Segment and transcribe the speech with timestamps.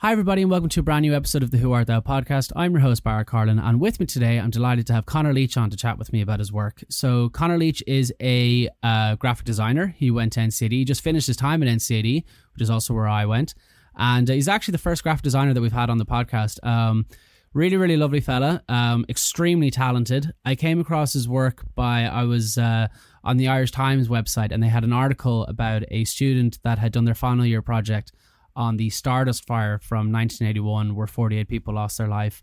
[0.00, 2.52] Hi, everybody, and welcome to a brand new episode of the Who Art Thou podcast.
[2.54, 5.56] I'm your host, Barrett Carlin, and with me today, I'm delighted to have Conor Leech
[5.56, 6.84] on to chat with me about his work.
[6.88, 9.88] So, Conor Leech is a uh, graphic designer.
[9.88, 12.22] He went to NCAD, he just finished his time at NCAD,
[12.54, 13.56] which is also where I went.
[13.96, 16.64] And uh, he's actually the first graphic designer that we've had on the podcast.
[16.64, 17.06] Um,
[17.52, 20.32] really, really lovely fella, um, extremely talented.
[20.44, 22.86] I came across his work by, I was uh,
[23.24, 26.92] on the Irish Times website, and they had an article about a student that had
[26.92, 28.12] done their final year project
[28.58, 32.42] on the Stardust fire from 1981, where 48 people lost their life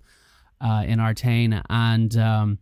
[0.62, 2.60] uh, in Artane, and um,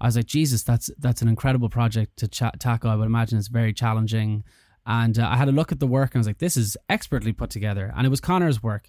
[0.00, 2.90] I was like, Jesus, that's that's an incredible project to ch- tackle.
[2.90, 4.44] I would imagine it's very challenging.
[4.84, 6.76] And uh, I had a look at the work and I was like, this is
[6.88, 7.92] expertly put together.
[7.96, 8.88] And it was Conor's work.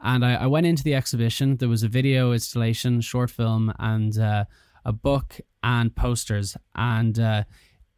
[0.00, 1.56] And I, I went into the exhibition.
[1.56, 4.44] There was a video installation, short film, and uh,
[4.84, 6.56] a book and posters.
[6.74, 7.44] And uh,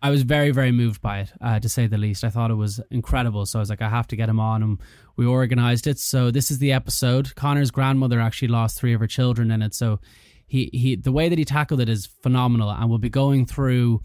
[0.02, 2.24] I was very, very moved by it, uh, to say the least.
[2.24, 3.45] I thought it was incredible.
[3.45, 4.62] So I was like, I have to get him on.
[4.62, 4.78] And
[5.16, 5.98] we organized it.
[5.98, 7.34] So this is the episode.
[7.34, 9.74] Conor's grandmother actually lost three of her children in it.
[9.74, 10.00] So
[10.46, 12.70] he, he the way that he tackled it is phenomenal.
[12.70, 14.01] And we'll be going through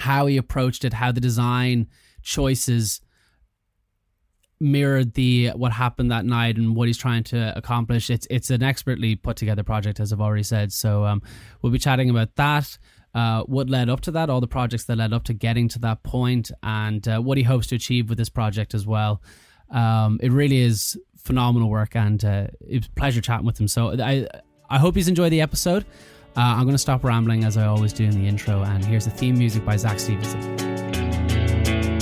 [0.00, 1.86] how he approached it, how the design
[2.22, 3.00] choices
[4.60, 8.10] mirrored the what happened that night and what he's trying to accomplish.
[8.10, 10.72] It's it's an expertly put together project, as I've already said.
[10.72, 11.22] So um,
[11.62, 12.78] we'll be chatting about that.
[13.14, 15.78] Uh, what led up to that, all the projects that led up to getting to
[15.78, 19.22] that point, and uh, what he hopes to achieve with this project as well.
[19.70, 23.68] Um, it really is phenomenal work, and uh, it was pleasure chatting with him.
[23.68, 24.26] So I
[24.68, 25.84] I hope he's enjoyed the episode.
[26.36, 29.04] Uh, I'm going to stop rambling as I always do in the intro, and here's
[29.04, 31.93] the theme music by Zach Stevenson.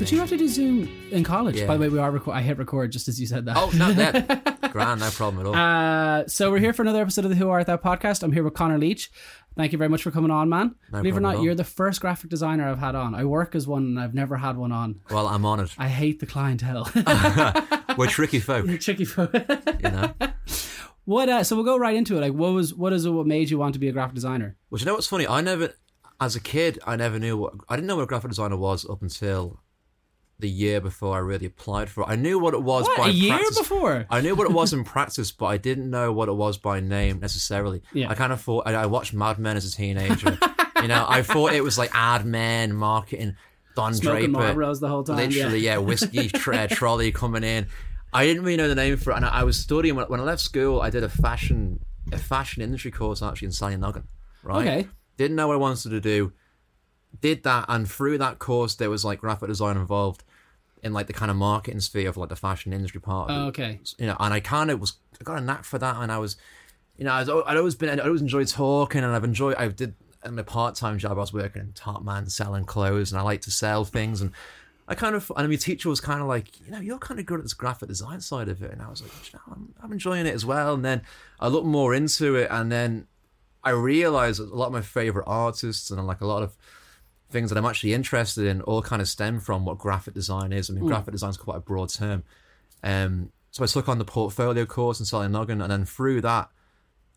[0.00, 1.56] Did you have to do Zoom in college?
[1.56, 1.66] Yeah.
[1.66, 2.10] By the way, we are.
[2.10, 3.58] Reco- I hit record just as you said that.
[3.58, 4.58] Oh, not that.
[4.72, 5.54] Grand, no problem at all.
[5.54, 8.22] Uh, so we're here for another episode of the Who Art Thou podcast.
[8.22, 9.10] I'm here with Conor Leech.
[9.58, 10.74] Thank you very much for coming on, man.
[10.90, 13.14] No Believe it or not, you're the first graphic designer I've had on.
[13.14, 15.02] I work as one, and I've never had one on.
[15.10, 15.74] well, I'm on it.
[15.76, 16.90] I hate the clientele.
[17.98, 19.34] We're tricky folk, You're tricky folk.
[19.34, 20.14] you know.
[21.04, 21.28] what?
[21.28, 22.20] Uh, so we'll go right into it.
[22.22, 23.10] Like, what was what is it?
[23.10, 24.56] What made you want to be a graphic designer?
[24.70, 25.26] Well, you know what's funny?
[25.26, 25.74] I never,
[26.22, 28.88] as a kid, I never knew what I didn't know what a graphic designer was
[28.88, 29.60] up until
[30.40, 32.06] the year before I really applied for it.
[32.08, 33.58] I knew what it was What by a year practice.
[33.58, 34.06] before?
[34.10, 36.80] I knew what it was in practice, but I didn't know what it was by
[36.80, 37.82] name necessarily.
[37.92, 38.10] Yeah.
[38.10, 40.38] I kind of thought I, I watched Mad Men as a teenager.
[40.82, 43.36] you know, I thought it was like ad men, marketing,
[43.76, 45.16] Don Smoking Draper, Marlboros the whole time.
[45.16, 45.72] literally, yeah.
[45.72, 47.66] yeah, whiskey tra- trolley coming in.
[48.12, 50.18] I didn't really know the name for it, and I, I was studying when, when
[50.20, 50.80] I left school.
[50.80, 51.80] I did a fashion
[52.12, 54.04] a fashion industry course actually in Sallynoggin,
[54.42, 54.66] right?
[54.66, 54.88] Okay.
[55.16, 56.32] Didn't know what I wanted to do.
[57.20, 60.24] Did that, and through that course, there was like graphic design involved
[60.82, 63.30] in like the kind of marketing sphere of like the fashion industry part.
[63.30, 63.80] Of Oh, okay.
[63.98, 66.18] you know, and I kind of was, I got a knack for that, and I
[66.18, 66.36] was,
[66.96, 69.68] you know, I was, I'd always been, I'd always enjoyed talking, and I've enjoyed, I
[69.68, 73.22] did, in my part-time job, I was working in Top Man selling clothes, and I
[73.22, 74.32] like to sell things, and
[74.88, 77.26] I kind of, and my teacher was kind of like, you know, you're kind of
[77.26, 79.74] good at this graphic design side of it, and I was like, you know, I'm,
[79.82, 81.02] I'm enjoying it as well, and then
[81.38, 83.06] I looked more into it, and then
[83.62, 86.56] I realized that a lot of my favorite artists and like a lot of
[87.30, 90.68] things that I'm actually interested in all kind of stem from what graphic design is.
[90.68, 92.24] I mean, graphic design is quite a broad term.
[92.82, 96.50] Um, so I took on the portfolio course in Sallynoggin, and then through that,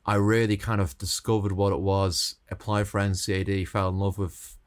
[0.06, 4.57] I really kind of discovered what it was, applied for NCAD, fell in love with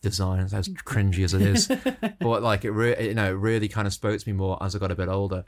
[0.00, 1.66] design, as cringy as it is.
[2.20, 4.74] but like it, re- you know, it really kind of spoke to me more as
[4.74, 5.44] I got a bit older.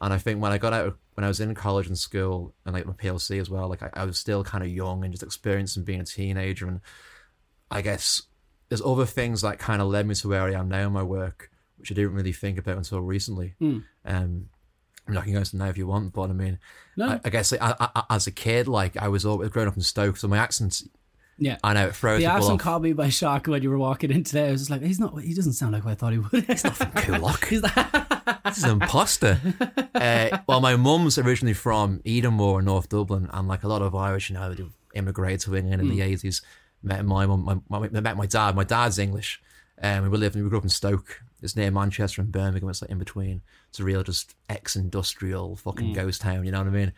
[0.00, 2.74] And I think when I got out, when I was in college and school, and
[2.74, 5.22] like my PLC as well, like I, I was still kind of young and just
[5.22, 6.66] experiencing being a teenager.
[6.66, 6.80] And
[7.70, 8.22] I guess
[8.68, 11.02] there's other things that kind of led me to where I am now in my
[11.02, 13.54] work, which I didn't really think about until recently.
[13.60, 14.48] Um,
[15.06, 16.58] I mean, I can go into now if you want, but I mean,
[16.96, 17.08] No.
[17.08, 19.76] I, I guess like, I, I, as a kid, like I was always growing up
[19.76, 20.82] in Stoke, so my accent,
[21.36, 21.58] Yeah.
[21.62, 24.24] I know it throws The accent caught me by shock when you were walking in
[24.24, 24.48] today.
[24.48, 25.20] I was just like, he's not.
[25.20, 26.44] He doesn't sound like what I thought he would.
[26.46, 27.44] He's not from Coolock.
[27.48, 28.40] He's that.
[28.46, 29.38] this is an imposter.
[29.94, 34.30] uh, well, my mum's originally from Edenmore, North Dublin, and like a lot of Irish,
[34.30, 34.54] you know,
[34.94, 36.40] immigrated to England in the eighties.
[36.84, 38.54] Met my mum, my, my, met my dad.
[38.54, 39.40] My dad's English,
[39.78, 40.36] and we lived.
[40.36, 41.22] We grew up in Stoke.
[41.42, 42.68] It's near Manchester and Birmingham.
[42.68, 43.42] It's like in between.
[43.70, 46.44] It's a real just ex-industrial fucking ghost town.
[46.44, 46.92] You know what I mean?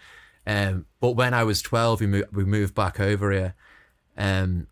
[0.46, 2.34] Um, but when I was twelve, we moved.
[2.34, 3.54] We moved back over here,
[4.16, 4.66] um,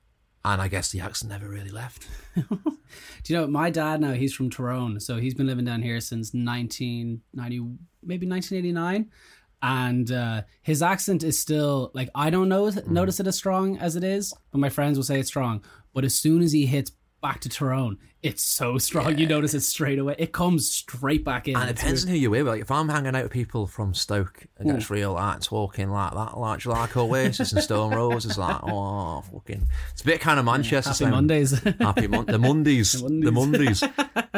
[0.44, 2.06] and I guess the accent never really left.
[2.34, 4.12] Do you know my dad now?
[4.12, 7.56] He's from Tyrone, so he's been living down here since 1990,
[8.02, 9.10] maybe 1989.
[9.66, 13.96] And uh, his accent is still like I don't know notice it as strong as
[13.96, 15.64] it is, but my friends will say it's strong.
[15.94, 16.92] But as soon as he hits
[17.24, 19.16] back to Tyrone, it's so strong.
[19.16, 20.14] You notice it straight away.
[20.18, 21.56] It comes straight back in.
[21.56, 22.10] And it depends weird.
[22.10, 22.46] on who you're with.
[22.46, 26.12] Like if I'm hanging out with people from Stoke, it gets real like talking like
[26.12, 29.66] that, like like Oasis and Stone Roses, like oh fucking.
[29.92, 30.90] It's a bit kind of Manchester.
[30.90, 31.12] Happy sound.
[31.12, 31.58] Mondays.
[31.80, 33.82] Happy Mon- the Mondays, the Mondays.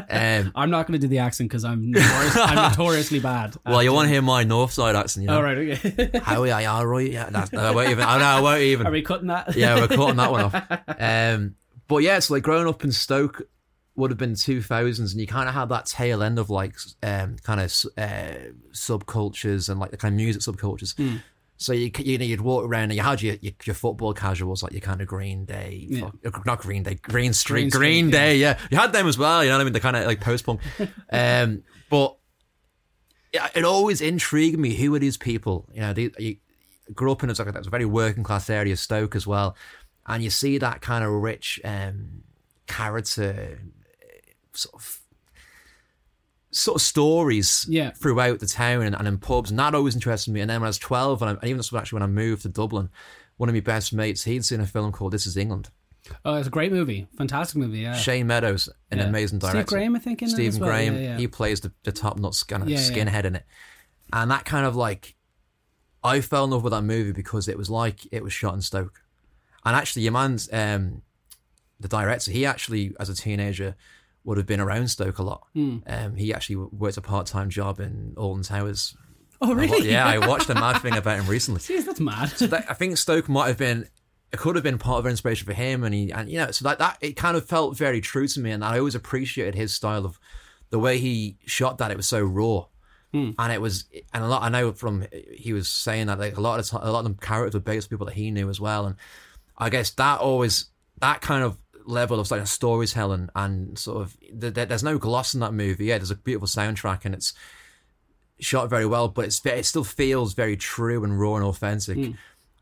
[0.08, 3.54] Um, I'm not going to do the accent because I'm, notorious, I'm notoriously bad.
[3.64, 5.36] well, you want to hear my North Side accent, you know?
[5.36, 5.56] All right.
[5.56, 6.10] Okay.
[6.22, 6.68] How are you?
[6.68, 7.10] All right?
[7.10, 8.04] Yeah, that's, I won't even.
[8.04, 8.24] I know.
[8.24, 8.86] I won't even.
[8.86, 9.56] Are we cutting that?
[9.56, 10.54] yeah, we're cutting that one off.
[10.98, 11.56] Um,
[11.88, 13.42] but yeah, it's like growing up in Stoke
[13.94, 17.36] would have been 2000s, and you kind of had that tail end of like um,
[17.42, 20.94] kind of uh, subcultures and like the kind of music subcultures.
[21.58, 24.62] So you you know you'd walk around and you had your your, your football casuals
[24.62, 26.10] like your kind of Green Day, Yeah.
[26.24, 28.10] fuck- not Green Day, Green Street, Green Street, Green.
[28.10, 28.58] Day, yeah.
[28.70, 29.42] You had them as well.
[29.42, 29.72] You know what I mean?
[29.72, 30.60] The kind of like post punk.
[31.10, 32.16] um, but
[33.32, 35.66] yeah, it always intrigued me who are these people.
[35.72, 36.36] You know, they, you
[36.94, 39.56] grew up in a, like a very working class area, Stoke as well,
[40.06, 42.22] and you see that kind of rich um,
[42.66, 43.58] character
[44.52, 45.00] sort of
[46.50, 47.90] sort of stories Yeah.
[47.90, 50.40] throughout the town and, and in pubs, and that always interested me.
[50.40, 52.48] And then when I was twelve, and, I, and even actually when I moved to
[52.48, 52.88] Dublin,
[53.36, 55.68] one of my best mates he'd seen a film called This Is England.
[56.24, 57.08] Oh, it's a great movie.
[57.18, 57.80] Fantastic movie.
[57.80, 57.94] Yeah.
[57.96, 59.04] Shane Meadows, an Yeah.
[59.04, 59.74] amazing Steve director.
[59.74, 60.70] Graham, I think, in Stephen well.
[60.70, 61.16] Graham, Yeah, yeah.
[61.18, 63.44] he plays the, the top nut kind of skinhead in it,
[64.12, 65.16] and that kind of like,
[66.04, 68.60] I fell in love with that movie because it was like it was shot in
[68.62, 69.02] Stoke,
[69.66, 71.02] and actually, your man's um,
[71.78, 73.76] the director, he actually as a teenager
[74.24, 75.46] would have been around Stoke a lot.
[75.54, 75.78] Hmm.
[75.86, 78.96] Um, he actually worked a part time job in Alton Towers.
[79.42, 79.90] Oh, really?
[79.90, 81.60] yeah, I watched a mad thing about him recently.
[81.60, 82.30] Jeez, that's mad.
[82.30, 83.86] That- I think Stoke might have been
[84.32, 86.50] it could have been part of the inspiration for him and he and you know
[86.50, 89.54] so that that it kind of felt very true to me and I always appreciated
[89.54, 90.18] his style of
[90.70, 92.66] the way he shot that it was so raw
[93.38, 96.40] and it was and a lot I know from he was saying that like a
[96.40, 98.50] lot of the, a lot of the characters were based on people that he knew
[98.50, 98.96] as well and
[99.58, 100.66] I guess that always
[101.00, 105.34] that kind of level of like storytelling and sort of th- th- there's no gloss
[105.34, 107.32] in that movie yeah there's a beautiful soundtrack and it's
[108.38, 111.96] shot very well, but it's it still feels very true and raw and authentic.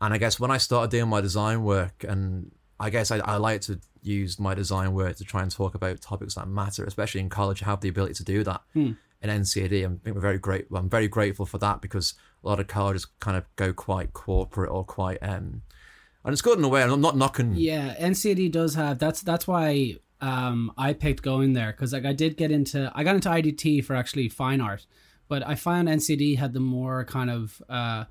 [0.01, 3.37] And I guess when I started doing my design work, and I guess I, I
[3.37, 7.21] like to use my design work to try and talk about topics that matter, especially
[7.21, 7.63] in college.
[7.63, 8.61] I have the ability to do that
[9.21, 9.85] in NCAD.
[9.85, 10.67] I'm, I think we're very great.
[10.73, 12.13] I'm very grateful for that because
[12.43, 15.61] a lot of colleges kind of go quite corporate or quite, um,
[16.25, 16.81] and it's good in a way.
[16.81, 17.53] and I'm not knocking.
[17.55, 22.13] Yeah, NCAD does have that's that's why um I picked going there because like I
[22.13, 24.85] did get into I got into IDT for actually fine art,
[25.27, 28.05] but I found NCAD had the more kind of uh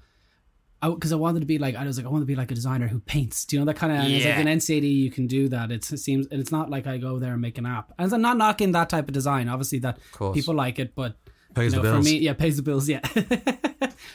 [0.83, 2.55] because I, wanted to be like I was like I want to be like a
[2.55, 3.47] designer who paints.
[3.47, 4.01] Do you know that kind of?
[4.01, 4.41] And it's like Yeah.
[4.41, 5.73] in NCAD you can do that.
[5.73, 7.93] It's, it seems and it's not like I go there and make an app.
[7.99, 9.49] And I'm not knocking that type of design.
[9.49, 9.99] Obviously that
[10.35, 11.17] people like it, but
[11.55, 12.07] Pays you the know, bills.
[12.09, 12.87] For me, yeah, pays the bills.
[12.89, 13.01] Yeah.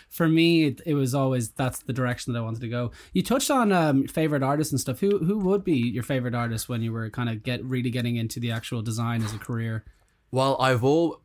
[0.10, 2.92] for me, it, it was always that's the direction that I wanted to go.
[3.14, 5.00] You touched on um, favorite artists and stuff.
[5.00, 8.16] Who who would be your favorite artist when you were kind of get really getting
[8.16, 9.84] into the actual design as a career?
[10.32, 11.22] Well, I've all,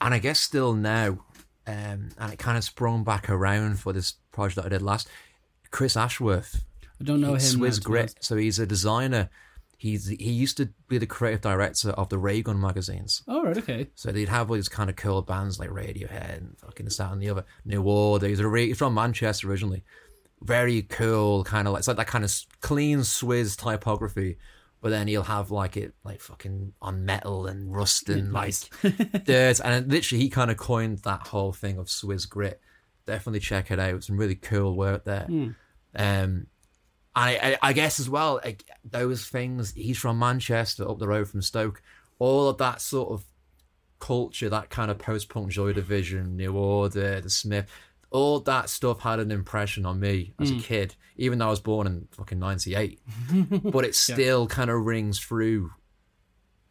[0.00, 1.18] and I guess still now,
[1.66, 5.08] um, and it kind of sprung back around for this project that I did last.
[5.70, 6.64] Chris Ashworth,
[7.00, 7.40] I don't know him.
[7.40, 8.14] Swiss now, Grit.
[8.20, 9.30] So he's a designer.
[9.78, 13.22] He's he used to be the creative director of the Raygun magazines.
[13.28, 13.88] Oh right, okay.
[13.94, 17.12] So they'd have all these kind of cool bands like Radiohead and fucking this, that,
[17.12, 17.44] and the other.
[17.64, 18.26] New Order.
[18.26, 19.84] He's, a, he's from Manchester originally.
[20.40, 24.38] Very cool, kind of like it's like that kind of clean Swiss typography.
[24.80, 28.54] But then he'll have like it like fucking on metal and rust and like
[29.24, 29.60] dirt.
[29.62, 32.60] And literally, he kind of coined that whole thing of Swiss grit.
[33.06, 34.04] Definitely check it out.
[34.04, 35.26] Some really cool work there.
[35.28, 35.56] Um,
[35.94, 36.46] and
[37.16, 39.72] I, I, I guess as well, like, those things.
[39.72, 41.82] He's from Manchester, up the road from Stoke.
[42.18, 43.24] All of that sort of
[43.98, 47.66] culture, that kind of post-punk Joy Division, New Order, The Smith,
[48.10, 50.60] all that stuff had an impression on me as a hmm.
[50.60, 53.00] kid, even though I was born in fucking '98.
[53.62, 55.72] but it still kind of rings through.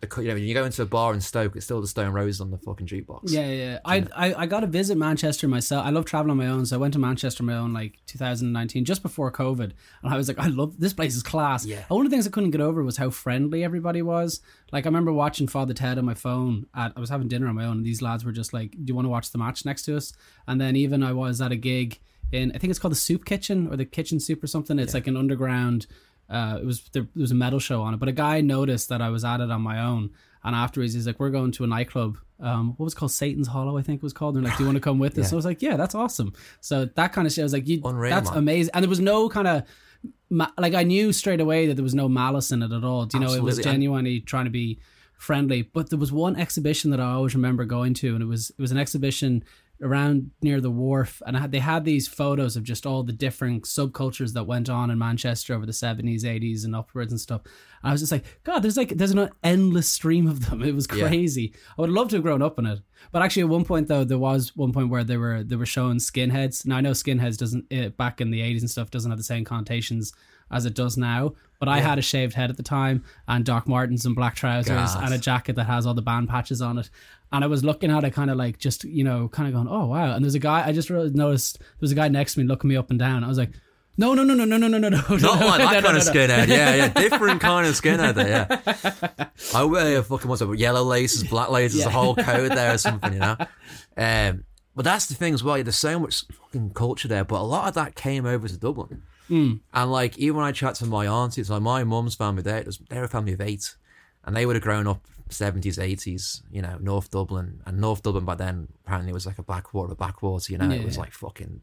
[0.03, 2.39] You know, when you go into a bar in Stoke, it's still the Stone Roses
[2.39, 3.31] on the fucking jukebox.
[3.31, 3.79] Yeah, yeah.
[3.85, 5.85] I, I I got to visit Manchester myself.
[5.85, 7.97] I love traveling on my own, so I went to Manchester on my own like
[8.05, 9.71] 2019, just before COVID,
[10.03, 11.65] and I was like, I love this place is class.
[11.65, 11.83] Yeah.
[11.87, 14.41] One of the things I couldn't get over was how friendly everybody was.
[14.71, 16.67] Like I remember watching Father Ted on my phone.
[16.75, 18.83] At I was having dinner on my own, and these lads were just like, "Do
[18.85, 20.13] you want to watch the match next to us?"
[20.47, 21.99] And then even I was at a gig
[22.31, 24.77] in I think it's called the Soup Kitchen or the Kitchen Soup or something.
[24.77, 25.87] It's like an underground.
[26.29, 28.89] Uh, it was there, there was a metal show on it, but a guy noticed
[28.89, 30.09] that I was at it on my own,
[30.43, 32.17] and afterwards he's like, "We're going to a nightclub.
[32.39, 34.57] Um, what was it called Satan's Hollow, I think it was called." And they're like,
[34.57, 36.85] "Do you want to come with us?" So I was like, "Yeah, that's awesome." So
[36.85, 38.39] that kind of shit, I was like, you, Unreal, "That's man.
[38.39, 39.63] amazing," and there was no kind of
[40.29, 43.05] ma- like I knew straight away that there was no malice in it at all.
[43.05, 43.71] Do you know, it was Absolutely.
[43.71, 44.79] Genuinely trying to be
[45.17, 45.61] friendly.
[45.61, 48.59] But there was one exhibition that I always remember going to, and it was it
[48.59, 49.43] was an exhibition
[49.81, 53.63] around near the wharf, and had, they had these photos of just all the different
[53.65, 57.41] subcultures that went on in Manchester over the seventies, eighties, and upwards and stuff.
[57.83, 60.61] And I was just like, God, there's like there's an endless stream of them.
[60.65, 61.07] It was Yeah.
[61.07, 61.53] crazy.
[61.77, 62.79] I would love to have grown up in it,
[63.11, 65.65] but actually, at one point though, there was one point where they were they were
[65.65, 66.65] showing skinheads.
[66.65, 69.23] Now I know skinheads doesn't uh, back in the eighties and stuff doesn't have the
[69.23, 70.13] same connotations
[70.51, 71.33] as it does now.
[71.59, 74.93] But I had a shaved head at the time, and Doc Martens and black trousers,
[74.93, 75.03] God.
[75.05, 76.89] and a jacket that has all the band patches on it.
[77.35, 79.67] And I was looking at it, kind of like just you know, kind of going,
[79.67, 80.15] oh wow.
[80.15, 81.59] And there's a guy I just really noticed.
[81.59, 83.23] There was a guy next to me looking me up and down.
[83.23, 83.51] I was like.
[83.97, 84.97] No, no, no, no, no, no, no, no, no.
[84.99, 86.11] Not like that no, kind no, of no.
[86.11, 86.47] skinhead.
[86.49, 86.89] Yeah, yeah.
[86.89, 89.27] Different kind of skinhead there, yeah.
[89.55, 92.77] I wear a fucking what's it, yellow laces, black laces, a whole coat there or
[92.77, 93.37] something, you know?
[93.95, 94.43] Um,
[94.75, 95.63] but that's the thing as well.
[95.63, 99.03] There's so much fucking culture there, but a lot of that came over to Dublin.
[99.29, 103.05] And like, even when I chat to my aunties, like my mum's family, they're, they're
[103.05, 103.77] a family of eight.
[104.25, 105.07] And they would have grown up
[105.39, 107.61] 70s, 80s, you know, North Dublin.
[107.65, 110.69] And North Dublin by then apparently was like a backwater, backwater, you know?
[110.69, 111.01] Yeah, it was yeah.
[111.01, 111.61] like fucking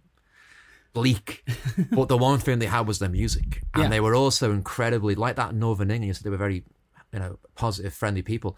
[0.92, 1.44] bleak.
[1.90, 3.62] but the one thing they had was their music.
[3.74, 3.88] And Yeah.
[3.88, 6.64] they were also incredibly, like that Northern England, they were very,
[7.12, 8.56] you know, positive, friendly people.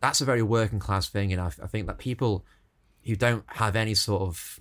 [0.00, 1.30] That's a very working class thing.
[1.30, 2.44] You know, I I think that people
[3.04, 4.60] who don't have any sort of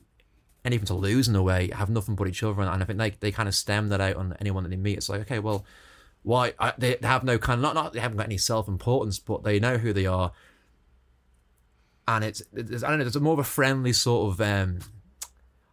[0.63, 2.61] anything to lose in a way have nothing but each other.
[2.61, 4.97] And I think they, they kind of stem that out on anyone that they meet.
[4.97, 5.65] It's like, okay, well,
[6.23, 6.53] why?
[6.59, 9.43] I, they have no kind of, not, not, they haven't got any self importance, but
[9.43, 10.31] they know who they are.
[12.07, 14.79] And it's, it's, I don't know, there's a more of a friendly sort of, um,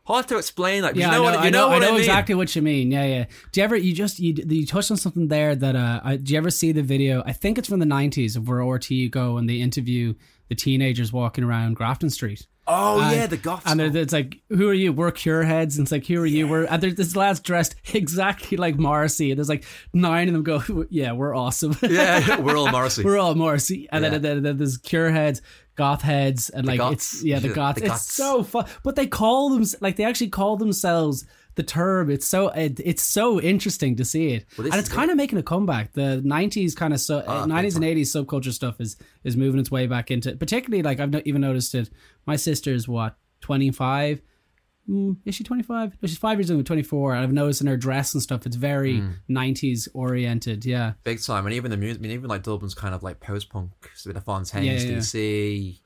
[0.04, 0.82] hard to explain.
[0.82, 2.00] Like, Yeah, you know, I know, what, you I know, know, what I know mean?
[2.00, 2.90] exactly what you mean.
[2.90, 3.24] Yeah, yeah.
[3.52, 6.32] Do you ever, you just, you, you touched on something there that, uh, I, do
[6.32, 7.22] you ever see the video?
[7.26, 10.14] I think it's from the 90s of where RT go and they interview
[10.48, 12.46] the teenagers walking around Grafton Street.
[12.68, 13.62] Oh, yeah, the goth.
[13.66, 14.92] And it- it's like, who are you?
[14.92, 15.78] We're cure heads.
[15.78, 16.46] And it's like, who are you?
[16.46, 19.30] We're, and there's this lad's dressed exactly like Morrissey.
[19.30, 21.76] And there's like nine of them go, yeah, we're awesome.
[21.82, 23.02] yeah, we're all Morrissey.
[23.04, 23.88] we're all Morrissey.
[23.90, 24.10] And Yeah.
[24.10, 25.40] then, then, then there's cure heads,
[25.76, 27.14] goth heads, and like goths.
[27.14, 27.80] it's yeah, the The- goths.
[27.80, 28.12] the it's goths.
[28.12, 32.08] so fun, but they call them like they actually call themselves the term.
[32.10, 35.38] It's so it, it's so interesting to see it, Well, and it's kind of making
[35.38, 35.92] a comeback.
[35.92, 39.68] The '90s kind of so Ah, '90s and '80s subculture stuff is is moving its
[39.70, 40.36] way back into.
[40.36, 41.90] Particularly like I've not even noticed it.
[42.28, 44.20] My sister's what 25.
[44.88, 45.98] Mm, is she 25?
[46.00, 47.14] No, she's five years old, 24.
[47.14, 49.10] And I've noticed in her dress and stuff, it's very Hmm.
[49.28, 50.64] 90s oriented.
[50.64, 50.94] Yeah.
[51.04, 51.44] big time.
[51.46, 54.12] And even the music, I mean, even like Dublin's kind of like post punk, so
[54.12, 54.98] the Fontaines, Yeah, yeah.
[54.98, 55.80] DC,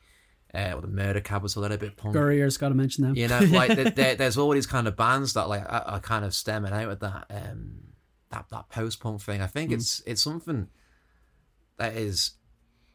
[0.55, 2.13] uh, or the Murder Capital, a little bit punk.
[2.15, 3.17] Gurrier's got to mention them.
[3.17, 6.01] You know, like there, there, there's all these kind of bands that like are, are
[6.01, 7.79] kind of stemming out of that um
[8.31, 9.43] that that post punk thing.
[9.43, 9.75] I think Hmm.
[9.77, 10.69] it's it's something
[11.79, 12.33] that is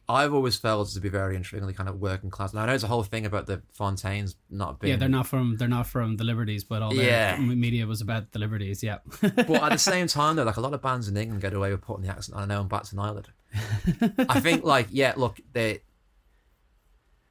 [0.10, 2.54] I've always felt to be very intriguingly kind of working class.
[2.54, 5.28] Now I know there's a whole thing about the Fontaines not being Yeah, they're not
[5.28, 7.36] from they're not from the Liberties, but all Yeah.
[7.38, 8.82] m- media was about the Liberties.
[8.82, 11.54] Yeah, But at the same time, though, like a lot of bands in England get
[11.54, 12.38] away with putting the accent.
[12.38, 13.28] I know I'm back to Ireland.
[14.30, 15.82] I think, like, yeah, look, they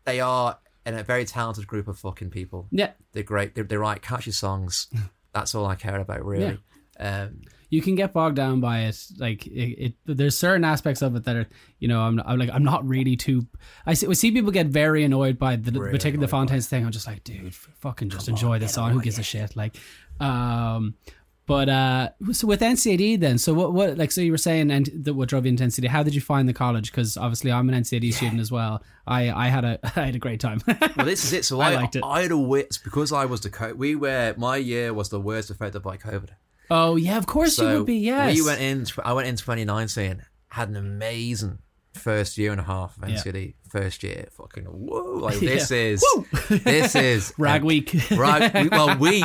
[0.04, 2.68] they are in a very talented group of fucking people.
[2.70, 2.92] yeah.
[3.12, 3.54] They're great.
[3.54, 4.88] They, they write catchy songs.
[5.32, 6.58] That's all I care about, really.
[7.00, 9.06] Um, You can get bogged down by it.
[9.18, 11.46] Like it, it there's certain aspects of it that are,
[11.78, 13.46] you know, I'm, I'm like I'm not really too.
[13.86, 16.84] I see, we see people get very annoyed by the Really particular by Fontaines thing.
[16.84, 18.92] I'm just like, dude, fucking just enjoy the song.
[18.92, 19.56] Who gives a shit?
[19.56, 19.76] Like,
[20.20, 20.94] um,
[21.46, 24.90] but uh, so with NCAD then, so what what like so you were saying and
[24.92, 25.86] the, what drove you into NCAD?
[25.86, 26.90] How did you find the college?
[26.90, 28.82] Because obviously I'm an NCAD student as well.
[29.06, 30.60] I I had a I had a great time.
[30.66, 31.44] well, this is it.
[31.44, 32.02] So I I, liked it.
[32.04, 35.20] I had a wits because I was the co- we were my year was the
[35.20, 36.30] worst affected by COVID.
[36.70, 37.96] Oh yeah, of course So you would be.
[37.98, 38.86] Yes, we went in.
[39.04, 40.22] I went in 2019.
[40.50, 41.58] Had an amazing
[41.94, 43.46] first year and a half of Yeah.
[43.70, 45.18] First year, fucking whoa!
[45.20, 45.50] Like Yeah.
[45.54, 46.04] this is
[46.48, 47.94] this is Rag week.
[48.12, 48.54] Rag.
[48.54, 49.24] We, well, we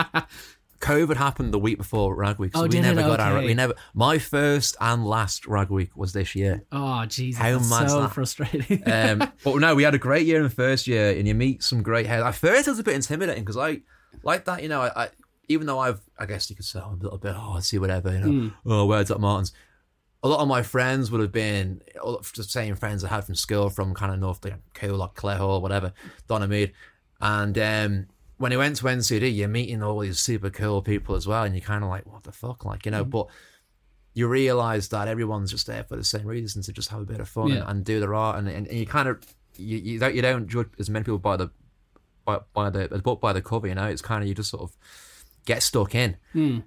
[0.80, 2.96] COVID happened the week before Rag Week, so Oh, we did it?
[2.96, 3.40] never got our.
[3.42, 3.76] We never.
[3.94, 6.64] My first and last Rag Week was this year.
[6.72, 8.12] Oh Jesus, How mad's so that?
[8.14, 8.82] frustrating.
[8.92, 11.62] Um, but no, we had a great year in the first year, and you meet
[11.62, 12.24] some great heads.
[12.24, 13.82] At first, it was a bit intimidating because I
[14.24, 14.64] like that.
[14.64, 15.10] You know, I, I
[15.48, 17.78] even though I've, I guess you could say I'm a little bit, oh, I see
[17.78, 18.12] whatever.
[18.14, 19.54] You know, oh, where's that Martins?
[20.24, 23.36] A lot of my friends would have been all the same friends I had from
[23.36, 25.94] school, from kind of North, like Cool, like Clare Hall, whatever,
[26.30, 26.72] Donaghmede.
[27.20, 28.08] And um,
[28.38, 31.56] when I went to NCAD, you're meeting all these super cool people as well, and
[31.56, 33.04] you're kind of like, what the fuck, like you know.
[33.04, 33.28] But
[34.14, 37.20] you realize that everyone's just there for the same reason to just have a bit
[37.20, 37.62] of fun Yeah.
[37.62, 39.24] and, and do their art, and, and, and you kind of
[39.58, 41.50] you, you don't you don't judge as many people by the
[42.26, 43.68] by, by the the book by the cover.
[43.68, 44.78] You know, it's kind of you just sort of
[45.46, 46.18] get stuck in.
[46.34, 46.62] Um,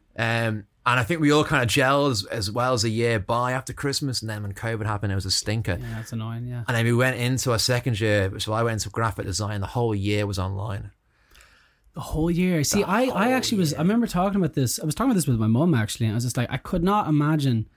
[0.87, 3.53] and I think we all kind of gelled as, as well as a year by
[3.53, 5.79] after Christmas, and then when COVID happened, it was a stinker.
[5.81, 6.47] yeah, that's annoying.
[6.47, 6.65] Yeah.
[6.69, 9.61] And then we went into our second year, so I went into graphic design.
[9.63, 10.91] The whole year was online.
[11.95, 12.65] The whole year.
[12.65, 13.73] See, I, I actually was.
[13.73, 14.79] I remember talking about this.
[14.79, 16.07] I was talking about this with my mum actually.
[16.07, 17.69] And I was just like, I could not imagine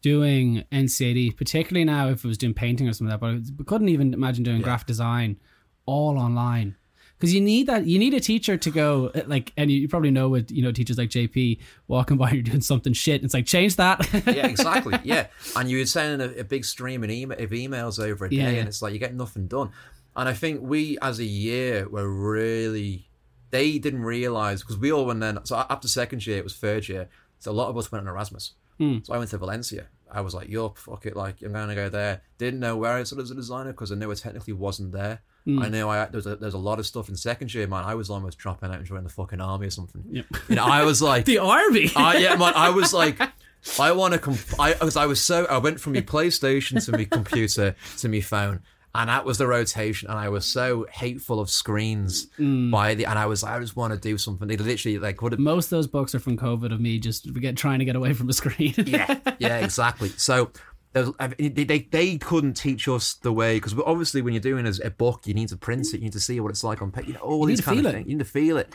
[0.00, 3.54] doing NCAD, particularly now if it was doing painting or something like that.
[3.54, 5.38] But I couldn't even imagine doing graphic design
[5.84, 6.76] all online.
[7.18, 7.86] Because you need that.
[7.86, 10.98] You need a teacher to go like, and you probably know with you know teachers
[10.98, 11.58] like JP
[11.88, 13.24] walking by, you're doing something shit.
[13.24, 14.06] It's like change that.
[14.26, 14.98] yeah, exactly.
[15.04, 18.30] Yeah, and you were sending a, a big stream of, email, of emails over a
[18.30, 18.58] day, Yeah, yeah.
[18.60, 19.70] and it's like you get nothing done.
[20.14, 23.08] And I think we, as a year, were really
[23.50, 25.38] they didn't realize because we all went then.
[25.44, 27.08] So after second year, it was third year.
[27.38, 28.52] So a lot of us went on Erasmus.
[28.78, 28.98] Hmm.
[29.02, 29.86] So I went to Valencia.
[30.10, 33.00] I was like, "Yo, fuck it, like I'm gonna go there." Didn't know where I
[33.00, 35.20] was as a designer because I knew I technically wasn't there.
[35.46, 35.62] Hmm.
[35.62, 37.84] I know I there's a, there's a lot of stuff in second year, man.
[37.84, 40.02] I was almost dropping out and joining the fucking army or something.
[40.10, 40.26] Yep.
[40.48, 41.90] You know, I was like, the army.
[41.96, 42.52] I yeah, man.
[42.56, 43.18] I was like,
[43.80, 44.18] I want to.
[44.20, 45.46] Comp- I because I was so.
[45.46, 48.60] I went from my PlayStation to my computer to my phone,
[48.94, 50.08] and that was the rotation.
[50.10, 52.70] And I was so hateful of screens Mm.
[52.72, 53.06] by the.
[53.06, 53.44] And I was.
[53.44, 54.46] I just want to do something.
[54.48, 55.38] They literally like would have.
[55.40, 58.12] Most of those books are from COVID of me just get trying to get away
[58.14, 58.74] from a screen.
[58.78, 60.08] Yeah, yeah, exactly.
[60.10, 60.50] So.
[60.96, 64.32] There was- I mean, They, they, they couldn't teach us the way because obviously when
[64.34, 66.50] you're doing a, a book you need to print it you need to see what
[66.50, 67.96] it's like on paper you know all You need these to kind feel of it.
[67.98, 68.68] things you need to feel it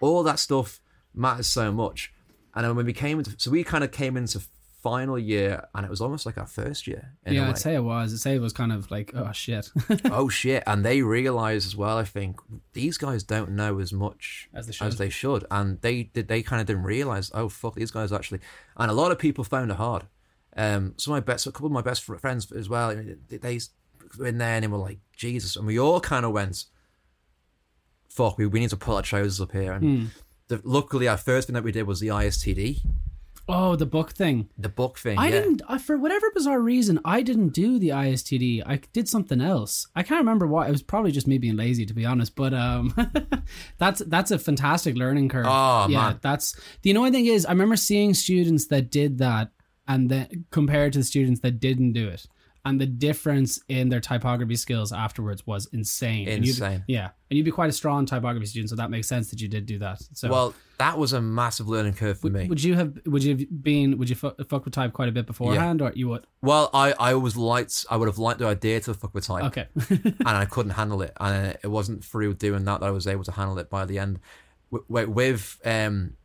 [0.00, 0.80] all that stuff
[1.14, 2.12] matters so much
[2.54, 4.40] and then when we came into so we kind of came into
[4.82, 7.48] final year and it was almost like our first year yeah.
[7.48, 8.12] I'd say it was.
[8.12, 9.70] I'd say it was kind of like, oh shit,
[10.04, 12.38] oh shit and they realized as well i think
[12.74, 14.86] these guys don't know as much As they should.
[14.86, 18.12] as they should and they did they kind of didn't realize oh fuck these guys
[18.12, 18.40] actually
[18.76, 20.04] and a lot of people found it hard
[20.56, 22.94] um some of my best a couple of my best friends as well
[23.28, 23.60] they, they
[24.18, 26.64] were in there and they were like jesus and we all kind of went
[28.08, 30.04] fuck we, we need to pull our trousers up here and Hmm.
[30.48, 32.80] the, luckily our first thing that we did was the istd
[33.48, 34.48] oh the book thing.
[34.56, 35.40] the book thing I yeah.
[35.42, 38.62] didn't, I, for whatever bizarre reason, I didn't do the ISTD.
[38.64, 39.86] I did something else.
[39.94, 40.66] I can't remember why.
[40.66, 42.34] It was probably just me being lazy, to be honest.
[42.36, 42.94] But um,
[43.78, 45.44] that's that's a fantastic learning curve.
[45.46, 46.18] Oh, yeah, man.
[46.22, 49.50] that's the annoying thing is I remember seeing students that did that,
[49.88, 52.26] and then compared to the students that didn't do it,
[52.66, 56.28] and the difference in their typography skills afterwards was insane.
[56.28, 56.82] And Insane.
[56.88, 59.48] yeah, and you'd be quite a strong typography student, so that makes sense that you
[59.48, 60.02] did do that.
[60.14, 63.36] So well that was a massive learning curve for me would you have would you
[63.36, 66.26] have been would you fu- fuck with type quite a bit beforehand or you would
[66.42, 69.44] well i i always liked i would have liked the idea to fuck with type
[69.44, 71.12] okay and I couldn't handle it.
[71.20, 74.00] And it wasn't through doing that that I was able to handle it by the
[74.00, 74.18] end.
[74.70, 76.16] With- with um,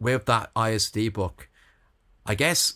[0.00, 1.48] with that ISD book,
[2.26, 2.74] I guess.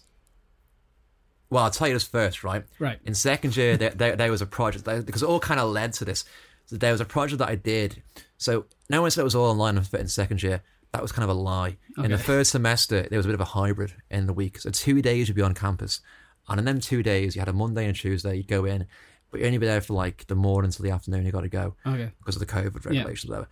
[1.52, 2.64] Well, I'll tell you this first, right?
[2.78, 5.60] right In second year, there, there, there was a project that- because it all kind
[5.60, 6.24] of led to this.
[6.66, 8.02] So there was a project that I did.
[8.38, 10.62] So no one said it was all online and fit in second year.
[10.92, 11.76] That was kind of a lie.
[11.98, 12.22] In the Okay.
[12.22, 14.58] first semester, there was a bit of a hybrid in the week.
[14.60, 16.00] So two days you'd be on campus,
[16.48, 18.36] and in them two days, you had a Monday and Tuesday.
[18.36, 18.86] You'd go in,
[19.30, 21.24] but you only be there for like the morning till the afternoon.
[21.26, 23.48] You got to go okay because of the COVID regulations, whatever.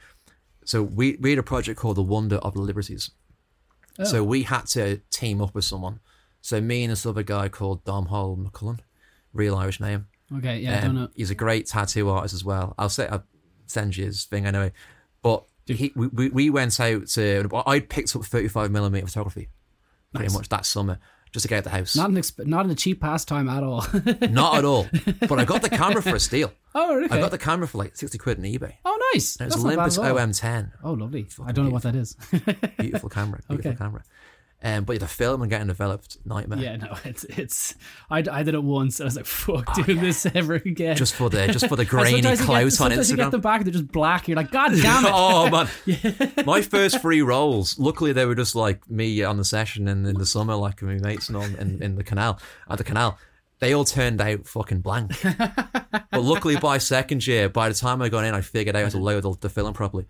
[0.65, 3.11] So we we had a project called the Wonder of the Liberties.
[3.99, 4.05] Oh.
[4.05, 6.01] So we had to team up with someone.
[6.41, 8.81] So me and this other guy called Domhnall McCullen,
[9.33, 10.07] real Irish name.
[10.37, 12.75] okay yeah I Um, don't know He's a great tattoo artist as well.
[12.79, 13.25] I'll say I'll
[13.67, 14.73] send you his thing anyway.
[15.23, 17.49] But he, we, we we went out to.
[17.67, 19.49] I picked up thirty five millimeter photography,
[20.15, 20.35] pretty Nice.
[20.35, 20.99] much that summer,
[21.31, 21.95] just to get out the house.
[21.95, 23.85] not an exp- not a cheap pastime at all
[24.31, 24.89] Not at all.
[25.29, 26.53] But I got the camera for a steal.
[26.75, 28.73] oh okay I got the camera for like sixty quid on eBay.
[28.85, 30.41] oh nice It was That's a Olympus.
[30.41, 30.73] OM10.
[30.83, 32.17] oh lovely I don't know what that is
[32.79, 33.41] Beautiful camera.
[33.49, 33.79] Beautiful Okay.
[33.79, 34.03] camera.
[34.63, 36.59] Um, but the film and getting developed, nightmare.
[36.59, 37.75] yeah no it's it's
[38.11, 41.15] I, I did it once I was like fuck doing this ever again Oh, Just
[41.15, 43.31] for the just for the grainy sometimes you get- clout on sometimes you get Instagram.
[43.31, 47.23] them back they're just black you're like god damn it oh man, my first three
[47.23, 47.79] rolls.
[47.79, 51.03] Luckily, they were just like me on the session and in the summer, like with
[51.03, 53.19] my mates and all in, in the canal at the canal.
[53.61, 55.13] They all turned out fucking blank.
[55.23, 58.89] but luckily, by second year, by the time I got in, I figured out how
[58.91, 60.07] to load the, the film properly.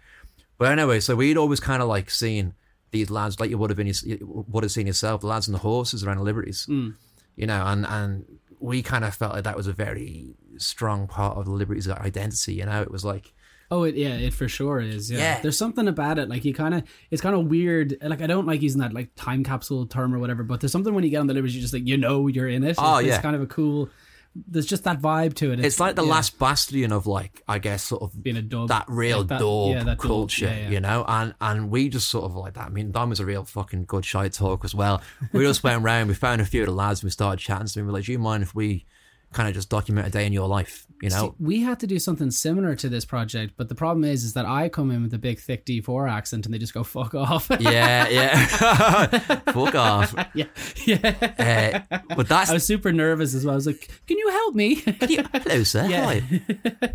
[0.58, 2.54] But anyway, so we'd always kind of like seen
[2.90, 5.60] these lads, like you would have been, would have seen yourself, the lads and the
[5.60, 6.90] horses around the Liberties, hmm.
[7.36, 8.24] you know, and and
[8.58, 12.54] we kind of felt like that was a very strong part of the Liberties identity.
[12.54, 13.32] You know, it was like
[13.72, 15.10] Oh, it, yeah, it for sure is.
[15.10, 15.18] Yeah.
[15.18, 15.40] Yeah.
[15.40, 16.28] There's something about it.
[16.28, 17.96] Like you kind of, it's kind of weird.
[18.02, 20.92] Like I don't like using that like time capsule term or whatever, but there's something
[20.92, 22.76] when you get on the Liberties, you just like, you know, you're in it.
[22.78, 23.14] Oh, it's, yeah.
[23.14, 23.88] It's kind of a cool,
[24.34, 25.58] there's just that vibe to it.
[25.64, 28.68] it's like the yeah, last bastion of like I guess sort of being a dub.
[28.68, 30.70] that real Like that- dog yeah, that culture, yeah, yeah.
[30.70, 32.66] you know, and and we just sort of like that.
[32.66, 35.02] I mean, Dom is a real fucking good shy talk as well.
[35.32, 37.66] We just went around, we found a few of the lads, and we started chatting
[37.66, 37.86] them.
[37.86, 38.86] We were like, "Do you mind if we
[39.32, 41.86] kind of just document a day in your life?" You know, See, we had to
[41.86, 45.02] do something similar to this project, but the problem is, is that I come in
[45.02, 48.46] with a big, thick D4 accent, and they just go "fuck off." yeah, yeah,
[49.52, 50.14] fuck off.
[50.34, 50.44] yeah,
[50.84, 51.82] yeah.
[51.90, 53.52] Uh, but that's I was super nervous as well.
[53.52, 55.86] I was like, "Can you help me?" Hello, sir.
[55.86, 56.20] Yeah.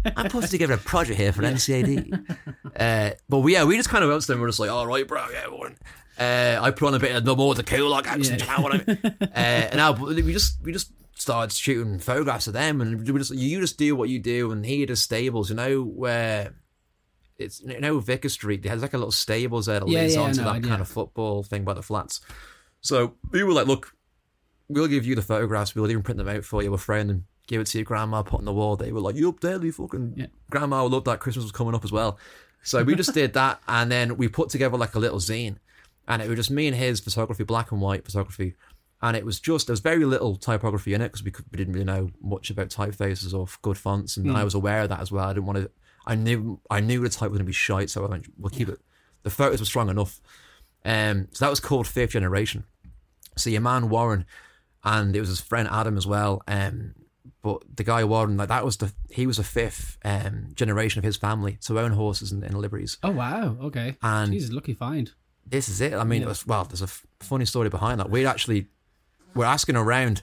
[0.16, 2.36] I'm putting together a project here for NCAD.
[2.80, 4.40] Uh, but we, yeah, we just kind of went to them.
[4.40, 5.72] We're just like, all right, bro, yeah, we're
[6.18, 8.42] uh, I put on a bit of the more the cool like accent.
[8.42, 8.52] Yeah.
[8.52, 9.00] You know what I mean?
[9.22, 13.34] uh, and now we just we just started shooting photographs of them, and we just
[13.34, 15.50] you just do what you do, and he does stables.
[15.50, 16.54] You know where
[17.38, 18.64] it's you know Vicar Street.
[18.64, 20.70] There's like a little stables there that Yeah, leads yeah, onto know, that yeah.
[20.70, 22.22] kind of football thing by the flats.
[22.82, 23.94] So we were like, look,
[24.70, 25.74] we'll give you the photographs.
[25.74, 26.70] We'll even print them out for you.
[26.70, 28.76] We'll frame them, give it to your grandma, put on the wall.
[28.76, 30.28] They were like, you up there, you fucking Yeah.
[30.52, 31.20] grandma will love that.
[31.20, 32.20] Christmas was coming up as well.
[32.62, 35.58] So we just did that, and then we put together like a little zine,
[36.08, 38.56] and it was just me and his photography, black and white photography,
[39.06, 41.58] and it was just there was very little typography in it because we, could- we
[41.58, 45.00] didn't really know much about typefaces or good fonts, and I was aware of that
[45.00, 45.26] as well.
[45.30, 45.72] I didn't want to.
[46.08, 48.50] I knew I knew the type was going to be shite, so I went, we'll
[48.50, 48.80] keep it.
[49.24, 50.20] The photos were strong enough,
[50.84, 52.64] um, so that was called Fifth Generation.
[53.38, 54.26] So your man Warren,
[54.84, 56.42] and it was his friend Adam as well.
[56.48, 56.94] Um,
[57.42, 61.04] but the guy Warren, like that was the he was the fifth um, generation of
[61.06, 62.98] his family to own horses and, and liveries.
[63.04, 63.58] Oh wow.
[63.64, 63.98] Okay.
[64.02, 65.12] And- Jesus, lucky find.
[65.48, 65.94] This is it.
[65.94, 66.64] I mean, it was well.
[66.64, 68.10] There's a f- funny story behind that.
[68.10, 68.66] We'd actually
[69.36, 70.22] were asking around,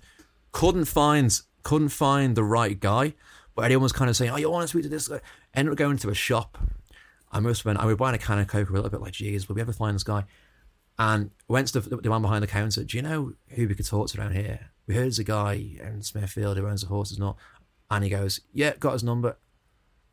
[0.50, 3.14] couldn't find couldn't find the right guy,
[3.54, 5.20] but everyone was kind of saying, "Oh, you want to speak to this guy?"
[5.54, 6.58] Ended up going to a shop.
[7.30, 7.82] I must have been.
[7.82, 8.68] I was buying a can of Coke.
[8.68, 10.24] We were a little bit like, "Geez, will we ever find this guy?"
[10.98, 12.84] And went to the, the man behind the counter.
[12.84, 14.70] Do you know who we could talk to around here?
[14.86, 17.36] We heard there's a guy in Smithfield who owns the horses, not.
[17.90, 19.36] And he goes, "Yeah, got his number."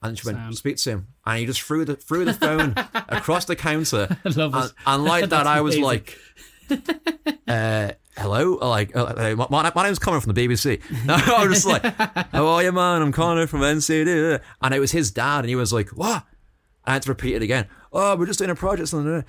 [0.02, 0.58] And she went, Sound.
[0.58, 2.74] "Speak to him." And he just threw the threw the phone
[3.10, 4.18] across the counter.
[4.24, 5.84] I love And, and like that, I was amazing.
[5.84, 6.18] like,
[7.48, 11.68] uh, "Hello, like uh, my, my, name's Conor from the BBC." No, I was just
[11.68, 11.84] like,
[12.32, 13.02] "How are you, man?
[13.02, 16.24] I'm Conor from NCAD." And it was his dad, and he was like, "What?"
[16.86, 17.68] I had to repeat it again.
[17.92, 18.94] Oh, we're just doing a project.
[18.94, 19.24] And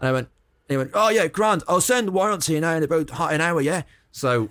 [0.00, 0.28] I went,
[0.68, 1.62] he went, "Oh yeah, grand.
[1.68, 3.82] I'll send the warrant to you now in about half an hour." Yeah.
[4.10, 4.48] So,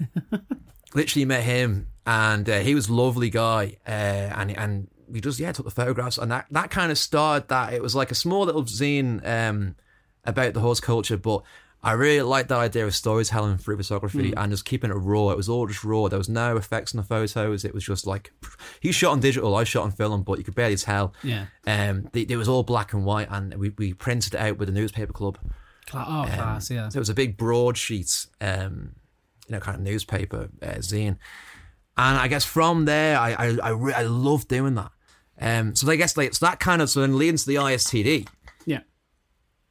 [0.94, 5.40] literally met him, and uh, he was a lovely guy, uh, and and we just
[5.40, 7.74] yeah took the photographs, and that that kind of started that.
[7.74, 9.76] It was like a small little zine um,
[10.26, 11.44] about the horse culture, but
[11.88, 15.30] I really liked that idea of storytelling through photography and just keeping it raw.
[15.30, 16.10] It was all just raw.
[16.10, 17.64] There was no effects in the photos.
[17.64, 18.34] It was just like
[18.82, 21.14] he shot on digital, I shot on film, but you could barely tell.
[21.24, 21.46] Yeah.
[21.66, 24.74] Um, it, was all black and white, and we, we printed it out with the
[24.74, 25.38] newspaper club.
[25.86, 26.70] Cla- oh, class.
[26.70, 26.90] Yeah.
[26.90, 28.96] So it was a big broadsheet, um,
[29.48, 31.18] you know, kind of newspaper uh, zine.
[31.98, 34.92] And I guess from there, I I I, re- I love doing that.
[35.40, 38.28] Um, so I guess like so that kind of so then leading to the ISTD,
[38.66, 38.82] Yeah.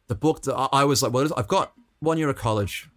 [0.06, 2.88] the book that I, I was like, well, I've got one year of college.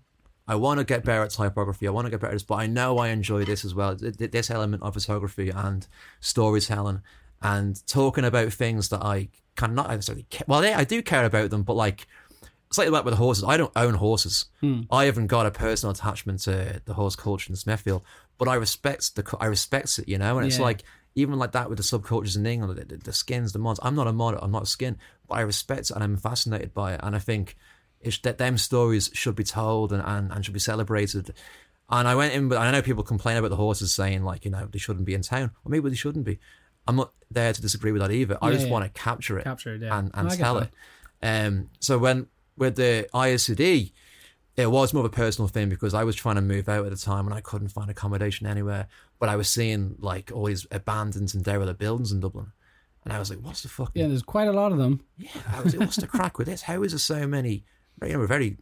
[0.47, 1.87] I want to get better at typography.
[1.87, 3.95] I want to get better at this, but I know I enjoy this as well.
[3.95, 5.87] th- th- This element of photography and
[6.19, 7.01] storytelling
[7.41, 10.45] and talking about things that I cannot necessarily care.
[10.47, 12.07] Well, I do care about them, but like
[12.71, 13.43] slightly like with the horses.
[13.43, 14.45] I don't own horses.
[14.61, 14.81] Hmm.
[14.91, 18.01] I haven't got a personal attachment to the horse culture in Smithfield,
[18.37, 20.37] but I respect the I respect it, you know.
[20.37, 20.63] And it's Yeah.
[20.65, 20.83] like
[21.15, 23.79] even like that with the subcultures in England, the, the, the skins, the mods.
[23.83, 24.37] I'm not a mod.
[24.41, 26.99] I'm not a skin, but I respect it and I'm fascinated by it.
[27.03, 27.55] And I think
[28.01, 31.33] it's that them stories should be told and, and, and should be celebrated.
[31.89, 34.51] And I went in, but I know people complain about the horses saying like you
[34.51, 35.51] know they shouldn't be in town.
[35.63, 36.39] Well, maybe they shouldn't be.
[36.87, 38.37] I'm not there to disagree with that either.
[38.41, 38.71] I Yeah, just yeah.
[38.73, 39.97] want to capture it, Capture it, yeah.
[39.97, 40.69] and, and No, tell it.
[41.21, 43.91] Um, so when with the ISTD,
[44.55, 46.91] it was more of a personal thing because I was trying to move out at
[46.91, 48.87] the time and I couldn't find accommodation anywhere.
[49.19, 52.51] But I was seeing like all these abandoned and derelict buildings in Dublin,
[53.03, 53.91] and I was like, "What's the fuck?
[53.93, 54.07] Yeah.
[54.07, 55.01] There's quite a lot of them.
[55.17, 56.61] Yeah, I was like, what's the crack with this?
[56.63, 57.65] How is there so many?
[58.03, 58.57] You know, a very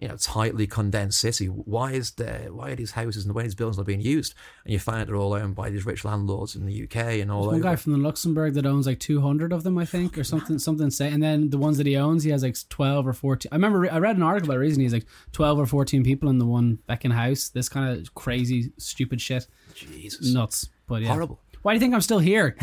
[0.00, 1.46] you know tightly condensed city.
[1.46, 2.48] Why is there?
[2.50, 4.34] Why are these houses and why are these buildings are being used?
[4.64, 7.42] And you find they're all owned by these rich landlords in the UK and all
[7.42, 7.48] that.
[7.48, 7.64] One over.
[7.64, 10.90] guy from the Luxembourg that owns like 200 of them, I think, or something, something.
[10.90, 13.50] Say, and then the ones that he owns, he has like 12 or 14.
[13.52, 14.84] I remember re- I read an article about it recently.
[14.84, 17.50] He's like 12 or 14 people in the one Beckin house.
[17.50, 20.70] This kind of crazy, stupid shit, Jesus, nuts.
[20.86, 21.40] But yeah, horrible.
[21.62, 22.56] Why do you think I'm still here?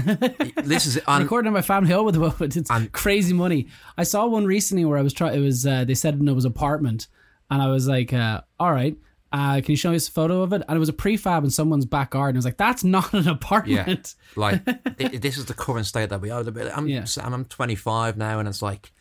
[0.64, 2.56] This is and recording on my family home at the moment.
[2.58, 3.68] It's And- crazy money.
[3.98, 5.36] I saw one recently where I was trying.
[5.38, 7.08] It was uh, they said it was an apartment,
[7.52, 8.98] and I was like, uh, "All right,
[9.32, 11.52] uh, can you show us a photo of it?" And it was a prefab in
[11.52, 12.38] someone's back garden.
[12.38, 14.66] I was like, "That's not an apartment." Yeah, like
[14.98, 16.44] th- this is the current state that we are.
[16.76, 17.06] I'm Yeah.
[17.22, 18.92] I'm, I'm 25 now, and it's like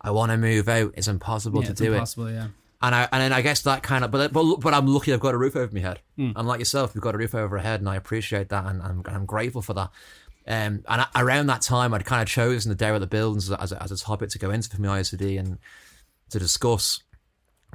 [0.00, 0.94] I want to move out.
[0.96, 1.96] It's impossible Yeah, to it's do it.
[1.96, 2.30] impossible.
[2.30, 2.46] Yeah.
[2.82, 5.20] And I and then I guess that kind of but but but I'm lucky I've
[5.20, 6.00] got a roof over my head.
[6.16, 6.32] Hmm.
[6.36, 8.82] And like yourself, we've got a roof over our head, and I appreciate that, and
[8.82, 9.90] I'm I'm grateful for that.
[10.48, 13.82] Um, and I, around that time, I'd kind of chosen the derelict buildings as a,
[13.82, 15.58] as a topic to go into for my ISD and
[16.30, 17.02] to discuss.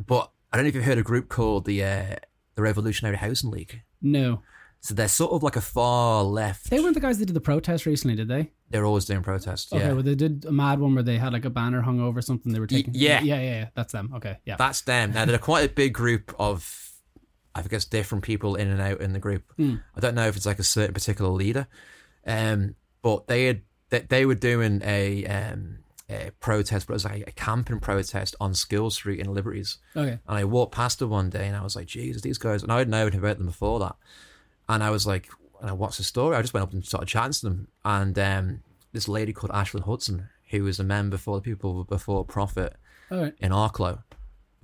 [0.06, 2.16] But I don't know if you've heard a group called the uh,
[2.56, 3.82] the Revolutionary Housing League.
[4.02, 4.42] No,
[4.84, 6.72] So they're sort of like a far left.
[6.72, 8.50] they weren't the guys that did the protest recently, did they?
[8.72, 9.72] They're always doing protests.
[9.72, 9.94] Okay, yeah.
[9.94, 12.52] well they did a mad one where they had like a banner hung over something
[12.52, 12.94] they were taking.
[12.96, 13.22] yeah.
[13.22, 13.68] yeah, yeah, yeah.
[13.76, 14.12] That's them.
[14.16, 14.56] Okay, yeah.
[14.56, 15.12] That's them.
[15.14, 16.92] Now they're quite a big group of,
[17.54, 19.44] I guess, different people in and out in the group.
[19.60, 21.68] I don't know if it's like a certain particular leader,
[22.26, 25.78] um, but they had they, they were doing a um
[26.10, 29.78] a protest, but it was like a camping protest on Skill Street in Liberties.
[29.96, 30.20] okay.
[30.28, 32.64] And I walked past her one day, and I was like, Jesus, these guys.
[32.64, 33.96] And I didn't know anything about them before that.
[34.72, 35.30] And I was like,
[35.62, 36.38] "Uh, what's the story?
[36.38, 37.68] I just went up and started chatting to them.
[37.84, 42.24] And um, this lady called Ashlyn Hudson, who was a member for the People Before
[42.24, 42.76] Profit
[43.12, 43.34] All right.
[43.40, 44.02] in Arklow.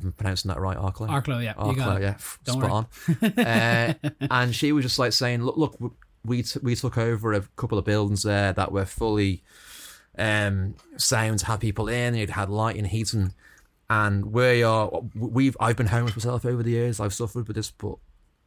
[0.01, 1.09] I'm pronouncing that right, Arklow.
[1.09, 1.53] Arklow, yeah.
[1.67, 3.45] you got Arklow, yeah, Don't spot on.
[3.45, 3.93] uh,
[4.31, 5.93] and she was just like saying, "Look, look,
[6.23, 9.43] we t- we took over a couple of buildings there that were fully
[10.17, 13.33] um, sound, had people in, it had light and heating,
[13.89, 16.99] and we are we've I've been homeless myself over the years.
[16.99, 17.95] I've suffered with this, but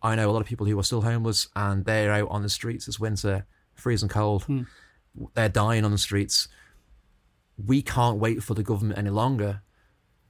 [0.02, 2.48] I know a lot of people who are still homeless and they're out on the
[2.48, 4.44] streets this winter, freezing cold.
[4.44, 4.62] Hmm.
[5.34, 6.48] They're dying on the streets.
[7.64, 9.62] We can't wait for the government any longer.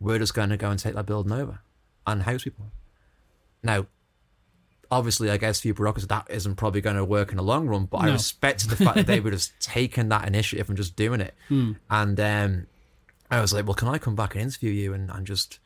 [0.00, 1.60] We're just going to go and take that building over
[2.06, 2.72] and house people.
[3.62, 3.86] Now,
[4.90, 7.68] obviously, I guess for you bureaucracy, that isn't probably going to work in the long
[7.68, 10.96] run, but I respect the fact that they were just taking that initiative and just
[10.96, 11.34] doing it.
[11.48, 11.72] Hmm.
[11.88, 12.66] And um,
[13.30, 15.60] I was like, well, can I come back and interview you and, and just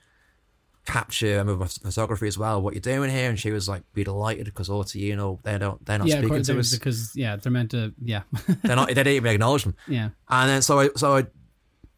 [0.87, 3.29] capture and with photography as well what you're doing here?
[3.31, 6.18] And she was like, be delighted because also, you know, they don't, they're not Yeah,
[6.18, 6.70] speaking to us.
[6.77, 7.92] because yeah, they're meant to.
[8.03, 8.23] Yeah,
[8.62, 9.77] They're not, they didn't even acknowledge them.
[9.88, 10.11] yeah.
[10.29, 11.27] And then so I so I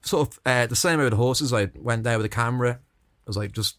[0.02, 1.52] sort of uh, the same way with the horses.
[1.52, 2.72] I went there with a camera.
[2.80, 3.76] I was like just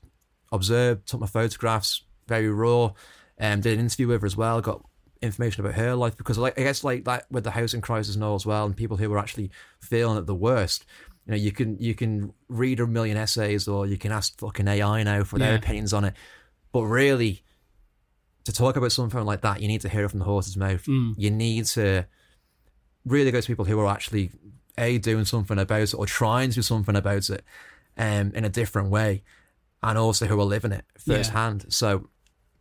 [0.52, 2.92] observed, took my photographs, very raw.
[3.40, 4.60] Um, did an interview with her as well.
[4.62, 4.84] Got
[5.22, 8.24] information about her life because like I guess like that with the housing crisis and
[8.24, 10.86] all as well, and people who were actually feeling at the worst.
[11.28, 14.68] You know, you can you can read a million essays or you can ask fucking
[14.68, 15.58] AI now for their Yeah.
[15.58, 16.14] opinions on it.
[16.72, 17.44] But really,
[18.46, 20.86] to talk about something like that, you need to hear it from the horse's mouth.
[20.86, 21.16] Mm.
[21.18, 22.06] You need to
[23.06, 24.32] really go to people who are actually
[24.78, 27.44] a doing something about it or trying to do something about it
[27.98, 29.24] um, in a different way,
[29.84, 31.18] and also who are living it Yeah.
[31.18, 31.66] firsthand.
[31.70, 32.08] So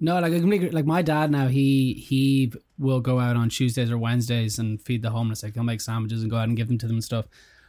[0.01, 0.33] No, like
[0.73, 1.47] like my dad now.
[1.47, 5.45] He he will go out on Tuesdays or Wednesdays and feed the homeless.
[5.45, 7.27] Like he'll make sandwiches and go out and give them to them and stuff.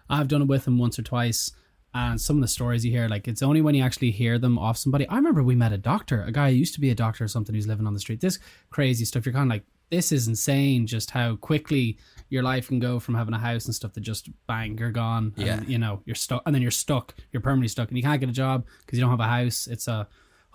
[0.09, 1.51] I've done it with him once or twice.
[1.93, 4.59] And some of the stories you hear, like it's only when you actually hear them
[4.59, 5.07] off somebody.
[5.07, 7.27] I remember we met a doctor, a guy who used to be a doctor or
[7.27, 8.21] something who's living on the street.
[8.21, 8.37] This
[8.69, 9.25] crazy stuff.
[9.25, 10.85] You're kind of like, this is insane.
[10.85, 11.97] Just how quickly
[12.29, 15.33] your life can go from having a house and stuff to just bang, you're gone.
[15.37, 15.61] And, Yeah.
[15.65, 17.15] you know, you're stuck, and then you're stuck.
[17.31, 19.65] You're permanently stuck, and you can't get a job because you don't have a house.
[19.65, 20.07] It's a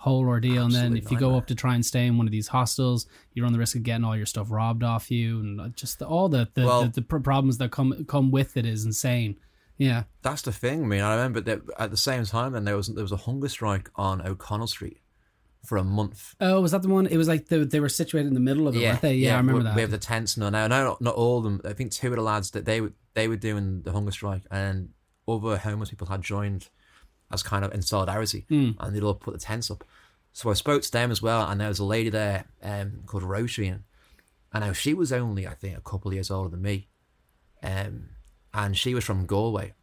[0.03, 0.65] whole ordeal.
[0.65, 2.49] and then Absolute if you go up to try and stay in one of these
[2.49, 5.99] hostels, you run the risk of getting all your stuff robbed off you, and just
[5.99, 9.37] the, all the the, Well- the the problems that come come with it is insane.
[9.77, 10.03] Yeah.
[10.21, 10.83] that's the thing.
[10.83, 13.17] I mean, I remember that at the same time, then there was there was a
[13.17, 14.99] hunger strike on O'Connell Street
[15.65, 16.35] for a month.
[16.41, 17.07] Oh, was that the one?
[17.07, 19.15] It was like the, they were situated in the middle of it, weren't they?
[19.15, 19.75] Yeah, I remember we, that.
[19.75, 20.49] We have the tents now.
[20.49, 21.61] Now, not, not all of them.
[21.63, 24.43] I think two of the lads that they were they were doing the hunger strike,
[24.51, 24.89] and
[25.27, 26.69] other homeless people had joined
[27.33, 28.75] as kind of in solidarity, Mm.
[28.79, 29.83] and they'd all put the tents up.
[30.31, 33.23] So I spoke to them as well, and there was a lady there um, called
[33.23, 33.83] Roshi, and
[34.51, 36.87] I know she was only I think a couple of years older than me,
[37.61, 38.09] um,
[38.53, 39.73] and she was from Galway,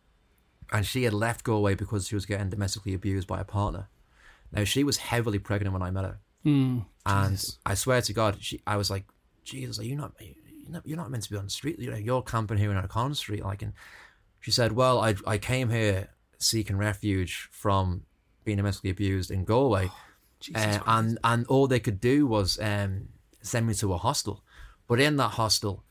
[0.73, 3.89] and she had left Galway because she was getting domestically abused by a partner.
[4.53, 6.19] Now she was heavily pregnant when I met her.
[6.45, 7.59] Mm, And Jesus.
[7.67, 9.05] I swear to God, she, I was like,
[9.45, 11.79] Jesus, are you not, you're not, you're not meant to be on the street.
[11.79, 13.45] You know, you're camping here in O'Connell Street.
[13.45, 13.73] Like, and
[14.41, 16.09] she said, well, I, I came here
[16.41, 18.03] seeking refuge from
[18.45, 19.91] being domestically abused in Galway.
[20.41, 23.09] Jesus Uh, and, and all they could do was um,
[23.43, 24.43] send me to a hostel.
[24.89, 25.85] But in that hostel,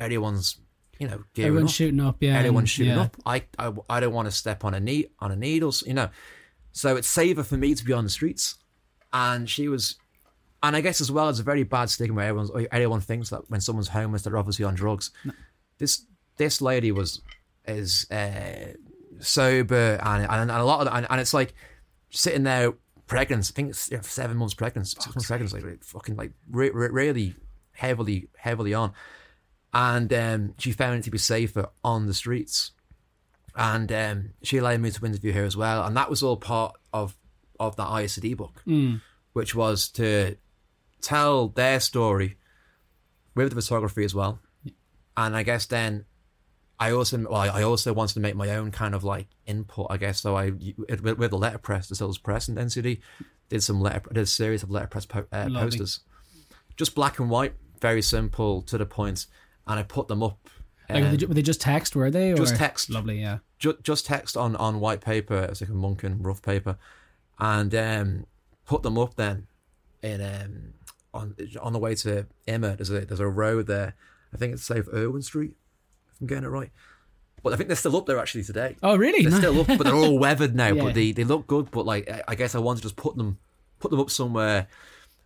[0.00, 0.58] everyone's,
[0.98, 1.74] you know, Everyone's up.
[1.74, 2.16] shooting up.
[2.20, 3.02] Yeah, Everyone's shooting yeah.
[3.02, 3.16] up.
[3.26, 6.08] I, I, I don't want to step on a knee on a needles, you know.
[6.72, 8.54] So it's safer for me to be on the streets.
[9.12, 9.96] And she was,
[10.62, 12.16] and I guess as well, it's a very bad stigma.
[12.16, 15.10] Where everyone's, everyone thinks that when someone's homeless, they're obviously on drugs.
[15.78, 16.04] This
[16.36, 17.20] this lady was
[17.66, 18.74] is uh,
[19.20, 21.54] sober and, and and a lot of and, and it's like
[22.10, 22.72] sitting there
[23.06, 23.50] pregnant.
[23.50, 26.32] I think it's you know, seven months pregnant, six months pregnant, like, like fucking like
[26.50, 27.34] re- re- really
[27.72, 28.92] heavily heavily on.
[29.74, 32.72] And um, she found it to be safer on the streets
[33.54, 36.76] and um, she allowed me to interview her as well, and that was all part
[36.92, 37.16] of
[37.58, 39.00] of that ISD book, Mm.
[39.32, 40.36] which was to
[41.00, 42.36] tell their story
[43.34, 44.38] with the photography as well,
[45.16, 46.04] and I guess then
[46.80, 49.96] I also well I also wanted to make my own kind of like input, I
[49.96, 50.20] guess.
[50.20, 53.00] So I with, with the letterpress, the Stills Press and NCAD,
[53.48, 56.00] did some letter did a series of letterpress po- uh, posters,
[56.76, 59.26] just black and white, very simple to the point,
[59.66, 60.38] and I put them up.
[60.88, 61.94] Like, were, um, they, were they just text?
[61.96, 62.32] Were they?
[62.32, 62.36] Or?
[62.36, 62.88] just text.
[62.90, 63.20] Lovely.
[63.20, 63.38] Yeah.
[63.58, 65.36] ju- just text on on white paper.
[65.50, 66.78] It's like a Munken rough paper,
[67.38, 68.26] and um,
[68.66, 69.48] put them up then
[70.02, 70.72] in um,
[71.12, 72.76] on on the way to IMMA.
[72.76, 73.94] There's a there's a road there.
[74.32, 75.54] I think it's South Irwin Street.
[76.20, 76.70] I'm getting it right.
[77.42, 78.76] But I think they're still up there actually today.
[78.82, 79.24] Oh, really?
[79.24, 80.72] They're still up, but they're all weathered now.
[80.72, 80.82] Yeah.
[80.84, 81.70] But they, they look good.
[81.70, 83.38] But like I- guess I wanted to just put them
[83.78, 84.66] put them up somewhere.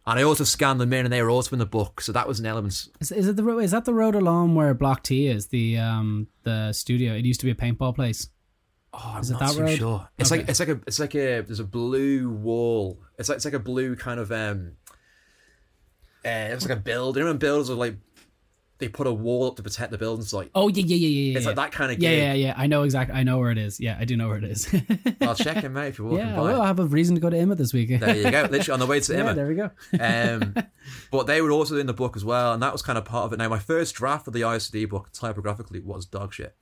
[0.04, 2.26] And I also scanned them in, and they were also in the book, so that
[2.26, 2.88] was an element.
[3.00, 6.26] Is, is it the is that the road along where Block T is the um
[6.42, 7.14] the studio?
[7.14, 8.28] It used to be a paintball place.
[8.92, 9.78] Oh, I'm Is it not that too road?
[9.78, 10.08] sure.
[10.18, 10.40] It's Okay.
[10.40, 12.98] like it's like a it's like a there's a blue wall.
[13.16, 14.72] It's like it's like a blue kind of um.
[16.24, 17.16] Uh, it's like a build.
[17.16, 17.96] You know when are like
[18.82, 20.50] they put a wall up to protect the building site.
[20.56, 21.36] Oh yeah, yeah, yeah, yeah.
[21.36, 21.50] it's yeah.
[21.50, 22.18] like that kind of game.
[22.18, 22.54] Yeah, yeah, yeah.
[22.56, 23.16] I know exactly.
[23.16, 23.78] I know where it is.
[23.78, 24.68] Yeah, I do know where it is.
[25.20, 26.42] I'll check him out if you're walking yeah, by.
[26.42, 28.00] well, I have a reason to go to IMMA this week.
[28.00, 28.42] There you go.
[28.50, 29.34] Literally on the way to yeah, IMMA.
[29.36, 29.70] there we go.
[30.00, 30.54] Um,
[31.12, 33.26] but they were also in the book as well, and that was kind of part
[33.26, 33.36] of it.
[33.36, 36.56] Now, my first draft of the ISD book, typographically, was dog shit,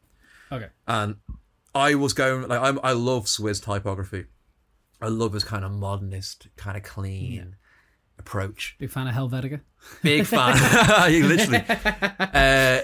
[0.53, 0.69] Okay.
[0.87, 1.17] and
[1.75, 4.27] I was going like I'm, I love Swiss typography.
[5.01, 7.57] I love his kind of modernist, kind of clean
[8.21, 8.77] approach.
[8.79, 9.61] Big fan of Helvetica.
[10.03, 10.57] Big fan,
[11.29, 11.65] literally.
[11.69, 12.81] Uh,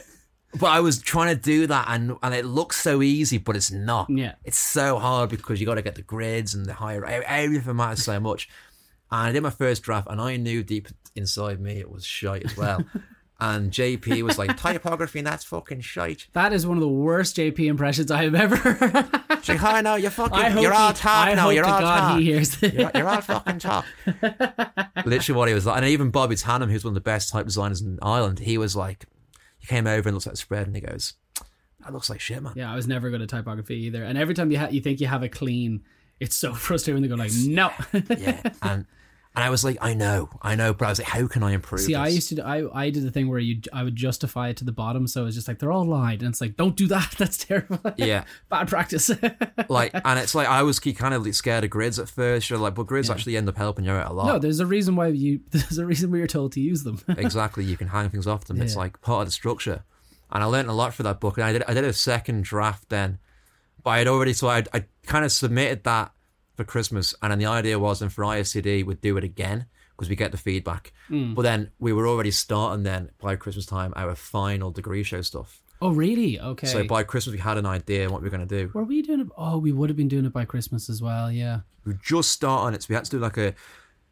[0.58, 3.70] but I was trying to do that, and and it looks so easy, but it's
[3.70, 4.08] not.
[4.10, 4.34] Yeah.
[4.44, 8.04] It's so hard because you got to get the grids and the higher everything matters
[8.04, 8.48] so much.
[9.10, 12.44] And I did my first draft, and I knew deep inside me it was shite
[12.44, 12.84] as well.
[13.38, 16.26] and JP was like, typography, and that's fucking shite.
[16.32, 18.56] That is one of the worst JP impressions I have ever.
[18.56, 19.08] heard.
[19.42, 22.08] She's like, oh no, you're fucking, you're all talk I now, you're to all God
[22.08, 22.18] talk.
[22.18, 22.60] he hears.
[22.62, 23.84] You're, you're all fucking talk.
[25.04, 25.76] Literally what he was like.
[25.76, 28.74] And even Bobby Tannam, who's one of the best type designers in Ireland, he was
[28.74, 29.04] like,
[29.58, 31.14] he came over and looked at the spread and he goes,
[31.80, 32.54] that looks like shit, man.
[32.56, 34.02] Yeah, I was never good at typography either.
[34.02, 35.82] And every time you ha- you think you have a clean,
[36.18, 37.70] it's so frustrating they go like, no.
[37.92, 38.40] Yeah.
[38.62, 38.86] And
[39.36, 41.52] and I was like, I know, I know, but I was like, how can I
[41.52, 41.98] improve See, this?
[41.98, 42.42] I used to.
[42.42, 45.26] I I did the thing where you I would justify it to the bottom, so
[45.26, 47.14] it's just like they're all lied, and it's like don't do that.
[47.18, 47.78] That's terrible.
[47.98, 48.24] yeah.
[48.48, 49.10] bad practice.
[49.68, 52.48] like and it's like I was kind of scared of grids at first.
[52.48, 54.26] You're like, but grids actually end up helping you out a lot.
[54.26, 55.40] no, there's a reason why you.
[55.50, 56.98] There's a reason why you're told to use them.
[57.08, 58.60] exactly, you can hang things off them.
[58.62, 58.78] It's Yeah.
[58.80, 59.84] like part of the structure.
[60.32, 61.36] And I learned a lot for that book.
[61.36, 63.18] And I did I did a second draft then,
[63.84, 66.12] but I had already so I I kind of submitted that
[66.56, 69.66] for Christmas, and then the idea was, and for ISTD, we'd do it again
[69.96, 70.92] because we get the feedback.
[71.08, 71.34] Hmm.
[71.34, 75.62] But then we were already starting then by Christmas time our final degree show stuff.
[75.80, 76.38] oh, really?
[76.40, 76.66] Okay.
[76.66, 78.70] So by Christmas we had an idea what we were going to do.
[78.74, 79.28] Were we doing it?
[79.36, 81.30] Oh, we would have been doing it by Christmas as well.
[81.30, 81.60] Yeah.
[81.84, 83.54] we were just starting it, so we had to do like a.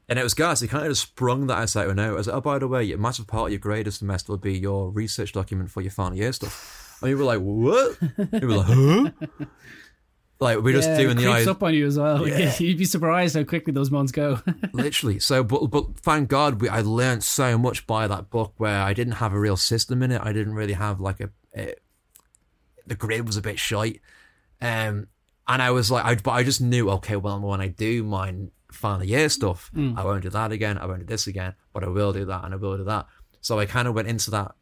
[0.07, 2.13] And it was guys, they kind of just sprung that out of nowhere.
[2.13, 4.33] I was like, oh, by the way, a massive part of your grade this semester
[4.33, 6.99] will be your research document for your final year stuff.
[7.01, 7.99] And we were like, what?
[8.33, 9.47] We were like, huh?
[10.41, 12.27] like we're just yeah, doing it the creeps eyes, up on you as well.
[12.35, 12.55] Yeah.
[12.59, 14.41] you'd be surprised how quickly those months go.
[14.73, 15.19] literally.
[15.19, 18.93] So, but but thank God, we I learned so much by that book where I
[18.93, 20.21] didn't have a real system in it.
[20.23, 21.75] I didn't really have like a, a
[22.87, 24.01] the grid was a bit shite,
[24.61, 25.07] um,
[25.47, 28.35] and I was like, I but I just knew, okay, well, when I do my
[28.73, 30.79] final year stuff, I won't do that again.
[30.79, 33.07] I won't do this again, but I will do that and I will do that.
[33.41, 34.53] So I kind of went into that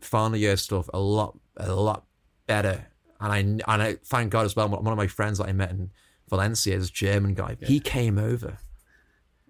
[0.00, 2.04] final year stuff a lot, a lot
[2.46, 2.86] better.
[3.20, 3.38] And I
[3.72, 4.68] and I thank God as well.
[4.68, 5.90] One of my friends that I met in
[6.28, 8.58] Valencia, this German guy, he came over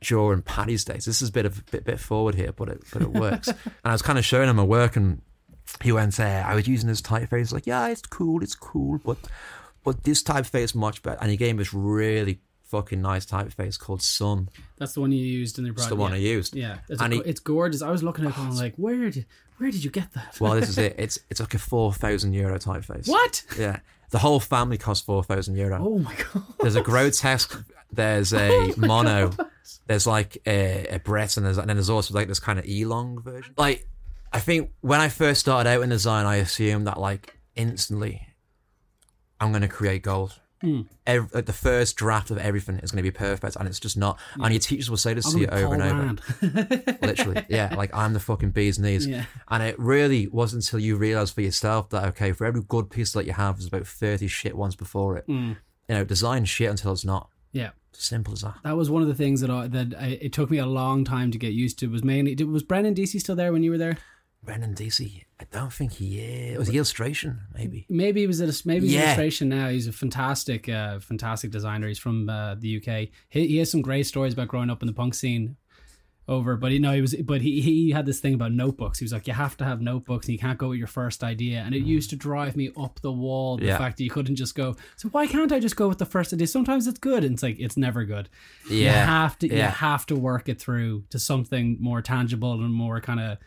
[0.00, 1.04] during Paddy's days.
[1.04, 3.48] This is a bit of bit bit forward here, but it but it works.
[3.48, 5.22] and I was kind of showing him my work, and
[5.82, 9.18] he went, uh, "I was using this typeface." Like, yeah, it's cool, it's cool, but
[9.84, 11.18] but this typeface is much better.
[11.20, 14.48] And he gave me this really fucking nice typeface called Söhne.
[14.78, 16.54] That's the one you used in the It's the one I used.
[16.54, 17.82] Yeah, it's, And a, he- it's gorgeous.
[17.82, 19.26] I was looking at it going like, where did
[19.60, 20.38] where did you get that?
[20.40, 20.94] Well, this is it.
[20.98, 23.06] It's it's like a four thousand euro typeface.
[23.06, 23.44] What?
[23.58, 25.78] Yeah, the whole family cost four thousand euro.
[25.80, 26.42] Oh my god!
[26.60, 27.62] There's a grotesque.
[27.92, 29.32] There's a oh mono.
[29.86, 32.64] There's like a, a Breit, and, there's, and then there's also like this kind of
[32.64, 33.54] Elong version.
[33.56, 33.86] Like,
[34.32, 38.26] I think when I first started out in design, I assumed that like instantly,
[39.40, 40.40] I'm going to create gold.
[40.60, 40.82] Hmm.
[41.06, 43.96] Every, like the first draft of everything is going to be perfect, and it's just
[43.96, 44.18] not.
[44.34, 45.82] And your teachers will say this I'm to you over and
[46.42, 46.96] over.
[47.02, 47.74] Literally, yeah.
[47.74, 49.06] Like I'm the fucking bee's knees.
[49.06, 49.24] Yeah.
[49.48, 53.12] And it really wasn't until you realize for yourself that okay, for every good piece
[53.12, 55.24] that you have, there's about thirty shit ones before it.
[55.26, 55.52] Hmm.
[55.88, 57.28] You know, design shit until it's not.
[57.52, 57.70] yeah.
[57.92, 58.54] Simple as that.
[58.62, 61.04] That was one of the things that I, that I, it took me a long
[61.04, 61.88] time to get used to.
[61.88, 63.98] Was mainly was Brendan DC still there when you were there?
[64.42, 66.58] Brendan DC, I don't think he is.
[66.58, 67.40] Was he illustration?
[67.54, 67.86] Maybe.
[67.90, 69.04] Maybe he was a, maybe Yeah.
[69.04, 69.68] illustration now.
[69.68, 71.88] He's a fantastic, uh, fantastic designer.
[71.88, 73.08] He's from uh, the UK.
[73.28, 75.56] He, he has some great stories about growing up in the punk scene.
[76.28, 79.00] Over, but you know he was, but he he had this thing about notebooks.
[79.00, 81.24] He was like, you have to have notebooks, and you can't go with your first
[81.24, 81.58] idea.
[81.66, 83.56] And it used to drive me up the wall.
[83.56, 83.78] The Yeah.
[83.78, 84.76] fact that you couldn't just go.
[84.94, 86.46] So why can't I just go with the first idea?
[86.46, 88.28] Sometimes it's good, and it's like it's never good.
[88.70, 89.70] Yeah, you have to you yeah.
[89.72, 93.38] have to work it through to something more tangible and more kind of,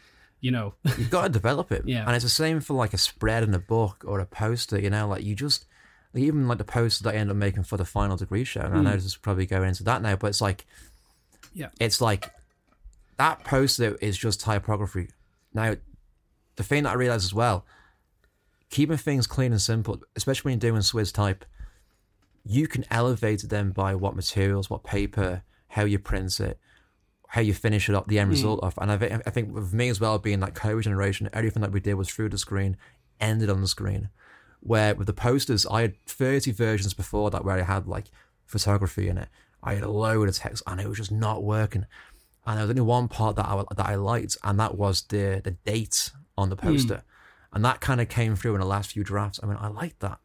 [0.43, 1.83] you know, You've got to develop it.
[1.87, 2.05] Yeah.
[2.05, 4.89] And it's the same for like a spread in a book or a poster, you
[4.89, 5.65] know, like you just
[6.13, 8.59] even like the poster that I end up making for the final degree show.
[8.59, 8.83] And I hmm.
[8.83, 10.67] know this is probably going into that now, but it's like
[11.53, 11.69] Yeah.
[11.79, 12.29] It's like
[13.17, 15.07] that poster is just typography.
[15.53, 15.77] Now
[16.57, 17.65] the thing that I realized as well,
[18.69, 21.45] keeping things clean and simple, especially when you're doing Swiss type,
[22.43, 26.59] you can elevate them by what materials, what paper, how you print it,
[27.33, 28.33] how you finish it up, the end hmm.
[28.33, 28.75] result of.
[28.77, 31.71] And I, thi- I think with me as well, being that COVID generation, everything that
[31.71, 32.77] we did was through the screen,
[33.19, 34.09] ended on the screen.
[34.59, 38.05] Where with the posters, I had 30 versions before that where I had like
[38.45, 39.29] photography in it.
[39.63, 41.87] I had a load of text and it was just not working.
[42.45, 45.41] And there was only one part that I that I liked, and that was the
[45.43, 46.67] the date on the hmm.
[46.67, 47.01] poster.
[47.51, 49.39] and that kind of came through in the last few drafts.
[49.41, 50.19] I mean, I liked that,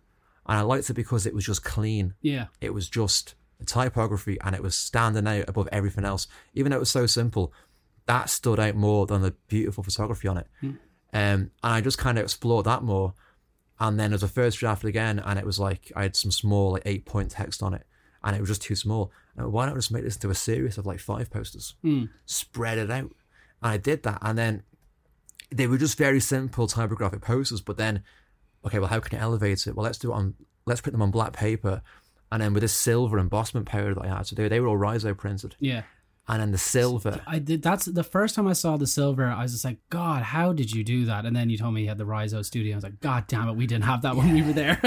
[0.46, 2.12] and I liked it because it was just clean.
[2.20, 2.48] Yeah.
[2.60, 6.26] It was just the typography, and it was standing out above everything else.
[6.54, 7.52] Even though it was so simple,
[8.06, 10.46] that stood out more than the beautiful photography on it.
[10.62, 10.70] Um,
[11.12, 13.14] and I just kind of explored that more.
[13.80, 16.72] And then as a first draft again, and it was like I had some small
[16.72, 17.86] like eight point text on it,
[18.24, 19.12] and it was just too small.
[19.36, 21.74] And why not just make this into a series of like five posters,
[22.26, 23.12] spread it out?
[23.62, 24.62] And I did that, and then
[25.50, 27.60] they were just very simple typographic posters.
[27.60, 28.02] But then,
[28.64, 29.74] okay, well, how can you elevate it?
[29.76, 30.34] Well, let's do it on
[30.66, 31.82] let's print them on black paper,
[32.32, 34.76] and then with this silver embossment powder that I had, so they they were all
[34.76, 35.82] Riso printed, Yeah.
[36.28, 37.20] and then the silver.
[37.26, 37.62] I did.
[37.62, 39.26] That's the first time I saw the silver.
[39.26, 41.24] I was just like, God, how did you do that?
[41.24, 42.74] And then you told me you had the Riso studio.
[42.74, 44.78] I was like, God damn it, we didn't have that when we were there.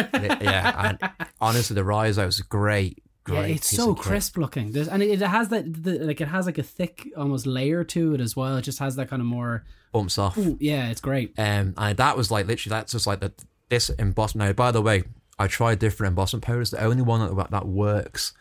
[0.41, 1.11] yeah, and
[1.41, 3.03] honestly, the Riso is great.
[3.23, 4.71] Great Yeah, it's so crisp looking.
[4.71, 7.83] There's, and it, it has that the, like it has like a thick almost layer
[7.83, 8.57] to it as well.
[8.57, 9.63] It just has that kind of more.
[9.91, 10.35] bumps off.
[10.59, 11.33] Yeah, it's great.
[11.37, 13.31] Um, and that was like literally that's just like the
[13.69, 14.47] this embossment.
[14.49, 15.03] Now, by the way,
[15.41, 16.69] I tried different embossment powders.
[16.69, 18.33] The only one that that works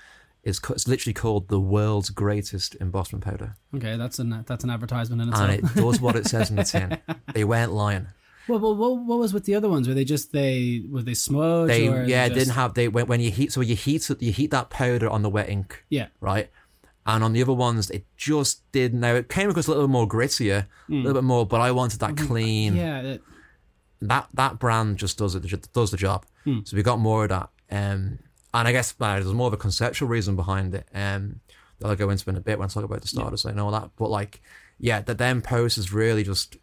[0.44, 5.22] is it's literally called the world's greatest embossment powder, Okay, that's an that's an advertisement
[5.22, 5.50] in itself.
[5.50, 6.98] and it does what it says in the tin.
[7.34, 8.06] They weren't lying.
[8.48, 9.86] Well, well, what, what was with the other ones?
[9.86, 11.68] Were they just they were they smudge?
[11.68, 14.50] They yeah just, didn't have they when, when you heat so you heat you heat
[14.50, 16.50] that powder on the wet ink yeah right.
[17.06, 18.92] And on the other ones, it just did.
[18.92, 21.02] Now it came across a little more grittier, a hmm.
[21.02, 21.46] little bit more.
[21.46, 22.26] But I wanted that mm-hmm.
[22.26, 22.76] clean.
[22.76, 23.22] yeah it,
[24.02, 26.24] that that brand just does it does the job.
[26.64, 27.48] So we got more of that.
[27.70, 28.18] Um,
[28.52, 30.88] and I guess uh, there's more of a conceptual reason behind it.
[30.94, 31.40] Um,
[31.78, 33.70] that I'll go into in a bit when I talk about the starters and all
[33.70, 33.90] that.
[33.96, 34.42] But like,
[34.78, 36.56] yeah, the then post is really just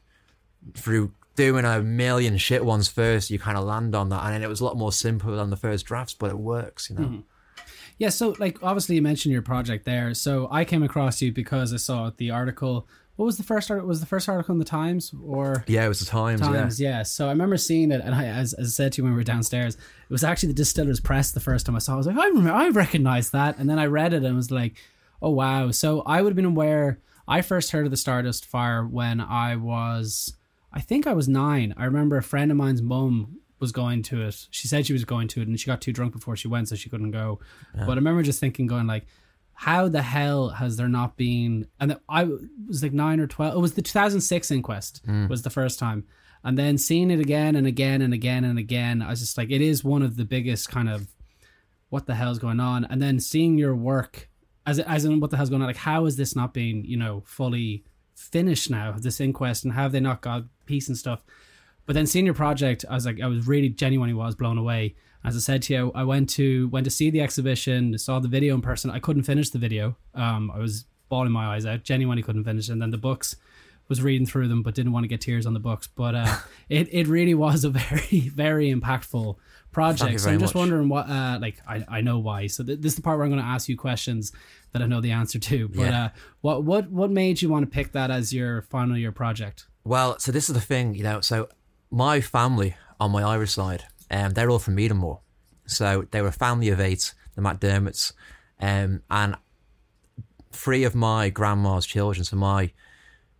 [0.74, 4.44] through doing a million shit ones first, you kind of land on that, and then
[4.44, 7.24] it was a lot more simple than the first drafts, but it works, you know.
[7.98, 8.10] yeah.
[8.10, 10.14] So like obviously you mentioned your project there.
[10.14, 12.88] So I came across you because I saw the article.
[13.18, 13.88] What was the first article?
[13.88, 15.64] Was the first article in the Times or?
[15.68, 16.40] Yeah, it was the times.
[16.40, 17.02] Times, yeah.
[17.04, 19.18] So I remember seeing it, and I, as, as I said to you when we
[19.18, 21.94] were downstairs, it was actually the Distillers Press the first time I saw.
[21.94, 21.96] it.
[21.96, 24.52] I was like, I remember, I recognized that, and then I read it and was
[24.52, 24.76] like,
[25.22, 25.72] oh wow.
[25.72, 27.00] So I would have been aware.
[27.28, 30.36] I first heard of the Stardust Fire when I was,
[30.72, 31.74] I think I was nine.
[31.76, 34.46] I remember a friend of mine's mum was going to it.
[34.52, 36.70] She said she was going to it, and she got too drunk before she went,
[36.70, 37.40] so she couldn't go.
[37.74, 39.08] But I remember just thinking, going like.
[39.60, 41.68] How the hell has there not been?
[41.80, 42.26] And I
[42.68, 43.56] was like nine or twelve.
[43.56, 45.28] It was the 2006 inquest mm.
[45.28, 46.06] was the first time,
[46.44, 49.50] and then seeing it again and again and again and again, I was just like,
[49.50, 51.08] it is one of the biggest kind of
[51.90, 54.30] what the hell's going on, and then seeing your work
[54.68, 56.98] as as in what the hell's going on, like how is this not being you
[56.98, 57.84] know fully
[58.16, 58.92] finished now?
[58.92, 61.24] This inquest and have they not got peace and stuff?
[61.88, 64.96] But then seeing your project, I was like, I was really genuinely was blown away.
[65.28, 68.28] As I said to you, I went to went to see the exhibition, saw the
[68.28, 68.90] video in person.
[68.90, 69.98] I couldn't finish the video.
[70.16, 71.84] Um, I was bawling my eyes out.
[71.84, 72.70] Genuinely couldn't finish.
[72.70, 73.36] And then the books,
[73.90, 75.88] was reading through them, but didn't want to get tears on the books.
[75.88, 76.38] But uh,
[76.70, 79.36] it it really was a very very impactful
[79.72, 80.20] project.
[80.22, 80.60] so I'm just much.
[80.60, 82.48] wondering what uh, like I, I know why.
[82.48, 84.32] So th- this is the part where I'm going to ask you questions
[84.72, 85.68] that I know the answer to.
[85.70, 86.06] But Yeah.
[86.06, 86.10] uh,
[86.42, 89.68] what what what made you want to pick that as your final year project?
[89.84, 91.22] Well, so this is the thing, you know.
[91.22, 91.50] So
[91.90, 95.20] my family on my Irish side, um, they're all from Meadamore.
[95.66, 98.14] So they were a family of eight, the McDermotts,
[98.60, 99.36] um, and
[100.52, 102.72] three of my grandma's children, so my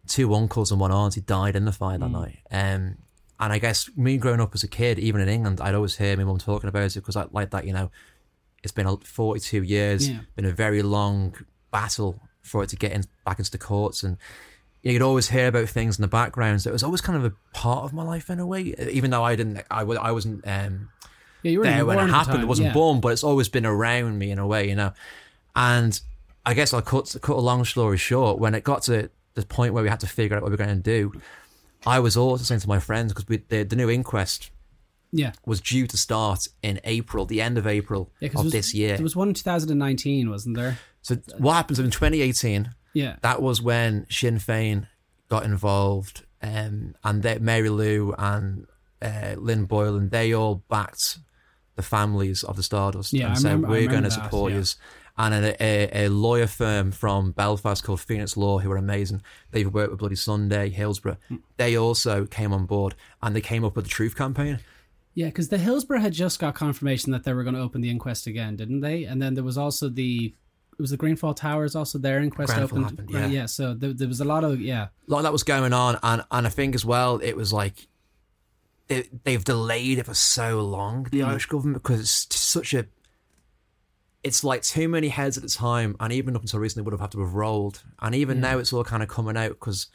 [0.08, 2.40] two uncles and one auntie, died in the fire that night.
[2.52, 2.98] Um,
[3.40, 6.16] and I guess me growing up as a kid, even in England, I'd always hear
[6.18, 7.92] my mum talking about it because I like that, you know.
[8.64, 10.20] It's been a- 42 years, Yeah.
[10.36, 11.36] been a very long
[11.72, 14.18] battle for it to get in, back into the courts, and
[14.84, 16.62] you'd always hear about things in the background.
[16.62, 19.12] So it was always kind of a part of my life in a way, even
[19.12, 20.90] though I didn't, I, I wasn't um,
[21.44, 22.44] Yeah, you there when it born at the happened.
[22.44, 22.74] It wasn't yeah.
[22.74, 24.94] born, but it's always been around me in a way, you know.
[25.56, 26.00] And
[26.46, 28.40] I guess I'll cut cut a long story short.
[28.40, 30.64] When it got to the point where we had to figure out what we were
[30.66, 31.20] going to do,
[31.86, 34.50] I was also saying to my friends because the, the new inquest
[35.12, 38.30] Yeah, was due to start in April, the end of April yeah.
[38.36, 38.96] of was- this year.
[38.98, 40.78] there was one in 2019, wasn't there?
[41.02, 42.70] so what happens in 2018?
[42.98, 44.88] Yeah, that was when Sinn Féin
[45.30, 48.68] got involved, um, and they, Mary Lou and
[49.02, 51.20] uh, Lynn Boylan, they all backed
[51.76, 54.60] the families of the Stardust Yeah, I and said, remember- we're going to support yeah.
[54.60, 54.66] you.
[55.20, 59.72] And a, a, a lawyer firm from Belfast called Phoenix Law, who are amazing, they've
[59.74, 61.38] worked with Bloody Sunday, Hillsborough, Hmm.
[61.58, 62.94] they also came on board
[63.24, 64.60] and they came up with the Truth campaign.
[65.16, 65.26] yeah.
[65.28, 68.28] Because the Hillsborough had just got confirmation that they were going to open the inquest
[68.28, 69.06] again, didn't they?
[69.06, 70.36] And then there was also the
[70.78, 73.00] it was the Grenfell Towers also their inquest Grenfell opened.
[73.00, 73.48] happened, Right, yeah.
[73.48, 74.88] So there, there was a lot of yeah.
[75.08, 77.52] a lot of that was going on, and and I think as well it was
[77.52, 77.88] like
[78.88, 81.26] they, they've delayed it for so long, the hmm.
[81.28, 82.86] Irish government, because it's such a.
[84.24, 87.00] It's like too many heads at the time, and even up until recently would have
[87.00, 89.88] had to have rolled, and even now it's all kind of coming out because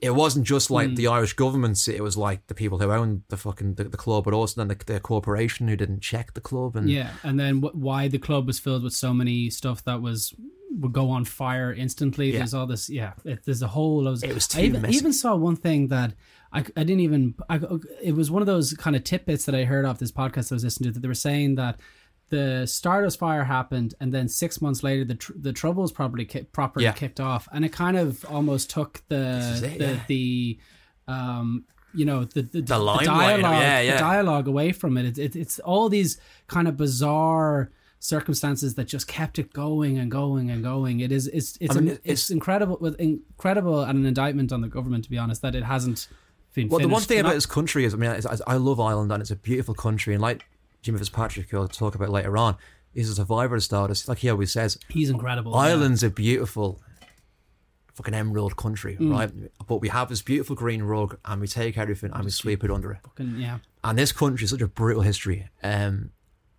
[0.00, 0.94] it wasn't just like Hmm.
[0.94, 4.24] the Irish government; it was like the people who owned the fucking the, the club,
[4.24, 6.76] but also then the, the corporation who didn't check the club.
[6.76, 10.00] And Yeah, and then wh- why the club was filled with so many stuff that
[10.02, 10.34] was
[10.80, 12.32] would go on fire instantly.
[12.32, 12.38] Yeah.
[12.38, 12.90] There's all this.
[12.90, 14.02] Yeah, it, there's a whole.
[14.02, 14.96] Loads, It was I too even, I messy.
[14.98, 16.14] even saw one thing that
[16.52, 17.34] I, I didn't even.
[17.48, 17.60] I,
[18.02, 20.56] it was one of those kind of tidbits that I heard off this podcast I
[20.56, 21.78] was listening to that they were saying that
[22.34, 26.44] the Stardust fire happened, and then six months later, the tr- the troubles properly ki-
[26.58, 26.92] properly Yeah.
[26.92, 29.24] kicked off, and it kind of almost took the
[29.62, 30.00] it, the yeah.
[30.08, 30.58] the
[31.08, 31.64] um
[31.94, 35.06] you know the the, the, limelight, dialogue yeah, the dialogue away from it.
[35.06, 35.36] It, it.
[35.36, 36.18] It's all these
[36.48, 37.70] kind of bizarre
[38.00, 41.00] circumstances that just kept it going and going and going.
[41.00, 44.60] It is it's it's I mean, it's, it's- incredible with incredible and an indictment on
[44.60, 46.08] the government to be honest that it hasn't
[46.54, 46.68] been.
[46.68, 49.20] Well, the one thing about this country is, I mean, I, I love Ireland and
[49.20, 50.44] it's a beautiful country, and like
[50.84, 52.56] Jimmy Fitzpatrick, who I'll talk about later on,
[52.92, 54.06] is a survivor of Stardust.
[54.06, 55.52] Like he always says, he's incredible.
[55.52, 55.58] yeah.
[55.58, 56.80] Ireland's a beautiful
[57.94, 59.10] fucking emerald country, Mm.
[59.10, 59.32] right?
[59.66, 62.70] But we have this beautiful green rug, and we take everything and we sweep it
[62.70, 62.98] under it.
[63.02, 63.58] Fucking- yeah.
[63.82, 65.48] And this country is such a brutal history.
[65.62, 66.10] Um,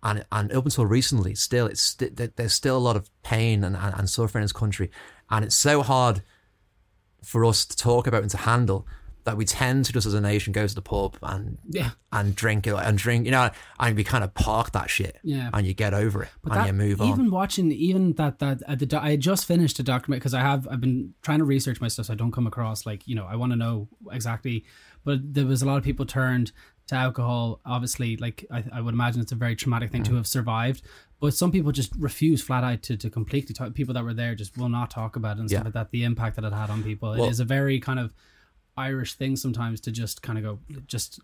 [0.02, 3.76] and and up until recently, still, it's st- there's still a lot of pain and,
[3.76, 4.90] and, and suffering in this country,
[5.30, 6.22] and it's so hard
[7.22, 8.86] for us to talk about and to handle
[9.26, 11.90] that we tend to just as a nation go to the pub and Yeah.
[12.12, 15.50] and drink it and drink, you know, and we kind of park that shit, Yeah.
[15.52, 17.08] and you get over it and that- you move on.
[17.08, 20.66] Even watching, even that that at the I just finished a document because I have
[20.70, 23.26] I've been trying to research my stuff so I don't come across like you know
[23.26, 24.64] I want to know exactly.
[25.04, 26.50] But there was a lot of people turned
[26.88, 27.60] to alcohol.
[27.66, 30.16] Obviously, like I, I would imagine it's a very traumatic thing to Mm.
[30.16, 30.82] have survived.
[31.20, 33.72] But some people just refuse flat out to, to completely talk.
[33.74, 35.58] People that were there just will not talk about it and Yeah.
[35.58, 35.90] stuff like that.
[35.90, 37.10] The impact that it had on people.
[37.10, 38.12] Well- it is a very kind of
[38.76, 41.20] Irish thing sometimes to just kind of go just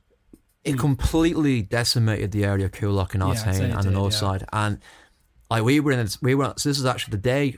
[0.65, 4.13] it completely decimated the area of Coolock and Yeah, Artane it and the did, north
[4.15, 4.19] yeah.
[4.21, 4.45] side.
[4.53, 4.79] And
[5.51, 6.55] like we were in, we were.
[6.57, 7.57] So this is actually the day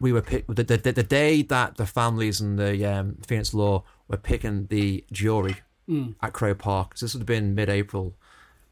[0.00, 0.54] we were picked.
[0.56, 5.04] The, the, the day that the families and the um, Phoenix Law were picking the
[5.12, 5.56] jury
[5.88, 6.14] Mm.
[6.22, 6.96] at Croke Park.
[6.96, 8.14] So this would have been mid-April,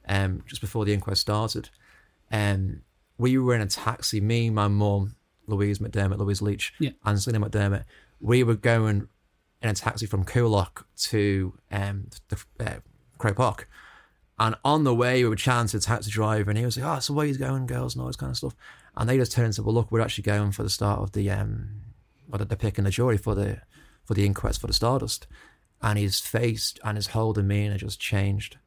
[0.08, 1.68] um, just before the inquest started.
[2.30, 2.82] Um,
[3.18, 4.20] we were in a taxi.
[4.20, 5.16] Me, my mum,
[5.48, 6.90] Louise McDermott, Louise Leech, Yeah.
[7.04, 7.84] and Selena McDermott.
[8.20, 9.08] We were going
[9.62, 12.76] in a taxi from Coolock to um, the uh,
[13.18, 13.68] Croke Park.
[14.38, 16.86] And on the way, we were chatting to the taxi driver, and he was like,
[16.86, 18.54] "Oh, so where you going, girls, and all this kind of stuff."
[18.96, 21.12] And they just turned and said, "Well, look, we're actually going for the start of
[21.12, 21.80] the um,
[22.28, 23.62] well, they're picking the jury for the
[24.04, 25.26] for the inquest for the Stardust."
[25.80, 28.58] And his face and his whole demeanor just changed,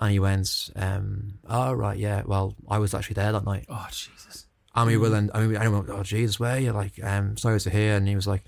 [0.00, 2.22] and he went, um, "Oh right, yeah.
[2.26, 4.46] Well, I was actually there that night." oh Jesus.
[4.74, 6.70] And we were then, I mean, I went, oh, Jesus, where are you?
[6.70, 7.96] Like, um, sorry to hear.
[7.96, 8.44] And he was like,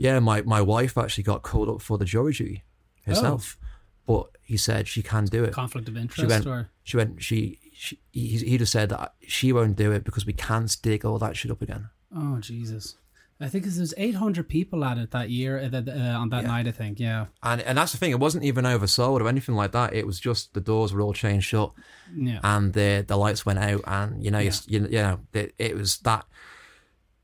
[0.00, 2.64] yeah, my, my wife actually got called up for the jury duty
[3.04, 3.58] herself.
[4.06, 5.52] But he said she can do it.
[5.52, 9.12] Conflict of interest She went, or she went, she, she he, he just said that
[9.26, 11.90] she won't do it because we can't dig all that shit up again.
[12.16, 12.96] Oh Jesus!
[13.42, 16.48] I think there was 800 people at it that year uh, uh, on that Yeah.
[16.48, 16.66] night.
[16.66, 19.72] I think, yeah, And, and that's the thing, it wasn't even oversold or anything like
[19.72, 19.94] that.
[19.94, 21.72] It was just the doors were all chained shut
[22.16, 25.54] yeah, and the the lights went out, and you know, you, you, you know, it,
[25.58, 26.24] it was that.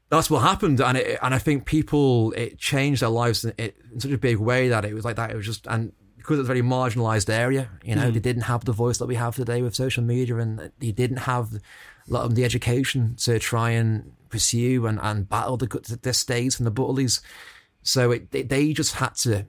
[0.09, 3.77] That's what happened, and it, and I think people it changed their lives in, it,
[3.93, 5.31] in such a big way that it was like that.
[5.31, 8.23] It was just and because it's a very marginalized area, you know, they hmm.
[8.23, 11.55] didn't have the voice that we have today with social media, and they didn't have
[11.55, 11.61] a
[12.09, 16.59] lot of the education to try and pursue and, and battle the the, the states
[16.59, 17.21] and the bullies.
[17.83, 19.47] So it, they, they just had to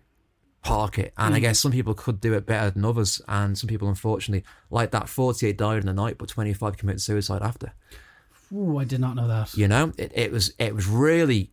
[0.64, 1.14] park it.
[1.18, 1.44] And I hmm.
[1.44, 3.22] guess some people could do it better than others.
[3.28, 7.42] And some people, unfortunately, like that 48 died in the night, but 25 committed suicide
[7.42, 7.74] after.
[8.54, 9.56] Ooh, I did not know that.
[9.58, 11.52] You know, it, it was it was really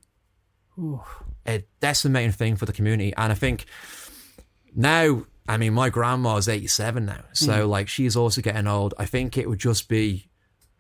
[0.79, 1.03] Ooh.
[1.47, 3.13] a decimating thing for the community.
[3.17, 3.67] And I think
[4.75, 7.25] now, I mean, my grandma's 87 now.
[7.33, 8.95] So, like, she's also getting old.
[8.99, 10.29] I think it would just be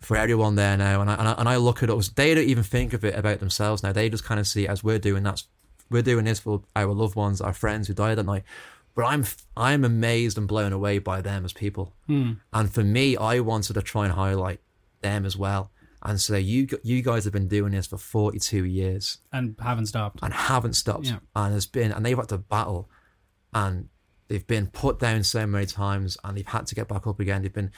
[0.01, 1.01] for everyone there now.
[1.01, 3.15] And I, and I, and I look at it, they don't even think of it
[3.15, 3.93] about themselves now.
[3.93, 5.49] They just kind of see it as we're doing that's
[5.91, 8.45] we're doing this for our loved ones, our friends who died that night.
[8.95, 9.25] But I'm
[9.57, 11.93] I'm amazed and blown away by them as people.
[12.07, 12.33] Hmm.
[12.53, 14.61] And for me, I wanted to try and highlight
[15.03, 15.71] them as well
[16.05, 20.21] and say you you guys have been doing this for 42 years and haven't stopped.
[20.23, 21.07] and haven't stopped.
[21.07, 21.19] Yeah.
[21.35, 22.91] And has been and they've had to battle
[23.53, 23.89] and
[24.29, 27.43] they've been put down so many times and they've had to get back up again.
[27.43, 27.73] They've been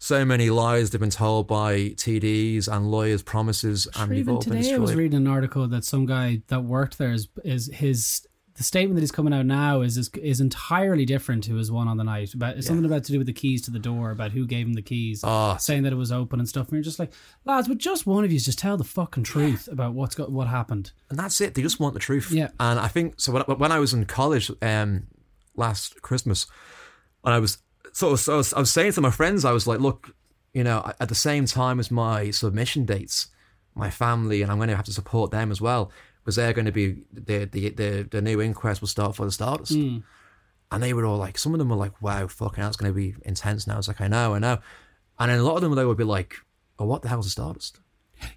[0.00, 4.40] so many lies they've been told by TDs and lawyers, promises, and Sure, even all
[4.40, 7.68] been today, I was reading an article that some guy that worked there is is
[7.74, 8.27] his
[8.58, 11.86] the statement that he's coming out now is is, is entirely different to his one
[11.86, 14.10] on the night about it's something about to do with the keys to the door
[14.10, 15.20] about who gave him the keys.
[15.22, 17.12] Oh, saying that it was open and stuff, and you're just like,
[17.44, 20.48] lads, would just one of you just tell the fucking truth about what's got what
[20.48, 20.90] happened?
[21.08, 21.54] and that's it.
[21.54, 22.32] They just want the truth.
[22.32, 22.48] Yeah.
[22.58, 23.32] And I think so.
[23.32, 25.06] When, when I was in college um,
[25.54, 26.48] last Christmas,
[27.24, 27.58] and I was
[27.92, 30.14] so, so I, was, I was saying to my friends, I was like, look,
[30.52, 33.28] you know, at the same time as my submission dates,
[33.76, 35.92] my family, and I'm going to have to support them as well.
[36.28, 39.32] Was there going to be the the the, the new inquest will start for the
[39.32, 39.70] starters.
[39.70, 40.02] Mm.
[40.70, 42.94] and they were all like, some of them were like, "Wow, fucking, it's going to
[42.94, 44.58] be intense now." It's like, I know, I know,
[45.18, 46.34] and then a lot of them they would be like,
[46.78, 47.80] "Oh, what the hell's a Stardust?"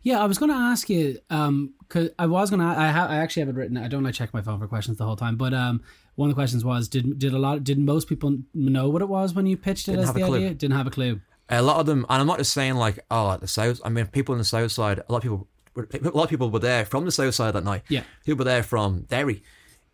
[0.04, 3.08] Yeah, I was going to ask you, um, cause I was going to, I, ha-
[3.10, 3.78] I actually have it written.
[3.78, 5.82] I don't like check my phone for questions the whole time, but um,
[6.16, 9.10] one of the questions was, did did a lot, did most people know what it
[9.10, 10.54] was when you pitched it Didn't as the idea?
[10.54, 11.20] Didn't have a clue.
[11.50, 13.82] A lot of them, and I'm not just saying like, oh, like the south.
[13.84, 15.00] I mean, people in the south side.
[15.00, 17.54] A lot of people, were- a lot of people were there from the south side
[17.56, 17.84] that night.
[17.90, 18.04] Yeah.
[18.26, 19.44] people were there from Derry.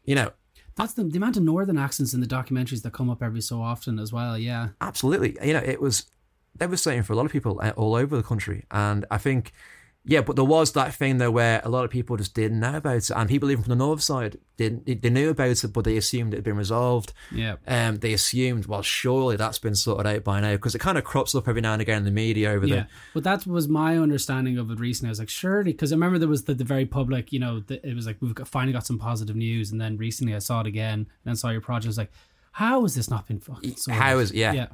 [0.05, 0.32] You know,
[0.75, 3.61] That's the, the amount of northern accents in the documentaries that come up every so
[3.61, 4.38] often as well.
[4.38, 4.69] Yeah.
[4.82, 5.38] absolutely.
[5.43, 6.05] You know, it was
[6.57, 9.51] devastating for a lot of people uh, all over the country, and I think,
[10.09, 12.77] yeah, but there was that thing though where a lot of people just didn't know
[12.77, 14.85] about it, and people even from the north side didn't.
[15.01, 17.13] They knew about it, but they assumed it had been resolved.
[17.31, 17.57] Yeah.
[17.67, 21.03] Um, they assumed, well, surely that's been sorted out by now, because it kind of
[21.03, 22.87] crops up every now and again in the media over Yeah, there.
[23.13, 25.09] but that was my understanding of it recently.
[25.09, 27.59] I was like, surely, because I remember there was the, the very public, you know,
[27.59, 30.39] the, it was like we've got, finally got some positive news, and then recently I
[30.39, 31.87] saw it again, and then saw your project.
[31.87, 32.11] I was like,
[32.53, 33.75] how has this not been fucking?
[33.75, 34.01] Sorted?
[34.01, 34.53] How is yeah.
[34.53, 34.67] Yeah,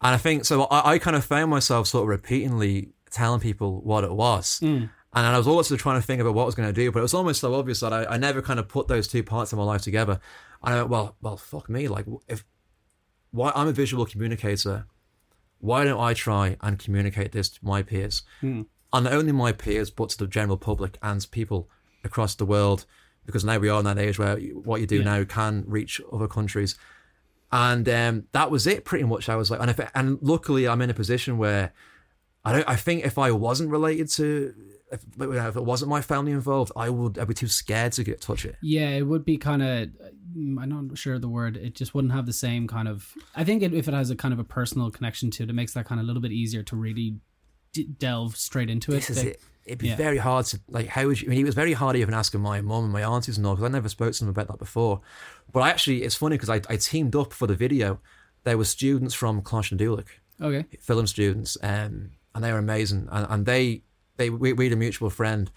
[0.00, 0.62] And I think so.
[0.64, 4.60] I, I kind of found myself sort of repeatedly telling people what it was.
[4.60, 4.90] Mm.
[5.12, 7.00] And I was also trying to think about what I was going to do, but
[7.00, 9.52] it was almost so obvious that I, I never kind of put those two parts
[9.52, 10.20] of my life together.
[10.62, 11.88] And I went, well, well, fuck me.
[11.88, 12.44] Like, if
[13.32, 14.86] why I'm a visual communicator,
[15.58, 18.22] why don't I try and communicate this to my peers?
[18.40, 18.62] Hmm.
[18.92, 21.68] And not only my peers, but to the general public and people
[22.04, 22.86] across the world,
[23.26, 25.04] because now we are in that age where what you do Yeah.
[25.04, 26.76] now can reach other countries.
[27.52, 29.28] And um, that was it, pretty much.
[29.28, 31.72] I was like, and if and luckily I'm in a position where
[32.44, 32.68] I don't.
[32.68, 34.54] I think if I wasn't related to,
[34.90, 37.18] if, if it wasn't my family involved, I would.
[37.18, 38.56] I'd be too scared to get touch it.
[38.62, 39.88] yeah, it would be kind of.
[40.36, 41.56] I'm not sure of the word.
[41.56, 43.12] It just wouldn't have the same kind of.
[43.34, 45.54] I think it, if it has a kind of a personal connection to it, it
[45.54, 47.16] makes that kind of a little bit easier to really
[47.72, 48.96] d- delve straight into it.
[48.96, 49.40] This is it.
[49.66, 49.96] It'd be yeah.
[49.96, 50.86] very hard to like.
[50.86, 51.28] How would you?
[51.28, 53.54] I mean, it was very hard even asking my mom and my aunties and all
[53.54, 55.02] because I never spoke to them about that before.
[55.52, 58.00] But I actually, it's funny because I, I teamed up for the video.
[58.44, 60.06] There were students from Coláiste Dhúlaigh,
[60.40, 60.64] Okay.
[60.80, 63.08] film students, um, and they were amazing.
[63.10, 63.82] And, and they,
[64.16, 65.50] they, we, we had a mutual friend,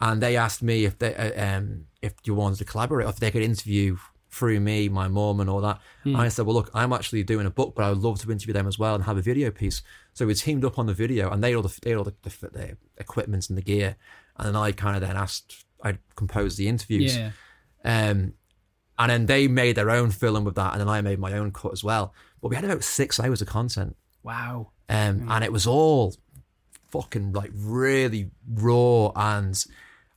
[0.00, 3.30] and they asked me if they, uh, um, if you wanted to collaborate, if they
[3.30, 3.96] could interview
[4.30, 5.80] through me, my mom, and all that.
[6.04, 8.30] And I said, well, look, I'm actually doing a book, but I would love to
[8.30, 9.82] interview them as well and have a video piece.
[10.12, 12.48] So we teamed up on the video, and they all the, they all the, the,
[12.48, 13.96] the equipment and the gear,
[14.36, 17.16] and then I kind of then asked, I composed the interviews.
[17.16, 17.30] Yeah.
[17.84, 18.34] Um,
[18.98, 21.52] and then they made their own film with that, and then I made my own
[21.52, 22.12] cut as well.
[22.40, 23.96] But we had about six hours of content
[24.26, 24.72] Wow.
[24.88, 26.14] Um, and it was all
[26.90, 29.10] fucking like really raw.
[29.16, 29.62] And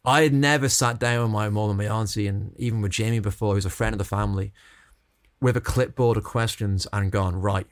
[0.05, 3.19] I had never sat down with my mum and my auntie, and even with Jamie
[3.19, 4.53] before, who's a friend of the family,
[5.41, 7.67] with a clipboard of questions and gone right.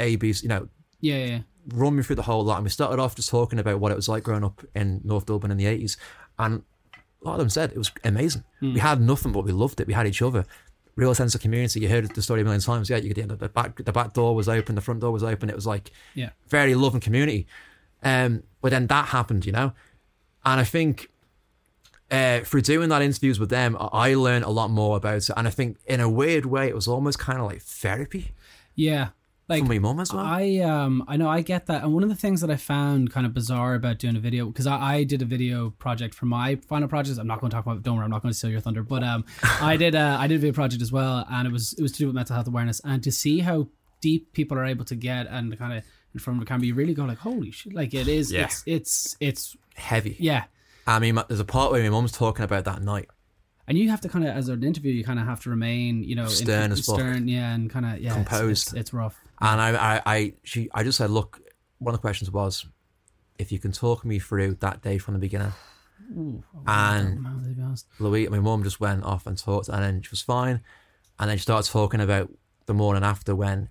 [0.00, 0.68] A, B, you know,
[1.00, 1.24] Yeah.
[1.24, 1.38] Yeah.
[1.72, 2.56] run me through the whole lot.
[2.56, 5.26] And we started off just talking about what it was like growing up in North
[5.26, 5.96] Dublin in the 80s.
[6.38, 6.62] And
[6.94, 8.44] a lot of them said it was amazing.
[8.60, 9.86] We had nothing, but we loved it.
[9.86, 10.44] We had each other.
[10.96, 11.80] Real sense of community.
[11.80, 12.88] You heard the story a million times.
[12.90, 15.48] Yeah, you could, the back the back door was open, the front door was open.
[15.50, 16.30] It was like Yeah.
[16.48, 17.46] very loving community.
[18.02, 19.72] Um, but then that happened, you know,
[20.44, 21.10] and I think
[22.10, 25.30] uh, through doing that interviews with them, I learned a lot more about it.
[25.36, 28.30] And I think in a weird way, it was almost kind of like therapy
[28.74, 29.08] Yeah.
[29.48, 30.24] Like for my mum as well.
[30.24, 33.12] I um I know I get that, and one of the things that I found
[33.12, 36.26] kind of bizarre about doing a video because I, I did a video project for
[36.26, 37.18] my final project.
[37.20, 37.82] I'm not going to talk about.
[37.82, 38.82] Don't worry, I'm not going to steal your thunder.
[38.82, 39.24] But um,
[39.60, 41.92] I did uh, I did a video project as well, and it was it was
[41.92, 43.68] to do with mental health awareness, and to see how
[44.00, 46.74] deep people are able to get and kind of in front of a camera, you
[46.74, 47.72] really go like, holy shit!
[47.72, 48.32] Like it is.
[48.32, 48.44] Yeah.
[48.46, 50.16] It's it's it's Heavy.
[50.18, 50.44] yeah.
[50.88, 53.08] I mean, there's a part where my mum's talking about that night.
[53.68, 56.04] And you have to kind of, as an interview, you kind of have to remain,
[56.04, 56.94] you know, Stern as fuck.
[57.00, 58.68] stern, yeah, and kind of, yeah, it's- Composed.
[58.68, 59.18] It's, it's rough.
[59.40, 61.40] And I, I, I, she, I just said, look,
[61.78, 62.66] one of the questions was,
[63.38, 65.52] if you can talk me through that day from the beginning.
[66.66, 67.22] and
[67.54, 67.86] be honest.
[67.98, 70.60] Louise, my mum just went off and talked, and then she was fine.
[71.18, 72.30] And then she started talking about
[72.66, 73.70] the morning after when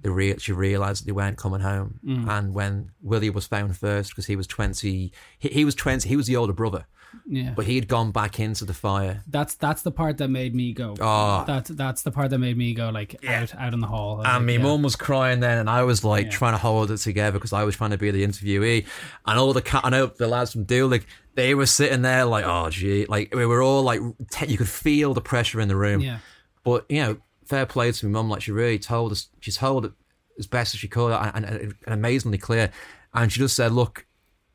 [0.00, 4.26] the real she realised they weren't coming home, and when Willie was found first because
[4.26, 5.12] he was twenty.
[5.38, 6.08] He, he was twenty.
[6.08, 6.86] He was the older brother,
[7.26, 7.52] Yeah.
[7.56, 9.22] but he had gone back into the fire.
[9.26, 10.94] That's that's the part that made me go.
[11.00, 11.44] Oh.
[11.46, 14.16] That's that's the part that made me go like out out in the hall.
[14.18, 14.58] And like, my yeah.
[14.58, 16.30] mum was crying then, and I was like Yeah.
[16.32, 18.86] trying to hold it together because I was trying to be the interviewee.
[19.26, 21.04] And all the cat, I know the lads from Dhúlaigh
[21.36, 24.00] they were sitting there like, oh gee, like we were all like,
[24.30, 26.00] te- you could feel the pressure in the room.
[26.00, 26.18] Yeah.
[26.64, 28.30] But you know, fair play to my mum.
[28.30, 29.92] Like she really told us, she told it
[30.38, 32.70] as best as she could, and, and, and amazingly clear.
[33.14, 34.06] And she just said, look,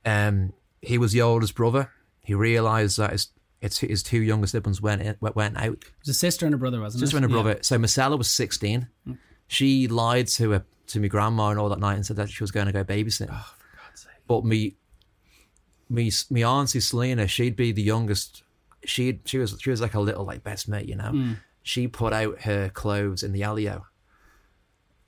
[0.06, 1.92] um, he was the oldest brother.
[2.32, 3.28] He realised that his,
[3.60, 5.74] it's his two younger siblings went in, went out.
[5.74, 7.24] It was a sister and a brother, wasn't Sister it?
[7.24, 7.44] and a Yeah.
[7.44, 7.60] brother.
[7.62, 8.88] So Marcella was 16.
[9.48, 12.42] She lied to her, to my grandma and all that night and said that she
[12.42, 13.28] was going to go babysit.
[13.30, 14.14] Oh, for God's sake.
[14.28, 14.78] But me,
[15.90, 18.44] me me auntie Selena, she'd be the youngest.
[18.86, 21.12] She she was she was like a little like best mate, you know.
[21.12, 21.36] Mm.
[21.64, 23.86] She put out her clothes in the Elio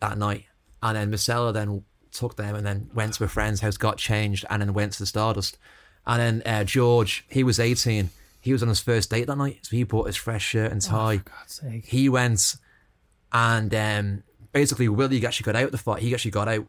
[0.02, 0.44] that night,
[0.82, 4.44] and then Marcella then took them and then went to a friend's house, got changed,
[4.50, 5.58] and then went to the Stardust.
[6.06, 8.10] And then uh, George, he was eighteen.
[8.42, 10.82] He was on his first date that night, so he bought his fresh shirt and
[10.82, 11.16] tie.
[11.16, 11.86] Oh, For God's sake.
[11.86, 12.56] he went
[13.32, 16.02] and um, basically Willie actually got out the fight.
[16.02, 16.68] He actually got out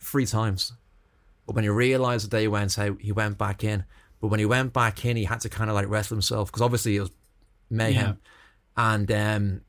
[0.00, 0.72] three times.
[1.46, 3.84] But when he realised the day he went out, he went back in.
[4.20, 6.62] But when he went back in, he had to kind of like wrestle himself because
[6.62, 7.10] obviously it was
[7.70, 8.18] mayhem.
[8.76, 9.60] And um,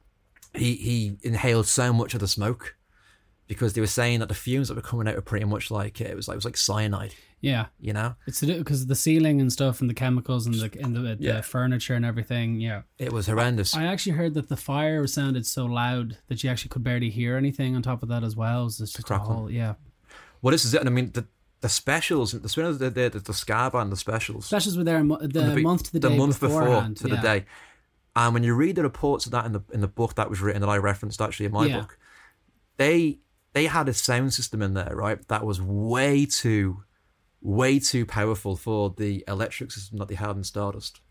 [0.56, 2.76] he he inhaled so much of the smoke
[3.48, 6.00] because they were saying that the fumes that were coming out were pretty much like
[6.02, 7.66] it was like it was like cyanide, Yeah.
[7.80, 8.16] you know.
[8.26, 11.42] It's because the ceiling and stuff and the chemicals and the and the, the Yeah.
[11.42, 12.62] furniture and everything.
[12.62, 12.84] Yeah.
[12.98, 13.76] It was horrendous.
[13.76, 17.36] I actually heard that the fire sounded so loud that you actually could barely hear
[17.36, 18.62] anything on top of that as well.
[18.62, 19.74] It was just a whole, yeah.
[20.42, 20.88] well, this is it.
[20.88, 21.26] I mean, the
[21.60, 24.46] the specials, the the the, the, the ska band, the specials.
[24.46, 26.98] Specials were there the, the month to the, day month before beforehand.
[26.98, 27.46] to the day.
[28.16, 30.40] And when you read the reports of that in the in the book that was
[30.40, 31.80] written that I referenced actually in my Yeah.
[31.80, 31.98] book,
[32.78, 33.20] they
[33.54, 35.26] they had a sound system in there, right?
[35.28, 36.84] That was way too
[37.46, 41.02] way too powerful for the electric system that they had in Stardust.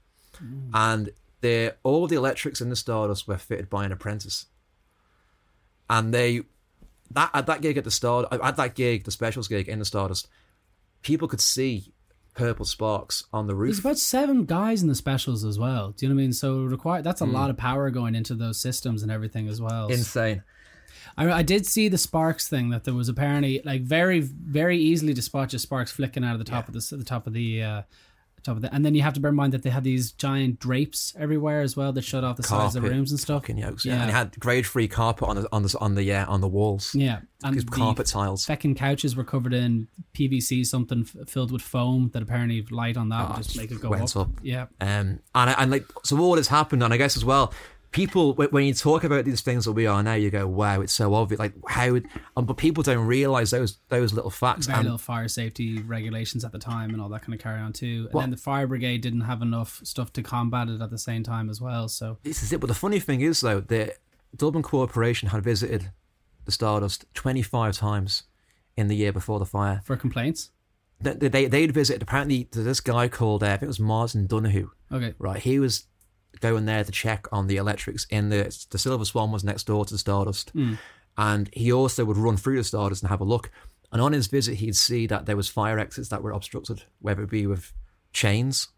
[0.43, 0.71] Mm.
[0.73, 1.11] And
[1.43, 4.47] the all the electrics in the Stardust were fitted by an apprentice.
[5.91, 6.43] And they
[7.11, 9.85] that at that gig at the start at that gig, the specials gig in the
[9.85, 10.27] Stardust,
[11.03, 11.93] people could see
[12.35, 13.73] purple sparks on the roof.
[13.75, 15.91] There's about seven guys in the specials as well.
[15.91, 16.33] Do you know what I mean?
[16.33, 17.33] So require that's a Hmm.
[17.35, 19.89] lot of power going into those systems and everything as well.
[19.89, 20.43] Insane.
[21.17, 25.15] I, I did see the sparks thing that there was apparently like very very easily
[25.15, 27.63] to spot just sparks flicking out of the top of the the top of the
[27.63, 27.83] uh,
[28.43, 30.11] top of the and then you have to bear in mind that they had these
[30.11, 33.43] giant drapes everywhere as well that shut off the sides of the rooms and stuff.
[33.43, 33.85] Fucking yokes.
[33.85, 33.95] Yeah.
[33.95, 34.01] Yeah.
[34.01, 36.49] And it had grade free carpet on the on the on the yeah on the
[36.49, 36.93] walls.
[36.93, 38.45] Yeah, and the carpet tiles.
[38.45, 43.11] Feckin' couches were covered in PVC something f- filled with foam that apparently light on
[43.11, 44.29] that Oh, would just make it go went up.
[44.29, 44.31] up.
[44.43, 47.53] Yeah, Um, and and like so all this happened, and I guess as well,
[47.93, 50.93] people when you talk about these things that we are now, you go, wow, it's
[50.93, 51.39] so obvious.
[51.39, 52.01] Like how,
[52.37, 54.67] um, but people don't realize those those little facts.
[54.67, 57.61] very And little fire safety regulations at the time and all that kind of carry
[57.61, 58.05] on too.
[58.07, 60.99] And Well- then the fire brigade didn't have enough stuff to combat it at the
[60.99, 61.89] same time as well.
[61.89, 62.61] So this is it.
[62.61, 63.95] But the funny thing is though, the
[64.35, 65.91] Dublin Corporation had visited
[66.47, 68.25] the Stardust twenty five times
[68.77, 69.83] in the year before the fire.
[69.85, 70.51] for complaints,
[71.01, 74.27] They they they'd visited apparently to this guy called uh, I think it was Martin
[74.27, 74.71] Donahue.
[74.91, 75.41] okay, right?
[75.43, 75.85] He was
[76.41, 79.85] going there to check on the electrics in the the Silver Swan was next door
[79.85, 80.53] to the Stardust,
[81.17, 83.51] and he also would run through the Stardust and have a look.
[83.93, 87.23] And on his visit, he'd see that there was fire exits that were obstructed, whether
[87.23, 87.73] it be with
[88.15, 88.69] chains,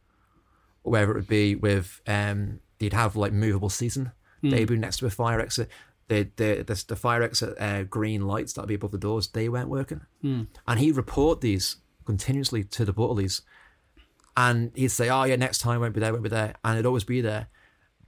[0.82, 4.10] or whether it would be with um, they'd have like movable seating.
[4.42, 5.68] They'd be next to a fire exit.
[6.08, 9.28] The the the, the fire exit uh, green lights that'd be above the doors.
[9.28, 10.02] They weren't working,
[10.66, 13.40] and he'd report these continuously to the Butterlys
[14.36, 16.86] and he'd say, "Oh yeah, next time won't be there, won't be there," and it'd
[16.86, 17.48] always be there.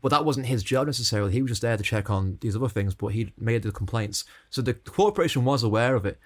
[0.02, 1.32] But that wasn't his job necessarily.
[1.32, 4.24] He was just there to check on these other things, but he made the complaints.
[4.50, 6.18] So the corporation was aware of it,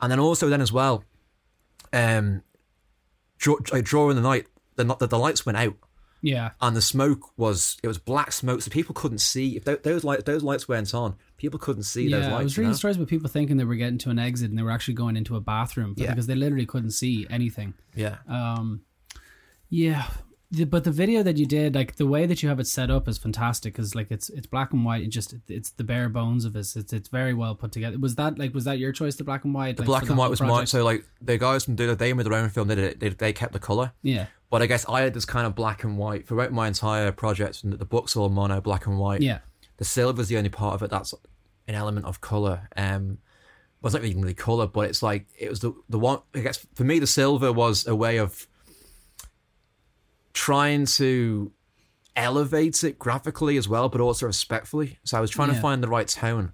[0.00, 1.04] and then also then as well,
[1.92, 2.42] um,
[3.72, 4.46] like during the night,
[4.76, 5.74] the, the the lights went out,
[6.22, 9.76] yeah, and the smoke was it was black smoke, so people couldn't see if tho-
[9.76, 11.16] those lights those lights weren't on.
[11.36, 12.32] People couldn't see those yeah.
[12.32, 12.40] lights.
[12.40, 12.76] I was you reading know?
[12.76, 15.16] stories about people thinking they were getting to an exit and they were actually going
[15.16, 16.10] into a bathroom Yeah.
[16.10, 17.74] because they literally couldn't see anything.
[17.94, 18.80] Yeah, Um,
[19.70, 20.06] yeah,
[20.50, 22.90] the, but the video that you did, like the way that you have it set
[22.90, 23.74] up, is fantastic.
[23.74, 26.60] Because like it's it's black and white, It just it's the bare bones of it.
[26.74, 27.98] It's it's very well put together.
[27.98, 29.76] Was that like was that your choice, the black and white?
[29.76, 30.66] the black and white was mine.
[30.66, 32.68] So like the guys from Duda, they made their own film.
[32.68, 33.00] They did it.
[33.00, 33.92] They, they kept the color.
[34.02, 37.12] yeah, But I guess I had this kind of black and white throughout my entire
[37.12, 39.20] project, and the book's all mono, black and white.
[39.20, 39.40] yeah,
[39.76, 41.12] The silver's the only part of it that's
[41.66, 42.68] an element of color.
[42.74, 43.18] Um,
[43.82, 46.20] well, it's not even really color, but it's like it was the the one.
[46.34, 48.47] I guess for me, the silver was a way of
[50.38, 51.50] trying to
[52.14, 54.98] elevate it graphically as well, but also respectfully.
[55.04, 56.52] So I was trying to find the right tone.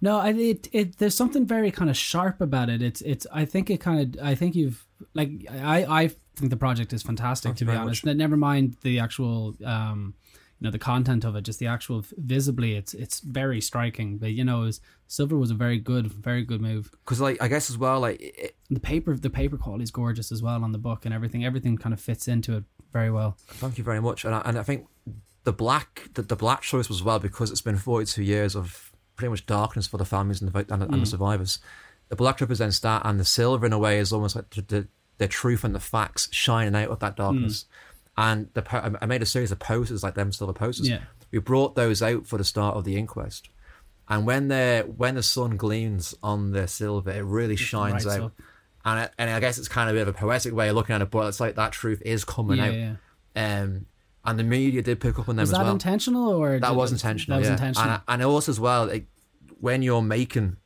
[0.00, 2.80] No, I, it it there's something very kind of sharp about it.
[2.80, 6.56] It's it's I think it kind of I think you've like I I think the
[6.56, 8.04] project is fantastic Thank to be honest.
[8.04, 10.14] Never mind the actual um
[10.60, 14.18] you know the content of it, just the actual visibly it's it's very striking.
[14.18, 16.90] But you know, was, Silver was a very good very good move.
[17.04, 20.32] Because like I guess as well, like it, The paper the paper quality is gorgeous
[20.32, 21.44] as well on the book and everything.
[21.44, 22.64] Everything kind of fits into it
[22.94, 23.36] very well.
[23.46, 24.24] Thank you very much.
[24.24, 24.86] And I, and I think
[25.42, 29.28] the black the, the black choice was well because it's been 42 years of pretty
[29.28, 31.06] much darkness for the families and the, and, the- and the mm.
[31.06, 31.58] survivors.
[32.08, 34.88] The black represents that, and the silver in a way is almost like the, the,
[35.18, 37.64] the truth and the facts shining out of that darkness.
[37.64, 37.68] Mm.
[38.16, 40.88] And the I made a series of posters like them silver posters.
[40.88, 41.00] Yeah.
[41.32, 43.48] We brought those out for the start of the inquest.
[44.08, 48.20] And when they when the sun gleams on the silver, it really shines out.
[48.20, 48.32] up.
[48.84, 50.74] And I, and I guess it's kind of a bit of a poetic way of
[50.76, 52.74] looking at it, but it's like that truth is coming Yeah, out.
[52.74, 53.60] yeah.
[53.62, 53.86] Um,
[54.26, 55.72] and the media did pick up on them Was as that well.
[55.72, 57.36] intentional or that was it- intentional.
[57.36, 57.52] That was yeah.
[57.54, 57.90] intentional.
[57.92, 59.06] And, and also as well, like,
[59.60, 60.56] when you're making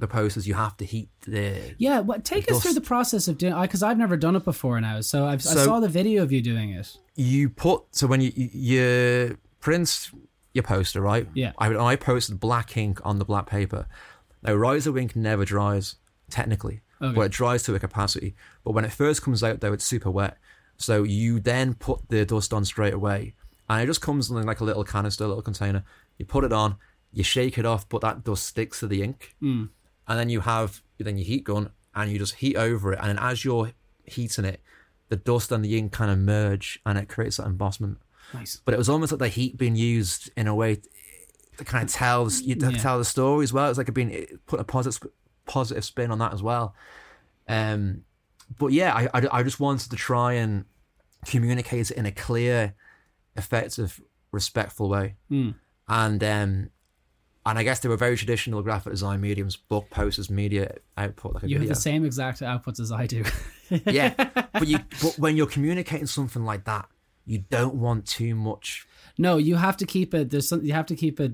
[0.00, 1.74] the posters, you have to heat the.
[1.78, 4.80] yeah, what take us through the process of doing because I've never done it before
[4.80, 5.00] now.
[5.00, 6.96] So I've, I saw the video of you doing it.
[7.14, 10.10] You put so when you you, you print
[10.52, 11.28] your poster, right?
[11.32, 11.52] Yeah.
[11.58, 13.86] I I posted black ink on the black paper.
[14.42, 15.96] Now, Riso ink never dries
[16.28, 17.14] technically, Okay.
[17.14, 18.34] but it dries to a capacity.
[18.64, 20.38] But when it first comes out, though, it's super wet.
[20.76, 23.34] So you then put the dust on straight away,
[23.68, 25.84] and it just comes in like a little canister, a little container.
[26.18, 26.76] You put it on,
[27.12, 29.68] you shake it off, but that dust sticks to the ink, Mm.
[30.08, 33.08] and then you have then your heat gun, and you just heat over it, and
[33.08, 33.72] then as you're
[34.04, 34.60] heating it,
[35.10, 37.98] the dust and the ink kind of merge, and it creates that embossment.
[38.32, 38.60] Nice.
[38.64, 40.78] But it was almost like the heat being used in a way
[41.58, 42.78] to kind of tell you to Yeah.
[42.78, 43.68] tell the story as well.
[43.68, 45.08] It's like it being put a positive
[45.46, 46.74] positive spin on that as well.
[47.48, 48.04] Um,
[48.58, 50.64] but yeah, I, I I just wanted to try and
[51.26, 52.74] communicate it in a clear,
[53.36, 54.00] effective,
[54.32, 55.16] respectful way.
[55.30, 55.54] Mm.
[55.88, 56.70] And um,
[57.46, 61.42] and I guess they were very traditional graphic design mediums, book posters, media output, like
[61.44, 63.24] a You have the same exact outputs as I do.
[63.86, 64.14] yeah,
[64.52, 66.86] but you but when you're communicating something like that,
[67.26, 68.86] you don't want too much
[69.16, 70.30] no, you have to keep it.
[70.30, 70.64] There's some.
[70.64, 71.32] You have to keep it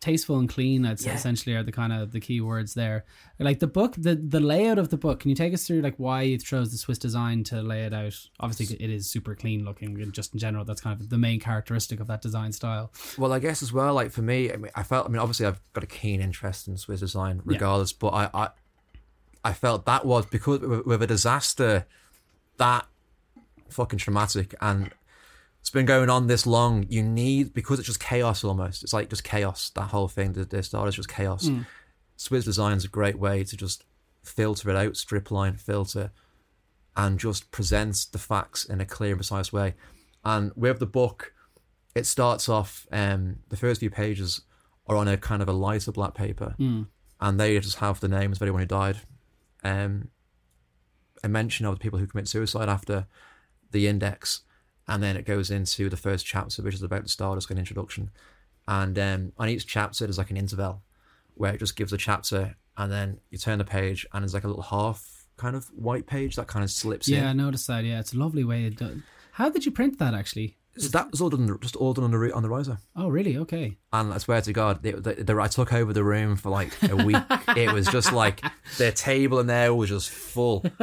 [0.00, 0.82] tasteful and clean.
[0.82, 1.14] That's Yeah.
[1.14, 3.04] essentially are the kind of the key words there.
[3.38, 5.20] Like the book, the the layout of the book.
[5.20, 7.92] Can you take us through like why you chose the Swiss design to lay it
[7.92, 8.14] out?
[8.38, 11.40] Obviously, it is super clean looking, and just in general, that's kind of the main
[11.40, 12.92] characteristic of that design style.
[13.16, 15.06] Well, I guess as well, like for me, I mean, I felt.
[15.06, 17.92] I mean, obviously, I've got a keen interest in Swiss design, regardless.
[17.92, 18.48] But I, I,
[19.44, 21.86] I felt that was because with a disaster
[22.58, 22.86] that
[23.68, 24.90] fucking traumatic, and
[25.60, 26.86] it's been going on this long.
[26.88, 28.82] You need because it's just chaos almost.
[28.82, 29.70] It's like just chaos.
[29.74, 31.48] That whole thing, the, the start is just chaos.
[32.16, 33.84] Swiss design's a great way to just
[34.22, 36.10] filter it out, strip line, filter,
[36.96, 39.74] and just present the facts in a clear and precise way.
[40.24, 41.32] And with the book,
[41.94, 44.42] it starts off um the first few pages
[44.86, 46.54] are on a kind of a lighter black paper
[47.20, 48.96] and they just have the names of everyone who died
[49.64, 50.08] um
[51.24, 53.06] a mention of the people who commit suicide after
[53.72, 54.42] the index
[54.88, 57.58] and then it goes into the first chapter which is about the start stardust an
[57.58, 58.10] introduction
[58.66, 60.82] and um on each chapter there's like an interval
[61.34, 64.44] where it just gives a chapter and then you turn the page and there's like
[64.44, 67.14] a little half kind of white page that kind of slips in.
[67.14, 67.84] Yeah, I noticed that.
[67.84, 68.64] Yeah, it's a lovely way.
[68.64, 69.04] It done.
[69.32, 70.58] How did you print that actually?
[70.78, 73.36] So that was all done just all done on the on the Riso Oh, really?
[73.38, 73.76] Okay.
[73.92, 76.70] And I swear to God, the, the, the, I took over the room for like
[76.90, 77.16] a week.
[77.56, 78.42] it was just like
[78.76, 80.64] their table in there was just full.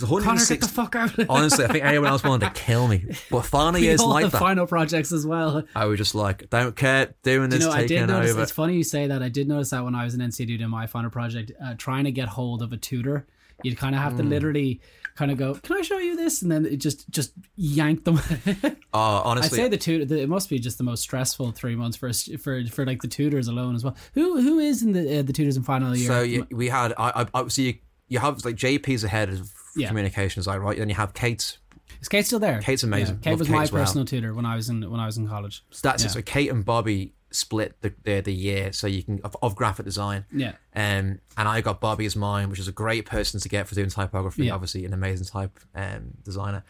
[0.00, 1.12] Was Conor, get the fuck out.
[1.28, 3.04] Honestly, I think anyone else wanted to kill me.
[3.30, 5.64] But finally, is like the that, final projects as well.
[5.74, 8.30] I was just like, don't care, doing Do this, you know, I taking did notice.
[8.32, 8.42] over.
[8.42, 9.22] It's funny you say that.
[9.24, 12.04] I did notice that when I was in NCAD doing my final project, uh, trying
[12.04, 13.26] to get hold of a tutor,
[13.64, 14.28] you'd kind of have to Mm.
[14.28, 14.80] literally
[15.18, 18.18] kind of go, "Can I show you this?" And then it just just yank them.
[18.94, 19.58] Oh, honestly.
[19.58, 20.14] I'd say the tutor.
[20.14, 23.46] It must be just the most stressful three months for for for like the tutors
[23.48, 23.94] alone as well.
[24.14, 26.06] Who who is in the uh, the tutors in final year?
[26.08, 27.74] so you, we had, I, I, I so you,
[28.08, 29.88] you have like JP's ahead of Yeah.
[29.88, 30.78] communications, like right?
[30.78, 31.58] Then you have Kate.
[32.00, 32.62] is Kate still there?
[32.62, 33.16] Kate's amazing.
[33.16, 33.84] Yeah, Kate Love was Kate my well.
[33.84, 35.62] personal tutor when I was in when I was in college.
[35.70, 36.08] So that's Yeah.
[36.08, 36.12] it.
[36.14, 39.84] So Kate and Bobby split the the, the year, so you can of, of graphic
[39.84, 40.24] design.
[40.32, 40.52] Yeah.
[40.74, 43.74] Um, and I got Bobby as mine, which is a great person to get for
[43.74, 44.46] doing typography.
[44.46, 44.54] Yeah.
[44.54, 46.64] Obviously, an amazing type um, designer.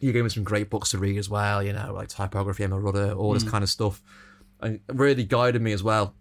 [0.00, 1.62] You gave me some great books to read as well.
[1.62, 3.40] You know, like typography, Emil Ruder, all Mm.
[3.40, 4.00] this kind of stuff,
[4.60, 6.14] and really guided me as well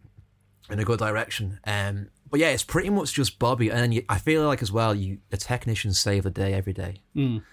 [0.69, 1.59] in a good direction.
[1.65, 4.71] Um, but yeah, it's pretty much just Bobby, and then you, I feel like as
[4.71, 7.01] well, you the technicians save the day every day.
[7.15, 7.43] Mm.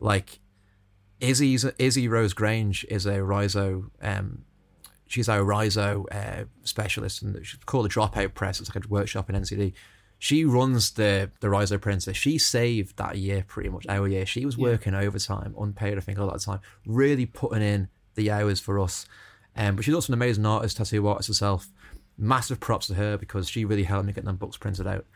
[0.00, 0.38] Like
[1.20, 3.90] Izzy's Izzy Rose Grange is a Riso.
[4.00, 4.44] Um,
[5.12, 8.60] she's our Riso uh, specialist, and she's called a Dropout Press.
[8.60, 9.74] It's like a workshop in NCAD.
[10.18, 12.14] She runs the the Riso printer.
[12.14, 14.24] She saved that year pretty much our year.
[14.24, 18.30] She was working overtime, unpaid, I think, a lot of time, really putting in the
[18.30, 19.06] hours for us.
[19.56, 21.68] Um, but she's also an amazing artist, tattoo artist herself.
[22.16, 25.06] Massive props to her because she really helped me get them books printed out.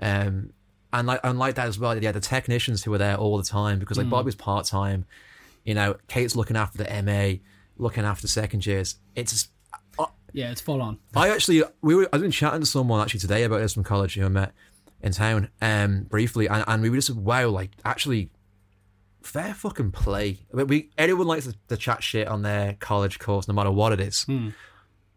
[0.00, 0.52] Um,
[0.92, 3.44] and like and like that as well, yeah, the technicians who were there all the
[3.44, 5.04] time because like Bobby's part time,
[5.64, 7.40] you know, Kate's looking after the MA,
[7.76, 8.96] looking after second years.
[9.14, 9.48] It's
[10.32, 10.98] Yeah, it's full on.
[11.14, 13.84] I actually we were I was been chatting to someone actually today about this from
[13.84, 14.52] college who I met
[15.00, 18.30] in town um briefly and, and we were just wow like actually
[19.22, 20.40] fair fucking play.
[20.52, 23.70] I mean, we anyone likes to, to chat shit on their college course no matter
[23.70, 24.26] what it is.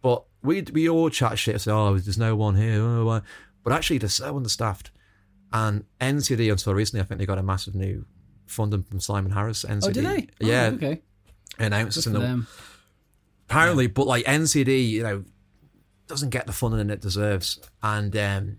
[0.02, 3.22] But we we all chat shit say oh there's no one here oh, why?"
[3.64, 4.92] but actually they're so understaffed
[5.52, 8.06] and NCAD until recently I think they got a massive new
[8.46, 10.28] funding from Simon Harris NCAD Oh, did they?
[10.44, 11.02] Oh, yeah okay.
[11.60, 12.48] Announced Good in for the them.
[13.50, 15.24] apparently but like NCAD you know
[16.08, 18.58] doesn't get the funding it deserves and um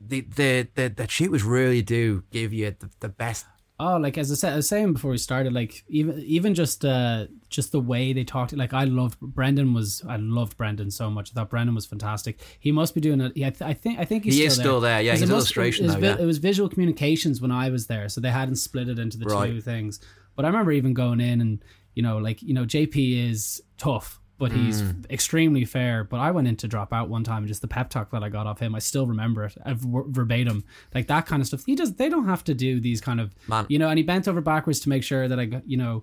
[0.00, 3.46] the the the, the tutors really do give you the, the best.
[3.80, 6.84] Oh, like as I said, I was saying before we started, like even even just
[6.84, 8.52] uh just the way they talked.
[8.52, 11.30] Like I loved Brendan was I loved Brendan so much.
[11.30, 12.38] I thought Brendan was fantastic.
[12.60, 13.32] He must be doing it.
[13.36, 14.64] Yeah, I, th- I think I think he's He still is there.
[14.64, 16.18] still there, yeah, he's it must- illustration It was, though, yeah.
[16.20, 19.24] it was visual communications when I was there, so they hadn't split it into the
[19.24, 19.98] two things.
[20.36, 21.64] But I remember even going in and
[21.94, 24.20] you know like you know JP is tough.
[24.36, 25.08] But he's Mm.
[25.12, 26.02] extremely fair.
[26.02, 28.24] But I went in to drop out one time, and just the pep talk that
[28.24, 31.46] I got off him, I still remember it uh, ver- verbatim, like that kind of
[31.46, 31.64] stuff.
[31.64, 31.94] He does.
[31.94, 33.64] They don't have to do these kind of Man.
[33.68, 36.02] you know, and he bent over backwards to make sure that I got, you know,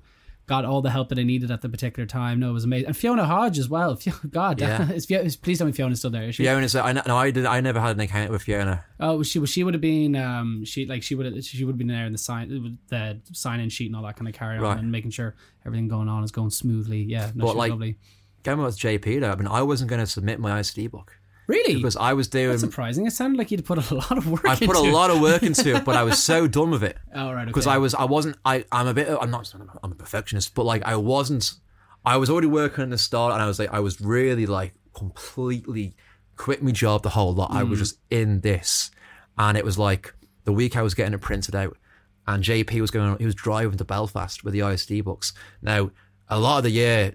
[0.53, 2.39] got all the help that I needed at the particular time.
[2.41, 2.87] No, it was amazing.
[2.87, 3.97] And Fiona Hodge as well.
[4.29, 4.91] God, Yeah.
[4.97, 6.23] is Fio- please tell me Fiona's still there.
[6.29, 6.43] Is she?
[6.43, 7.45] Fiona said, "I know, no, I did.
[7.45, 8.83] I never had an encounter with Fiona.
[8.99, 11.77] Oh, she she would have been um she like she would have she would have
[11.77, 14.57] been there in the sign the sign in sheet and all that kind of carry
[14.57, 14.77] on Right.
[14.77, 15.35] and making sure
[15.65, 17.01] everything going on is going smoothly.
[17.03, 17.97] Yeah, no, But, like, lovely.
[18.43, 21.17] Going with JP though, I mean, I wasn't going to submit my ISTD book
[21.51, 22.49] Really, because I was doing.
[22.49, 23.05] that's surprising.
[23.05, 24.45] It sounded like you'd put a lot of work.
[24.47, 24.91] I put a it.
[24.91, 26.97] lot of work into it, but I was so done with it.
[27.13, 27.75] Oh right, because okay.
[27.75, 30.83] I was I wasn't I I'm a bit I'm not I'm a perfectionist but like
[30.85, 31.53] I wasn't
[32.05, 34.73] I was already working on the start and I was like I was really like
[34.93, 35.95] completely
[36.37, 37.81] quit my job the whole lot I was Mm.
[37.83, 38.89] just in this
[39.37, 40.13] and it was like
[40.45, 41.77] the week I was getting it printed out
[42.27, 45.91] and JP was going he was driving to Belfast with the ISTD books now
[46.29, 47.13] a lot of the year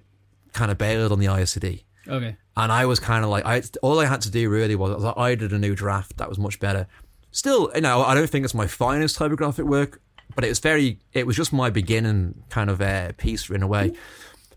[0.53, 2.37] kind of bailed on the ISTD okay.
[2.57, 5.15] and I was kind of like, I all I had to do really was, was
[5.17, 6.87] I did a new draft that was much better.
[7.31, 10.01] Still, you know, I don't think it's my finest typographic work,
[10.35, 13.67] but it was very, it was just my beginning kind of uh, piece in a
[13.67, 13.93] way.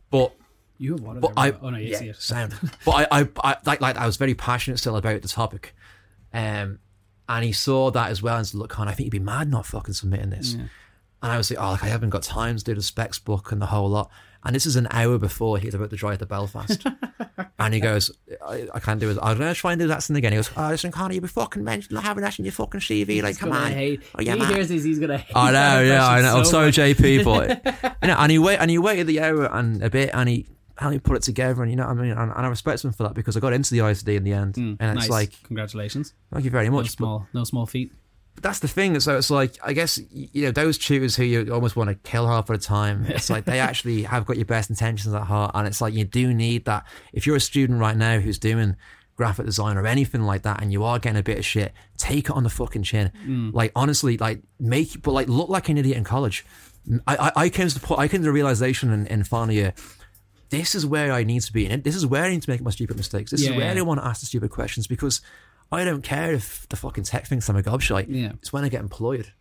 [0.10, 0.34] But
[0.78, 1.34] You have one but.
[1.36, 2.16] I, oh no, you yeah, see it.
[2.16, 2.56] sound.
[2.86, 5.76] but I, I, I, like, like I was very passionate still about the topic,
[6.34, 6.80] um,
[7.28, 9.50] and he saw that as well and said, "Look, Con, I think you'd be mad
[9.50, 10.54] not fucking submitting this."
[11.22, 13.52] And I was like, "Oh, like I haven't got time to do the specs book
[13.52, 14.10] and the whole lot."
[14.44, 16.82] And this is an hour before he's about to drive to Belfast,
[17.60, 18.10] and he goes,
[18.46, 19.18] "I, I can't do it.
[19.22, 21.28] I'm gonna try and do that thing again." He goes, "Oh, listen, Conor, you be
[21.28, 23.22] fucking mentioned having that in your fucking CV.
[23.22, 24.02] Like, come on." hate.
[24.18, 24.54] Oh, yeah, he man.
[24.54, 25.36] hears this, he's gonna hate.
[25.36, 26.38] I know, yeah, I know.
[26.38, 26.76] I'm sorry, much.
[26.78, 27.60] JP, boy.
[28.02, 30.48] you know, and he wait and he waited the hour and a bit, and he
[30.80, 32.86] and he put it together, and you know, what I mean, and, and I respect
[32.86, 35.02] him for that because I got into the ISTD in the end, hmm, and it's
[35.02, 35.10] Nice.
[35.10, 36.14] like, congratulations.
[36.32, 36.86] thank you very No much.
[36.86, 37.92] But, small, no small feat.
[38.40, 38.98] But that's the thing.
[39.02, 42.26] So it's like, I guess you know, those tutors who you almost want to kill
[42.26, 43.06] half of the time.
[43.10, 46.06] It's like they actually have got your best intentions at heart, and it's like you
[46.06, 46.86] do need that.
[47.12, 48.78] If you're a student right now who's doing
[49.18, 52.30] graphic design or anything like that and you are getting a bit of shit take
[52.30, 53.54] it on the fucking chin mm.
[53.54, 56.46] like honestly like make but like look like an idiot in college
[57.06, 59.54] I, I, I came to the point I came to the realization in, in final
[59.54, 59.74] year
[60.52, 62.62] this is where I need to be and this is where I need to make
[62.62, 63.82] my stupid mistakes this Yeah, is where yeah.
[63.82, 65.20] I want to ask the stupid questions because
[65.72, 68.32] I don't care if the fucking tech thinks I'm a gobshite Yeah.
[68.40, 69.32] it's when I get employed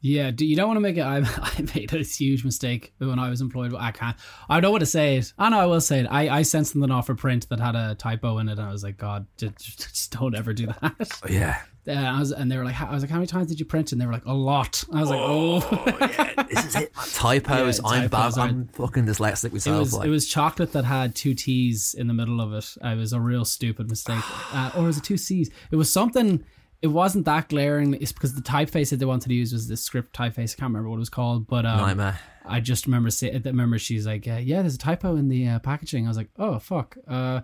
[0.00, 1.02] Yeah, do you don't want to make it?
[1.02, 3.74] I, I made a huge mistake when I was employed.
[3.78, 4.16] I can't.
[4.50, 5.32] I don't want to say it.
[5.38, 6.06] I know I will say it.
[6.10, 8.70] I, I sent something off for print that had a typo in it, and I
[8.70, 10.94] was like, God, just, just don't ever do that.
[11.00, 13.48] Oh, yeah Uh, I was, and they were like, I was like, how many times
[13.48, 13.92] did you print?
[13.92, 14.84] And they were like, a lot.
[14.92, 15.84] I was like, oh.
[16.00, 16.94] yeah, this is it.
[17.14, 17.78] Typos.
[17.82, 18.10] Yeah, I'm bad.
[18.10, 19.78] typos are- I'm fucking dyslexic It myself.
[19.80, 20.06] was like.
[20.06, 22.74] it was chocolate that had two T's in the middle of it.
[22.82, 24.22] It was a real stupid mistake,
[24.54, 25.50] uh, or was it two C's?
[25.70, 26.44] It was something.
[26.82, 27.94] It wasn't that glaring.
[27.94, 30.52] It's because the typeface that they wanted to use was this script typeface.
[30.52, 32.18] I can't remember what it was called, but um, Nightmare.
[32.46, 35.48] I just remember say, I remember she's like, uh, yeah, there's a typo in the
[35.48, 36.04] uh, packaging.
[36.06, 36.96] I was like, oh fuck.
[37.08, 37.40] Uh,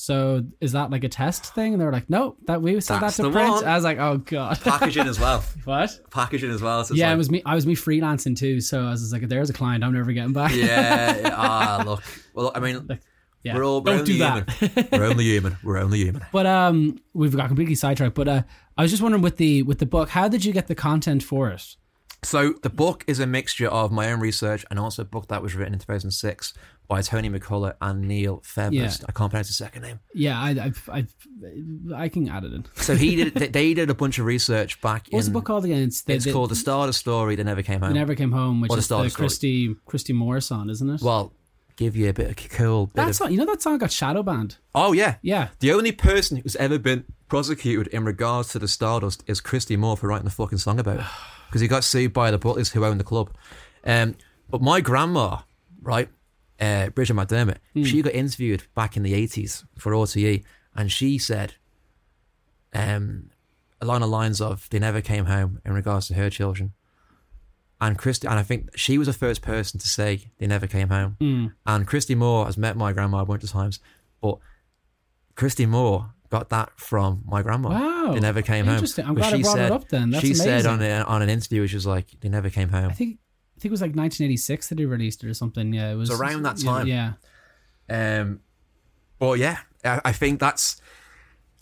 [0.00, 1.72] so is that like a test thing?
[1.74, 3.50] And they were like, no, that we said That's that to print.
[3.50, 3.64] one.
[3.66, 5.44] I was like, oh god, Packaging as well.
[5.64, 5.90] what?
[6.10, 6.82] Packaging as well.
[6.84, 7.42] So Yeah, like, it was me.
[7.44, 8.60] I was me freelancing too.
[8.60, 10.54] So I was like, there's a client I'm never getting back.
[10.54, 11.30] Yeah.
[11.34, 12.02] Ah, look.
[12.34, 12.88] Well, I mean,
[13.42, 14.44] Yeah, we're all we're don't only do human.
[14.46, 14.88] that.
[14.92, 15.56] we're only human.
[15.62, 16.24] We're only human.
[16.32, 18.14] But um, we've got completely sidetracked.
[18.14, 18.42] But uh,
[18.78, 21.22] I was just wondering with the with the book, how did you get the content
[21.22, 21.76] for it?
[22.22, 25.42] So the book is a mixture of my own research and also a book that
[25.42, 26.52] was written in 2006
[26.90, 28.72] by Tony McCullagh and Neil Febus.
[28.72, 28.90] Yeah.
[29.08, 30.00] I can't pronounce his second name.
[30.12, 30.50] Yeah, I
[30.90, 31.06] I I,
[32.04, 32.66] I can add it in.
[32.74, 33.34] So he did.
[33.34, 35.32] they- They did a bunch of research back What's in.
[35.32, 35.84] the book called again?
[35.84, 37.92] It's, the, It's the, called The Stardust Story That Never Came Home.
[37.92, 39.14] They Never Came Home, which Or The is Start the.
[39.14, 41.00] Christy Christy Moore song, isn't it?
[41.00, 41.32] well,
[41.76, 42.86] give you a bit of cool.
[42.86, 44.56] Bit that of, song, you know that song got shadow banned.
[44.74, 49.22] oh yeah, Yeah, The only person who's ever been prosecuted in regards to the Stardust
[49.28, 51.06] is Christy Moore for writing the fucking song about it.
[51.46, 53.30] Because he got sued by the Butterlys who own the club.
[53.84, 54.14] Um,
[54.50, 55.38] but my grandma,
[55.82, 56.08] right,
[56.60, 60.44] uh, Bridget McDermott, she got interviewed back in the 80s for RTE
[60.76, 61.54] and she said
[62.74, 63.30] um,
[63.80, 66.72] along the lines of, they never came home in regards to her children.
[67.80, 70.90] And Christy, and I think she was the first person to say they never came
[70.90, 71.54] home.
[71.66, 73.80] And Christy Moore has met my grandma a bunch of times,
[74.20, 74.36] but
[75.34, 77.70] Christy Moore got that from my grandma.
[77.70, 78.12] Wow.
[78.12, 78.74] they never came home.
[78.74, 79.06] Interesting.
[79.06, 80.10] I'm But glad I she brought it said- up then.
[80.10, 82.90] That's she said on a, on an interview, she was like, "They never came home."
[82.90, 83.18] I think
[83.60, 85.74] I think it was like 1986 that he released it or something.
[85.74, 86.86] Yeah, it was around that yeah, time.
[86.86, 87.12] Yeah,
[87.90, 88.40] Um,
[89.18, 90.80] but yeah, I, I think that's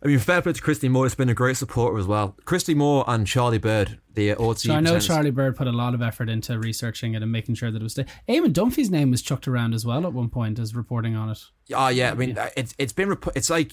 [0.00, 1.06] I mean, fair play to Christy Moore.
[1.06, 2.36] It's been a great supporter as well.
[2.44, 4.68] Christy Moore and Charlie Bird, the OT.
[4.68, 5.00] So I know.
[5.00, 7.82] Charlie Bird put a lot of effort into researching it and making sure that it
[7.82, 7.94] was.
[7.94, 11.30] Sta- Eamon Dunphy's name was chucked around as well at one point as reporting on
[11.30, 11.42] it.
[11.74, 13.72] Oh yeah, I mean, it's it's been rep- it's like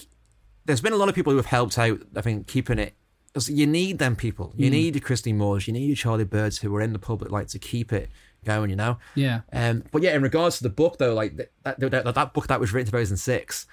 [0.64, 2.00] there's been a lot of people who have helped out.
[2.16, 2.94] I think keeping it.
[3.36, 4.52] 'Cause You need them people.
[4.56, 5.66] You need your Christy Moores.
[5.66, 8.08] You need your Charlie Birds who are in the public light to keep it
[8.44, 8.70] going.
[8.70, 8.98] You know.
[9.14, 9.40] Yeah.
[9.52, 12.46] Um, but yeah, in regards to the book though, like that that, that, that book
[12.48, 13.66] that was written in 2006,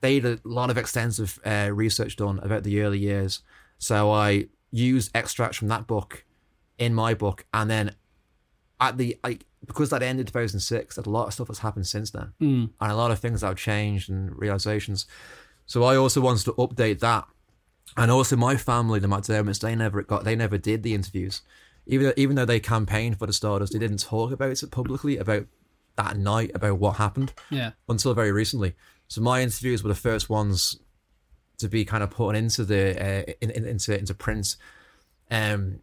[0.00, 3.40] they had a lot of extensive uh, research done about the early years.
[3.78, 6.24] So I used extracts from that book
[6.78, 7.94] in my book, and then
[8.80, 12.10] at the like because that ended 2006, there's a lot of stuff that's happened since
[12.10, 12.70] then, Mm.
[12.80, 15.06] and a lot of things that have changed and realizations.
[15.66, 17.26] So I also wanted to update that,
[17.96, 21.42] and also my family, the McDermotts, they never got, they never did the interviews,
[21.86, 25.16] even though, even though they campaigned for the Stardust, they didn't talk about it publicly
[25.16, 25.46] about
[25.96, 27.72] that night about what happened Yeah.
[27.88, 28.74] until very recently.
[29.08, 30.78] So my interviews were the first ones
[31.58, 34.54] to be kind of put into the uh, in, in, into into print,
[35.30, 35.80] um,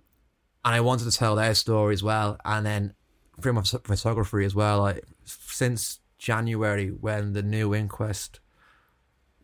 [0.63, 2.37] and I wanted to tell their story as well.
[2.45, 2.93] And then
[3.41, 8.39] through my photography as well, like since January when the new inquest,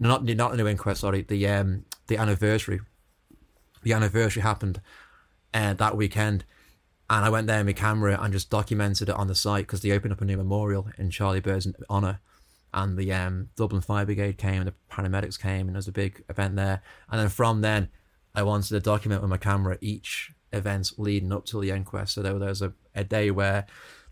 [0.01, 2.81] not not the new inquest, sorry, the um the anniversary,
[3.83, 4.81] the anniversary happened,
[5.53, 6.43] uh, that weekend.
[7.09, 9.81] And I went there with my camera and just documented it on the site because
[9.81, 12.21] they opened up a new memorial in Charlie Bird's honour
[12.73, 15.93] and the um, Dublin Fire Brigade came, and the paramedics came, and there was a
[15.93, 16.81] big event there.
[17.09, 17.89] And then from then,
[18.33, 22.13] I wanted to document with my camera each event leading up to the inquest.
[22.13, 23.65] So there, was a, a day where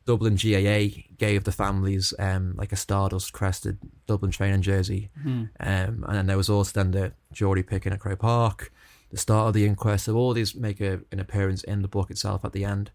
[0.06, 3.78] Dublin GAA gave the families um, like a Stardust crested
[4.08, 8.20] Dublin training jersey, um, and then there was also then the Geordie picking at Croke
[8.20, 8.72] Park,
[9.12, 10.06] the start of the inquest.
[10.06, 12.92] So all these make a, an appearance in the book itself at the end.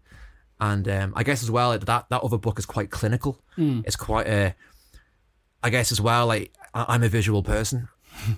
[0.59, 3.41] And um, I guess as well that that other book is quite clinical.
[3.85, 4.55] It's quite a
[5.63, 7.87] I guess as well, like I- I'm a visual person.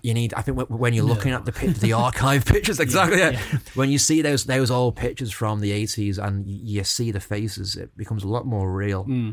[0.01, 3.19] You need, I think, when- you're looking at the the archive pictures, exactly.
[3.19, 3.39] yeah.
[3.75, 7.75] When you see those those old pictures from the 80s and you see the faces,
[7.75, 9.31] it becomes a lot more real, hmm.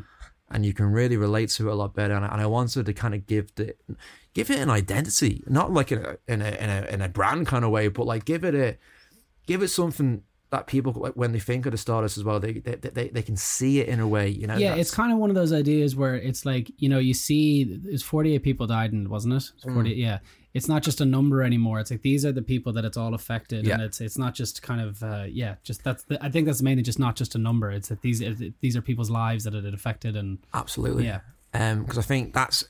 [0.50, 2.14] and you can really relate to it a lot better.
[2.14, 3.74] And I, and I wanted to kind of give the
[4.34, 7.46] give it an identity, not like in a in a in a, in a brand
[7.46, 8.76] kind of way, but like give it a
[9.46, 10.22] give it something
[10.54, 13.36] that people when they think of the Stardust as well, they they, they they can
[13.36, 14.28] see it in a way.
[14.28, 16.98] You know, Yeah, it's kind of one of those ideas where it's like you know
[16.98, 19.50] you see it's forty eight people died and wasn't it?
[19.66, 19.96] Mm.
[19.96, 20.18] Yeah,
[20.54, 21.80] it's not just a number anymore.
[21.80, 24.62] It's like these are the people that it's all affected, and it's it's not just
[24.62, 27.38] kind of uh, yeah, just that's the, I think that's mainly just not just a
[27.38, 27.72] number.
[27.72, 28.22] It's that these
[28.60, 31.06] these are people's lives that it affected, and Absolutely.
[31.06, 31.20] Yeah.
[31.52, 32.68] Um, because I think that's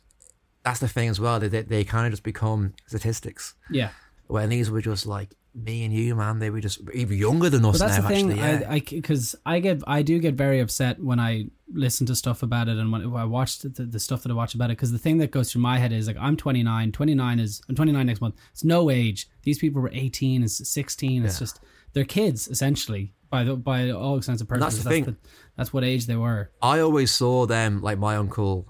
[0.62, 1.39] that's the thing as well.
[1.39, 3.55] They they, they kind of just become statistics.
[3.70, 3.91] yeah.
[4.26, 6.38] When these were just like me and you, man.
[6.40, 8.09] They were just even younger than us But that's now.
[8.09, 8.32] the thing.
[8.32, 8.70] actually, yeah.
[8.72, 12.68] I because I, get I do get very upset when I listen to stuff about
[12.68, 14.76] it and when I watch the, the stuff that I watch about it.
[14.76, 16.92] Because the thing that goes through my head is like I'm 29.
[16.92, 18.34] 29 is I'm 29 next month.
[18.52, 19.28] It's no age.
[19.42, 20.42] These people were 18.
[20.42, 21.24] It's 16.
[21.24, 21.38] It's Yeah.
[21.38, 21.61] just
[21.92, 24.64] they're kids essentially by the by all extents of purpose.
[24.74, 25.16] that's the thing.
[25.57, 26.50] that's what age they were.
[26.61, 28.66] I always saw them like my uncle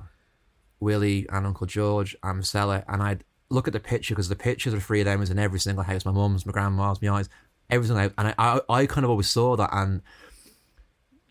[0.81, 3.25] Willie and Uncle George and Marcella, and I'd
[3.55, 5.85] look at the picture because the pictures of three of them is in every single
[5.85, 6.05] house.
[6.05, 8.13] My mum's, my grandma's, my aunt's—everything.
[8.19, 10.03] And I, I, I kind of always saw that and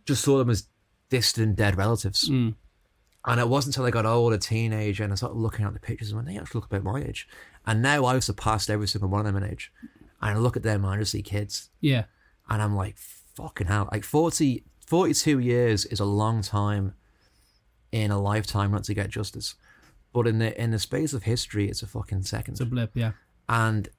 [0.06, 0.68] just saw them as
[1.10, 2.30] distant dead relatives.
[2.30, 2.56] Mm.
[3.26, 6.10] And it wasn't until I got older, teenager, and I started looking at the pictures
[6.10, 7.28] and went, they actually look about my age.
[7.66, 9.72] And now I've surpassed every single one of them in age.
[10.22, 11.70] And I look at them and I just see kids.
[11.80, 12.06] Yeah.
[12.50, 13.88] And I'm like, fucking hell.
[13.92, 16.96] Like 40, 42 years is a long time
[17.94, 19.56] in a lifetime not to get justice.
[20.14, 22.54] But in the in the space of history, it's a fucking second.
[22.54, 22.92] It's a blip.
[22.94, 23.12] Yeah.
[23.50, 23.90] and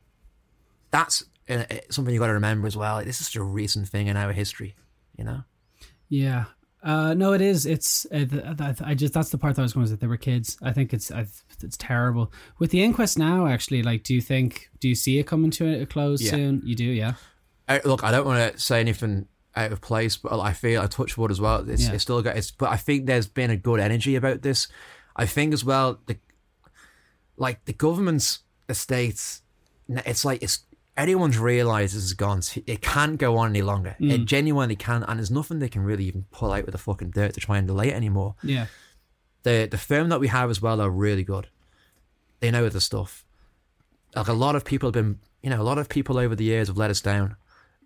[0.90, 2.94] that's uh, uh, something you got to remember as well.
[2.96, 4.76] Like, this is just a recent thing in our history,
[5.18, 5.42] you know?
[6.08, 6.44] Yeah.
[6.82, 7.64] Uh, no, it is.
[7.66, 8.06] It's.
[8.12, 9.96] Uh, I just that's the part that I was going to say.
[9.96, 10.58] They were kids.
[10.62, 11.10] I think it's.
[11.10, 11.26] I,
[11.62, 13.46] it's terrible with the inquest now.
[13.46, 14.68] Actually, like, do you think?
[14.80, 16.30] Do you see it coming to a close Yeah.
[16.32, 16.60] soon?
[16.64, 17.14] You do, yeah.
[17.66, 19.26] Uh, look, I don't want to say anything
[19.56, 21.66] out of place, but I feel I touch wood as well.
[21.68, 21.92] It's, Yeah.
[21.94, 22.36] it's still got.
[22.36, 24.68] It's, but I think there's been a good energy about this.
[25.16, 26.16] I think as well, the
[27.36, 29.42] like the government's estates.
[29.88, 30.64] It's like it's
[30.96, 32.42] anyone's realised this is gone.
[32.66, 33.96] It can't go on any longer.
[34.00, 37.10] It genuinely can, and there's nothing they can really even pull out with the fucking
[37.10, 38.34] dirt to try and delay it anymore.
[38.42, 38.66] Yeah.
[39.42, 41.48] The the firm that we have as well are really good.
[42.40, 43.24] They know the stuff.
[44.14, 46.44] Like a lot of people have been, you know, a lot of people over the
[46.44, 47.36] years have let us down.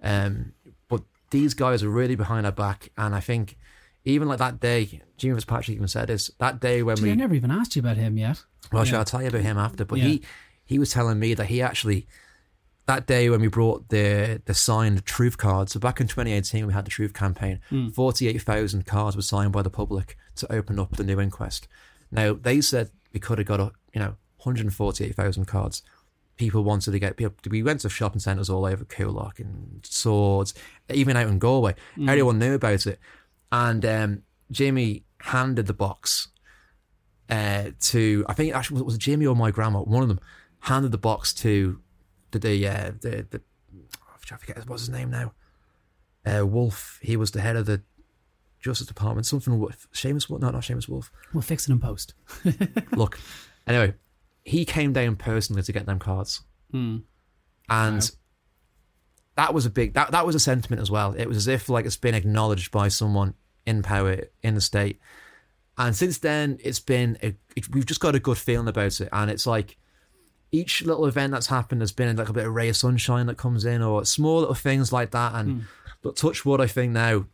[0.03, 0.53] Um,
[0.89, 3.57] but these guys are really behind our back, and I think
[4.05, 6.31] even like that day, Jimmy Fitzpatrick even said this.
[6.39, 8.43] That day when we I never even asked you about him yet.
[8.73, 8.91] well, Yeah.
[8.93, 9.85] shall I tell you about him after?
[9.85, 10.05] But Yeah.
[10.05, 10.23] he
[10.65, 12.07] he was telling me that he actually
[12.87, 15.73] that day when we brought the the signed truth cards.
[15.73, 17.61] So back in 2018, we had the truth campaign.
[17.69, 17.89] Hmm.
[17.89, 21.69] 48,000 cards were signed by the public to open up the new inquest.
[22.11, 25.83] Now they said we could have got a, you know 148,000 cards.
[26.37, 27.35] people wanted to get people.
[27.51, 30.55] We went to shopping centres all over Coolock and Swords,
[30.89, 31.75] even out in Galway.
[32.01, 33.01] Everyone knew about it,
[33.53, 36.29] and um, Jimmy handed the box
[37.29, 39.81] uh, to I think actually was it Jimmy or my grandma?
[39.81, 40.21] One of them
[40.61, 41.81] handed the box to
[42.31, 43.41] the the uh, the, the
[44.31, 45.33] I forget what's his name now.
[46.27, 46.99] Uh, Wolf.
[47.03, 47.81] He was the head of the
[48.61, 49.27] Justice Department.
[49.27, 49.87] Something Wolf.
[49.95, 50.43] Seamus Wolf.
[50.43, 51.11] No, not Seamus Wolf.
[51.33, 52.13] We'll fix it in post.
[52.93, 53.19] Look,
[53.67, 53.95] anyway,
[54.45, 56.99] he came down personally to get them cards, Hmm.
[57.71, 58.09] and Wow.
[59.39, 61.15] That was a big that that was a sentiment as well.
[61.17, 63.35] It was as if like it's been acknowledged by someone
[63.65, 64.99] in power in the state,
[65.79, 69.09] and since then it's been a, it, we've just got a good feeling about it,
[69.13, 69.77] and it's like
[70.51, 73.37] each little event that's happened has been like a bit of ray of sunshine that
[73.37, 75.67] comes in, or small little things like that, and hmm.
[76.03, 77.27] but touch wood, I think now.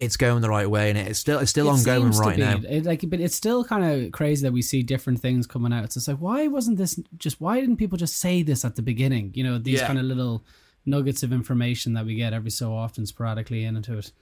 [0.00, 2.60] It's going the right way, and it's still it's still It ongoing right now.
[2.68, 5.92] It, like, but it's still kind of crazy that we see different things coming out.
[5.92, 7.40] So It's like, why wasn't this just?
[7.40, 9.30] Why didn't people just say this at the beginning?
[9.34, 9.86] You know, these Yeah.
[9.86, 10.44] kind of little
[10.84, 14.12] nuggets of information that we get every so often, sporadically into it.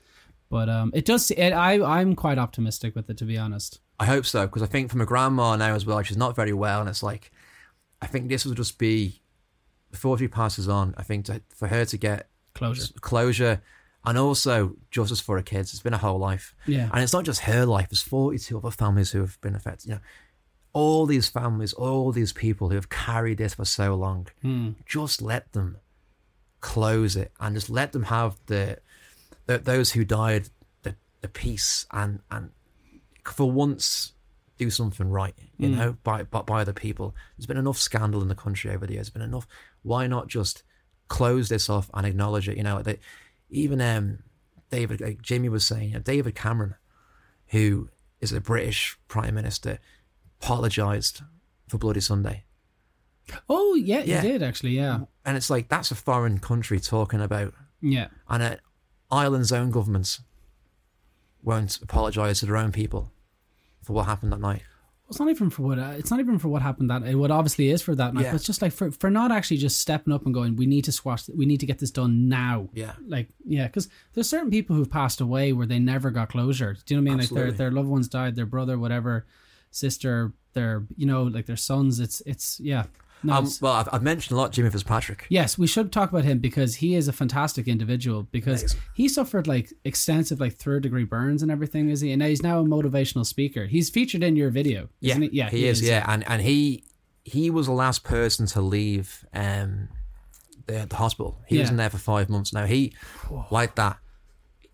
[0.51, 1.31] But um, it does.
[1.31, 3.81] It, I I'm quite optimistic with it, to be honest.
[3.99, 6.53] I hope so because I think for my grandma now as well, she's not very
[6.53, 7.31] well, and it's like
[8.03, 9.23] I think this will just be
[9.91, 10.95] before she passes on.
[10.99, 12.93] I think to, for her to get Closure.
[13.01, 13.63] closure
[14.05, 15.73] and also justice for her kids.
[15.73, 16.89] It's been a whole life, Yeah.
[16.93, 17.89] and it's not just her life.
[17.91, 19.89] There's 42 other families who have been affected.
[19.89, 20.01] You know,
[20.73, 24.27] all these families, all these people who have carried this for so long.
[24.43, 24.71] Hmm.
[24.87, 25.77] Just let them
[26.61, 28.79] close it and just let them have the,
[29.47, 30.49] the those who died
[30.83, 32.51] the, the peace and and
[33.25, 34.13] for once
[34.59, 35.77] do something right you Mm.
[35.77, 38.93] know by, by by the people there's been enough scandal in the country over the
[38.95, 39.47] years there's been enough
[39.83, 40.63] why not just
[41.09, 42.99] close this off and acknowledge it you know like they,
[43.53, 44.19] even um
[44.71, 46.75] david like jamie was saying you know, david cameron
[47.49, 47.89] who
[48.21, 49.79] is a british prime minister
[50.41, 51.23] apologized
[51.69, 52.45] for bloody sunday
[53.49, 54.19] Oh yeah, Yeah.
[54.19, 54.73] it did actually.
[54.73, 55.03] Yeah.
[55.25, 58.09] and it's like that's a foreign country talking about Yeah.
[58.29, 58.57] and uh,
[59.13, 60.21] Ireland's own governments
[61.43, 63.13] won't apologise to their own people
[63.81, 64.63] for what happened that night.
[65.13, 67.71] It's not even for what uh, it's not even for what happened that what obviously
[67.71, 68.25] is for that night.
[68.25, 68.31] Yeah.
[68.31, 70.85] But it's just like for for not actually just stepping up and going, we need
[70.85, 72.71] to squash, we need to get this done now.
[72.73, 72.95] Yeah.
[73.07, 76.79] Like yeah, because there's certain people who've passed away where they never got closure.
[76.87, 77.21] Do you know what I mean?
[77.21, 79.27] Like their their loved ones died, their brother, whatever,
[79.71, 82.01] sister, their you know like their sons.
[82.01, 82.85] It's it's yeah.
[83.25, 85.27] No, Um, well, I've, I've mentioned a lot Jimmy Fitzpatrick.
[85.29, 88.81] Yes, we should talk about him because he is a fantastic individual because Amazing.
[88.95, 92.11] he suffered like extensive like third degree burns and everything, is he?
[92.13, 93.67] And now he's now a motivational speaker.
[93.67, 95.31] He's featured in your video, Yeah, isn't he?
[95.33, 96.85] Yeah, he, is, Yeah, and and he
[97.25, 99.89] he was the last person to leave um
[100.67, 101.39] the, the hospital.
[101.47, 101.73] He was Yeah.
[101.73, 102.53] in there for five months.
[102.53, 102.93] Now he
[103.51, 103.99] like that.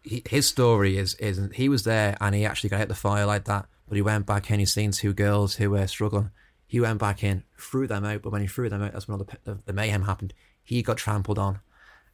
[0.03, 3.27] He, his story is is he was there and he actually got out the fire
[3.27, 6.31] like that, but he went back and He seen two girls who were struggling.
[6.69, 9.19] He went back in, threw them out, but when he threw them out, that's when
[9.19, 10.35] all the, the, the mayhem happened.
[10.63, 11.61] He got trampled on,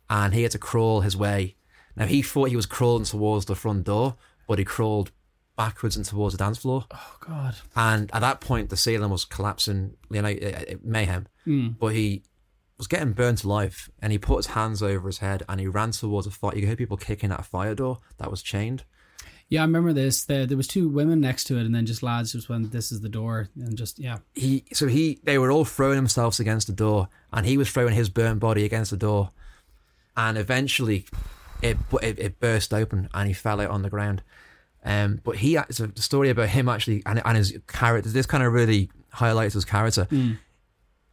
[0.09, 1.57] and he had to crawl his way.
[1.97, 4.17] Now he thought he was crawling towards the front door,
[4.47, 5.11] but he crawled
[5.57, 6.87] backwards and towards the dance floor.
[6.93, 7.57] Oh God.
[7.75, 11.27] And at that point, the ceiling was collapsing, you know, it, uh, mayhem.
[11.47, 11.77] Mm.
[11.79, 12.23] But he
[12.79, 15.93] was getting burnt alive, and he put his hands over his head and he ran
[15.93, 16.55] towards a fire.
[16.55, 18.85] You could hear people kicking at a fire door that was chained.
[19.55, 20.25] Yeah, I remember this.
[20.25, 22.91] There, there was two women next to it, and then just lads just went, "This
[22.91, 24.19] is the door," and just yeah.
[24.35, 27.95] He so he they were all throwing themselves against the door, and he was throwing
[27.95, 29.31] his burnt body against the door,
[30.17, 31.07] and eventually,
[31.63, 34.25] it it, it burst open and he fell out on the ground.
[34.85, 38.11] Um, but he it's a story about him actually and, and his character.
[38.11, 40.09] This kind of really highlights his character.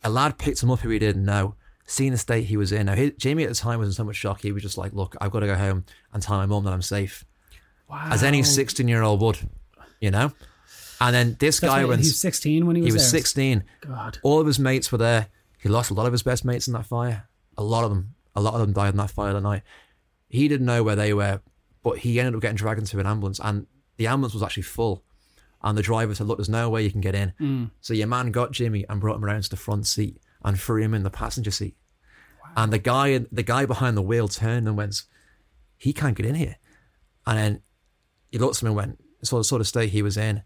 [0.04, 1.54] a lad picked him up who he didn't know,
[1.86, 2.88] seeing the state he was in.
[2.88, 4.42] Now, he, Jamie at the time was in so much shock.
[4.42, 6.74] He was just like, "Look, I've got to go home and tell my mum that
[6.74, 7.24] I'm safe,"
[7.92, 8.08] Wow.
[8.10, 9.38] as any 16 year old would,
[10.00, 10.32] you know.
[11.02, 12.02] And then this That's guy went.
[12.02, 12.90] He was sixteen when he was.
[12.90, 13.20] He was there.
[13.20, 13.64] 16.
[13.82, 14.20] God.
[14.22, 15.28] All of his mates were there.
[15.58, 17.28] He lost a lot of his best mates in that fire.
[17.58, 18.14] A lot of them.
[18.36, 19.64] A lot of them died in that fire that night.
[20.30, 21.42] He didn't know where they were,
[21.84, 23.66] but he ended up getting dragged into an ambulance, and
[23.98, 25.04] the ambulance was actually full.
[25.64, 27.72] And the driver said, "Look, there's no way you can get in." Mm.
[27.82, 30.82] So your man got Jimmy and brought him around to the front seat and threw
[30.82, 31.76] him in the passenger seat.
[32.56, 35.02] And the guy, the guy behind the wheel turned and went,
[35.78, 36.58] "He can't get in here."
[37.26, 37.62] And then
[38.32, 40.44] he looked at him and went, "Sort the sort of state he was in."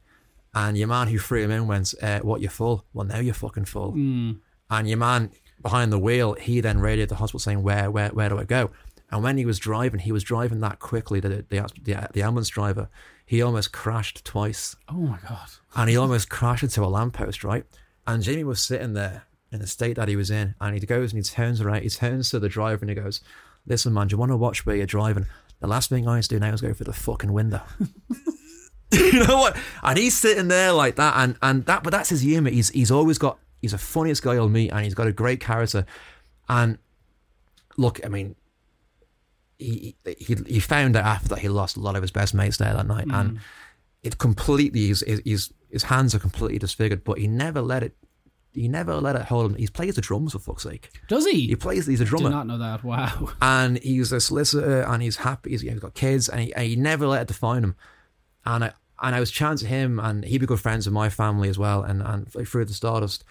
[0.54, 2.42] And your man who threw him in went, uh, "What?
[2.42, 2.86] You're full?
[2.94, 4.40] Well, now you're fucking full." Mm.
[4.70, 5.32] And your man
[5.62, 8.72] behind the wheel, he then radioed the hospital saying, "Where, where, where do I go?"
[9.12, 11.20] And when he was driving, he was driving that quickly.
[11.20, 12.90] The the, the, the ambulance driver,
[13.26, 15.48] he almost crashed twice, Oh my God.
[15.76, 17.44] and he almost crashed into a lamppost.
[17.44, 17.66] Right,
[18.08, 21.14] and Jamie was sitting there in the state that he was in, and he goes
[21.14, 23.22] and he turns around, he turns to the driver and he goes,
[23.68, 25.28] "Listen, man, do you want to watch where you're driving?
[25.60, 27.62] The last thing I need to do now is go through the fucking window."
[28.92, 29.58] you know what?
[29.84, 32.50] And he's sitting there like that, and and that, but that's his humor.
[32.50, 35.40] He's he's always got he's the funniest guy you'll meet, and he's got a great
[35.40, 35.86] character.
[36.48, 36.78] And
[37.78, 38.36] look, I mean,
[39.58, 42.58] he he he found out after that he lost a lot of his best mates
[42.58, 43.40] there that night, and mm.
[44.04, 47.04] it completely his his his hands are completely disfigured.
[47.04, 47.96] But he never let it.
[48.56, 49.58] He never let it hold him.
[49.58, 50.90] He plays the drums for fuck's sake.
[51.08, 51.48] Does he?
[51.48, 51.86] He plays.
[51.86, 52.84] He's a Did drummer not know that.
[52.84, 53.30] Wow.
[53.42, 56.76] and he's a solicitor and he's happy he's, he's got kids and he, and he
[56.76, 57.76] never let it define him
[58.46, 61.10] and I and I was chatting to him and he'd be good friends with my
[61.10, 63.24] family as well and and through the Stardust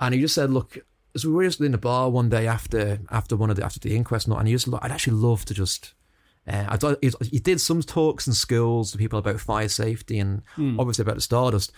[0.00, 0.78] and he just said look
[1.16, 3.80] so we were just in the bar one day after after one of the after
[3.80, 5.94] the inquest and he just I'd actually love to just
[6.46, 10.18] uh, I thought he, he did some talks in schools to people about fire safety
[10.18, 10.42] and
[10.78, 11.72] obviously about the Stardust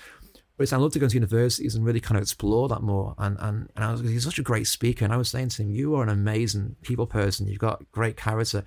[0.63, 3.15] it's, I'd love to go to universities and really kind of explore that more.
[3.19, 5.05] And, and, and I was, he's such a great speaker.
[5.05, 7.47] And I was saying to him, you are an amazing people person.
[7.47, 8.65] You've got great character.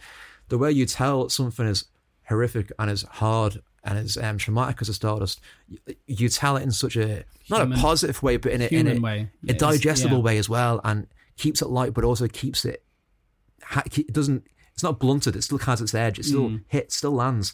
[0.50, 1.86] The way you tell something is
[2.28, 6.64] horrific and is hard and is um, traumatic as a Stardust, you, you tell it
[6.64, 9.30] in such a, not Human- a positive way, but in a, in a, way.
[9.48, 10.24] a digestible yeah.
[10.24, 10.80] way as well.
[10.84, 11.08] And
[11.38, 12.84] keeps it light, but also keeps it,
[13.96, 15.36] it doesn't, it's not blunted.
[15.36, 16.18] It still has its edge.
[16.18, 16.64] It still Mm.
[16.68, 17.54] hits, still lands.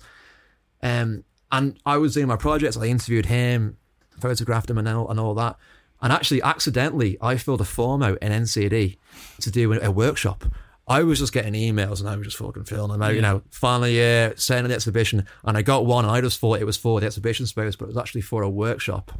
[0.82, 2.78] Um, and I was doing my projects.
[2.78, 3.78] I interviewed him,
[4.22, 5.56] photographed him, and all, and all that.
[6.02, 8.98] And actually, accidentally, I filled a form out in NCAD
[9.42, 10.46] to do a, workshop.
[10.88, 13.14] I was just getting emails, and I was just fucking filling them out.
[13.16, 16.60] You know, final year, sending the exhibition, and I got one, and I just thought
[16.62, 19.12] it was for the exhibition space, but it was actually for a workshop.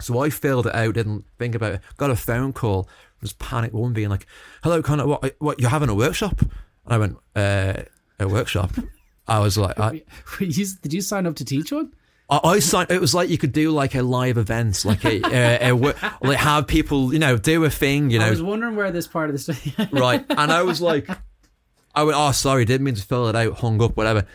[0.00, 1.80] So I filled it out, didn't think about it.
[1.96, 2.88] Got a phone call,
[3.20, 4.26] was panicked woman being like,
[4.62, 5.34] "Hello, Conor, what?
[5.38, 5.58] What?
[5.60, 6.50] You're having a workshop?" And
[6.94, 7.82] I went, uh,
[8.20, 8.70] "A workshop."
[9.28, 10.02] I was like, I,
[10.38, 11.92] you- Did you sign up to teach one?
[12.28, 12.90] I, I signed.
[12.90, 16.38] It was like you could do like a live event, like a, a, a, like
[16.38, 18.26] have people, you know, do a thing, you know.
[18.26, 19.88] I was wondering where this part of the story.
[19.92, 20.24] right?
[20.28, 21.08] And I was like,
[21.94, 24.26] I went, oh, sorry, didn't mean to fill it out, hung up, whatever.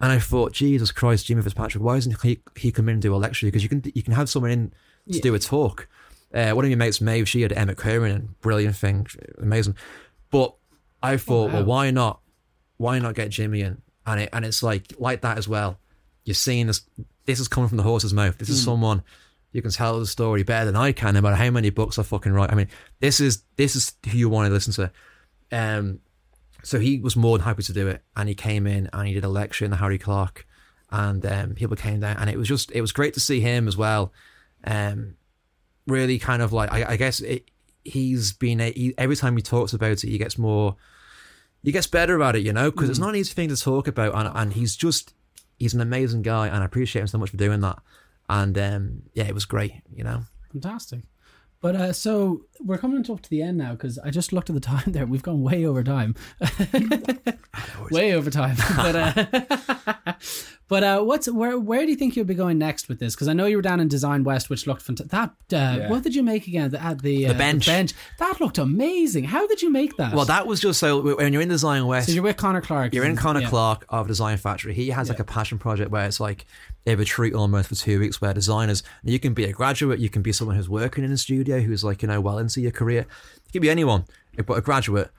[0.00, 3.14] And I thought, Jesus Christ, Jimmy Fitzpatrick, why doesn't he, he come in and do
[3.14, 3.46] a lecture?
[3.46, 5.20] Because you can you can have someone in to Yeah.
[5.22, 5.88] do a talk.
[6.32, 9.06] Uh, one of your mates, Maeve, she had Emma Curran, and brilliant thing,
[9.38, 9.74] amazing.
[10.30, 10.54] But
[11.02, 11.54] I thought, wow.
[11.54, 12.20] well, why not?
[12.76, 13.82] Why not get Jimmy in?
[14.06, 15.78] And it and it's like like that as well.
[16.24, 16.82] You're seeing this.
[17.24, 18.38] This is coming from the horse's mouth.
[18.38, 19.02] This is someone
[19.52, 22.02] you can tell the story better than I can, no matter how many books I
[22.02, 22.52] fucking write.
[22.52, 22.68] I mean,
[23.00, 24.92] this is this is who you want to listen to.
[25.52, 26.00] Um,
[26.62, 29.14] so he was more than happy to do it, and he came in and he
[29.14, 30.46] did a lecture in the Harry Clarke,
[30.90, 33.66] and um, people came down, and it was just it was great to see him
[33.66, 34.12] as well.
[34.64, 35.16] Um,
[35.86, 37.50] really kind of like I, I guess it,
[37.84, 40.76] he's been a, he, every time he talks about it, he gets more,
[41.62, 43.88] he gets better about it, you know, because it's not an easy thing to talk
[43.88, 45.14] about, and and he's just
[45.60, 47.78] he's an amazing guy, and I appreciate him so much for doing that.
[48.28, 50.22] And um, yeah, it was great, you know.
[50.50, 51.02] Fantastic.
[51.60, 54.54] But uh, so we're coming up to the end now because I just looked at
[54.54, 55.04] the time there.
[55.06, 56.14] We've gone way over time.
[57.90, 58.56] way over time.
[58.76, 60.14] but uh,
[60.68, 63.14] but uh, what's where where do you think you'll be going next with this?
[63.14, 65.10] Because I know you were down in Design West, which looked fantastic.
[65.48, 66.70] That uh, what did you make again?
[66.70, 67.66] The, uh, the, uh, bench.
[67.66, 69.24] bench that looked amazing.
[69.24, 70.14] How did you make that?
[70.14, 72.94] Well, that was just so when you're in Design West, so you're with Connor Clark.
[72.94, 73.50] You're in Connor Yeah.
[73.50, 74.72] Clark of Design Factory.
[74.72, 76.46] He has like a passion project where it's like
[76.86, 80.22] a retreat almost for two weeks where designers, you can be a graduate, you can
[80.22, 83.06] be someone who's working in a studio who's like, you know, well into your career.
[83.46, 84.06] You can be anyone,
[84.46, 85.10] but a graduate.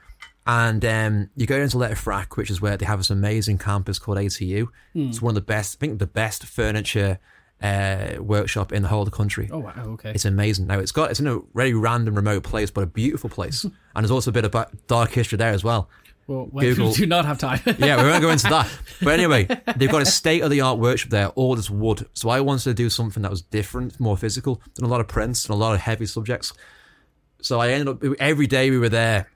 [0.47, 4.17] And um, you go into Letterfrack, which is where they have this amazing campus called
[4.17, 4.67] ATU.
[4.93, 5.09] Hmm.
[5.09, 7.19] It's one of the best, I think the best furniture
[7.61, 9.49] uh, workshop in the whole of the country.
[9.51, 9.73] Oh wow.
[9.77, 10.11] Okay.
[10.11, 10.67] It's amazing.
[10.67, 13.73] Now it's got it's in a very random, remote place, but a beautiful place, and
[13.95, 15.89] there's also a bit of dark history there as well.
[16.31, 17.59] Well, Google- do not have time.
[17.79, 18.69] Yeah, we won't go into that.
[19.03, 19.47] But anyway,
[19.77, 22.07] they've got a state of the art workshop there, all this wood.
[22.13, 25.07] So I wanted to do something that was different, more physical, than a lot of
[25.07, 26.53] prints and a lot of heavy subjects.
[27.41, 29.27] So I ended up every day we were there.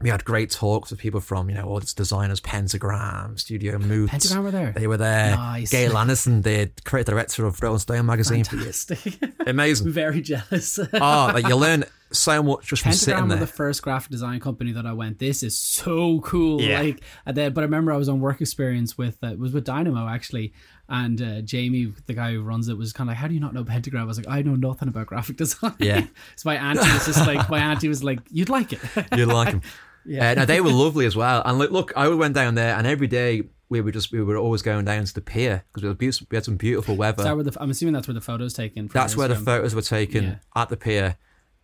[0.00, 4.10] We had great talks with people from, you know, all these designers, Pentagram, Studio Moods.
[4.10, 4.72] Pentagram were there?
[4.72, 5.36] They were there.
[5.36, 5.70] Nice.
[5.70, 8.42] Gail Anderson, the creative director of Rolling Stone magazine.
[8.44, 9.16] Fantastic.
[9.46, 9.90] Amazing.
[9.92, 10.78] Very jealous.
[10.78, 11.84] Oh, like you learn
[12.14, 15.18] so much just Pentagram were the first graphic design company that I went.
[15.18, 16.60] This is so cool.
[16.60, 16.80] Yeah.
[16.80, 19.52] Like, and then, but I remember I was on work experience with uh, it was
[19.52, 20.52] with Dynamo actually,
[20.88, 23.40] and uh, Jamie, the guy who runs it, was kind of like, "How do you
[23.40, 26.06] not know Pentagram?" I was like, "I know nothing about graphic design." Yeah.
[26.36, 28.80] so my auntie was just like, my auntie was like, "You'd like it."
[29.16, 29.62] You'd like them.
[30.06, 30.30] Yeah.
[30.30, 31.42] Uh, no, they were lovely as well.
[31.44, 34.36] And look, look, I went down there, and every day we were just we were
[34.36, 37.22] always going down to the pier because we, we had some beautiful weather.
[37.22, 38.88] Is that where the, I'm assuming that's where the photos taken.
[38.88, 40.34] From That's where the photos were taken Yeah.
[40.54, 41.16] at the pier,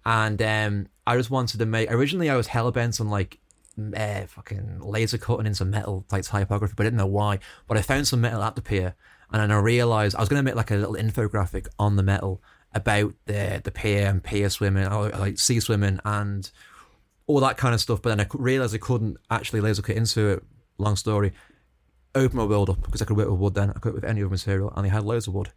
[0.04, 1.90] and um, I just wanted to make.
[1.90, 3.38] Originally, I was hell bent on like
[3.96, 7.38] uh, fucking laser cutting into metal like typography, but I didn't know why.
[7.66, 8.94] But I found some metal at the pier,
[9.32, 12.02] and then I realized I was going to make like a little infographic on the
[12.02, 16.50] metal about the the pier and pier swimming, or like sea swimming, and
[17.26, 18.02] all that kind of stuff.
[18.02, 20.44] But then I realized I couldn't actually laser cut into it.
[20.78, 21.32] Long story.
[22.14, 23.70] Open my world up because I could work with wood then.
[23.70, 25.52] I could work with any other material, and they had loads of wood.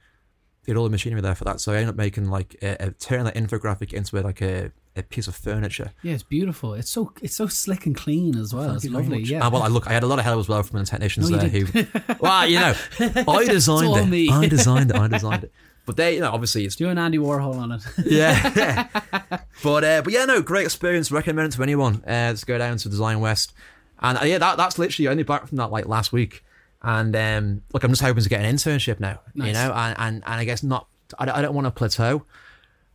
[0.65, 1.60] Did all the machinery there for that.
[1.61, 5.03] So I ended up making like a, a turning that infographic into like a, a
[5.03, 5.91] piece of furniture.
[6.03, 6.73] Yeah, it's beautiful.
[6.73, 8.76] It's so it's so slick and clean as well.
[8.76, 9.23] it's lovely.
[9.23, 9.41] Yeah.
[9.44, 11.30] Ah, well, I look, I had a lot of help as well from the technicians
[11.30, 11.65] No, there who,
[12.19, 14.06] well, you know, I designed it.
[14.07, 14.30] me.
[14.30, 14.95] I designed it.
[14.98, 15.52] I designed it.
[15.85, 17.81] But they, you know, obviously it's Do an Andy Warhol on it.
[18.06, 18.88] yeah.
[19.64, 21.11] but uh, but yeah, no, great experience.
[21.11, 22.02] Recommend it to anyone.
[22.06, 23.52] Uh, to go down to Design West,
[23.99, 26.44] and uh, yeah, that that's literally only back from that like last week.
[26.84, 29.22] And um, look, I'm just hoping to get an internship now.
[29.34, 30.88] You know, and, and and I guess not.
[31.18, 32.26] I don't, I don't want to plateau.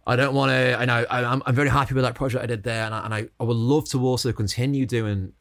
[0.06, 0.78] I don't want to.
[0.78, 3.04] I know I, I'm I'm very happy with that project I did there, and I,
[3.04, 5.32] and I, I would love to also continue doing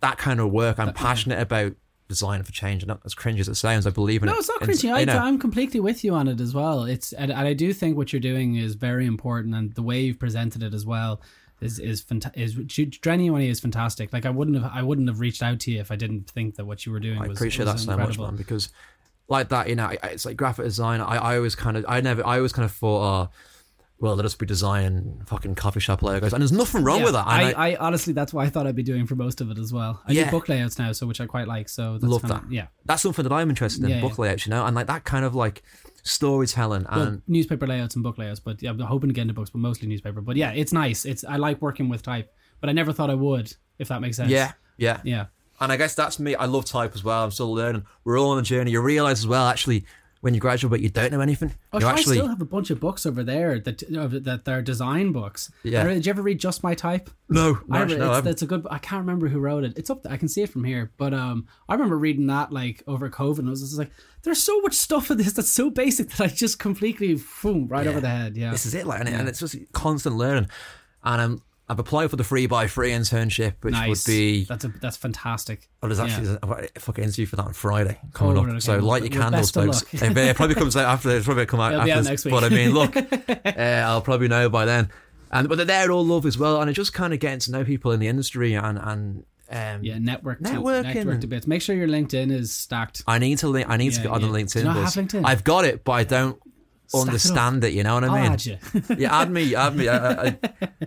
[0.00, 0.78] that kind of work.
[0.78, 1.74] I'm passionate about
[2.08, 4.32] design for change, and as cringe as it sounds, I believe in it.
[4.32, 4.92] No, it's not cringy.
[4.92, 6.84] I, I'm completely with you on it as well.
[6.84, 10.18] It's and I do think what you're doing is very important, and the way you've
[10.18, 11.20] presented it as well
[11.64, 14.12] is is fanta- is genuinely is fantastic.
[14.12, 16.56] Like I wouldn't have I wouldn't have reached out to you if I didn't think
[16.56, 18.26] that what you were doing I was appreciate was that so much, incredible.
[18.26, 18.70] man, because
[19.28, 21.00] like that, you know, it's like graphic design.
[21.00, 23.30] I, I always kind of, I never, I always kind of thought, oh,
[23.98, 27.14] well, let us be designing fucking coffee shop logos, and there's nothing wrong Yeah, with
[27.14, 27.26] that.
[27.28, 29.56] And I, I, honestly, that's what I thought I'd be doing for most of it
[29.56, 30.02] as well.
[30.06, 30.24] I Yeah.
[30.26, 31.70] do book layouts now, so which I quite like.
[31.70, 32.52] So that's Love kinda, that.
[32.52, 35.04] Yeah, that's something that I'm interested in, Yeah, book layouts, you know, and like that
[35.04, 35.62] kind of like
[36.04, 39.34] storytelling well, and newspaper layouts and book layouts, but yeah, I'm hoping to get into
[39.34, 40.20] books, but mostly newspaper.
[40.20, 41.04] But yeah, it's nice.
[41.04, 44.16] It's I like working with type, but I never thought I would, if that makes
[44.16, 44.30] sense.
[44.30, 45.26] yeah, yeah, yeah.
[45.60, 46.34] And I guess that's me.
[46.34, 47.24] I love type as well.
[47.24, 47.86] I'm still learning.
[48.04, 48.72] We're all on a journey.
[48.72, 49.84] You realize as well, actually,
[50.24, 51.52] when you graduate, but you don't know anything.
[51.70, 53.82] Oh, you actually, I still have a bunch of books over there that
[54.24, 55.52] that they're design books.
[55.64, 55.84] Yeah.
[55.84, 57.10] Did you ever read Just My Type?
[57.28, 58.32] no, I no, no, I it's, haven't.
[58.32, 58.66] it's a good.
[58.70, 59.74] I can't remember who wrote it.
[59.76, 60.02] It's up.
[60.02, 60.10] There.
[60.12, 60.90] I can see it from here.
[60.96, 63.90] But um, I remember reading that like over COVID, and I was just like,
[64.22, 67.84] "There's so much stuff in this that's so basic that I just completely boom right
[67.84, 67.90] Yeah.
[67.90, 70.48] over the head." Yeah, This is it, like, and, it- and it's just constant learning.
[71.02, 73.88] And um, I've applied for the free by free internship, which nice.
[73.88, 75.68] would be that's a that's fantastic.
[75.82, 76.66] Oh, there's actually Yeah.
[76.76, 78.48] A fucking interview for that on Friday coming Oh, up.
[78.48, 78.60] okay.
[78.60, 79.82] So light your candles, folks.
[79.92, 81.10] It, probably comes out after.
[81.10, 81.92] It's probably come out It'll after.
[81.92, 82.32] out this, next week.
[82.32, 82.94] But I mean, look,
[83.46, 84.90] uh, I'll probably know by then.
[85.32, 87.64] And but they're all love as well, and it just kind of getting to know
[87.64, 90.94] people in the industry and and um, Yeah, network to, Networking.
[90.94, 91.46] network to bits.
[91.46, 93.02] Make sure your LinkedIn is stacked.
[93.06, 93.68] I need to link.
[93.70, 94.32] I need to Yeah, get on the yeah.
[94.34, 94.52] LinkedIn.
[94.52, 95.22] Do you not have LinkedIn?
[95.24, 96.53] I've got it, but I don't Stack it up.
[96.92, 98.32] Understand it, You know what I mean?
[98.32, 98.58] add you.
[98.98, 99.88] Yeah, add me, add me.
[99.88, 100.38] I, I,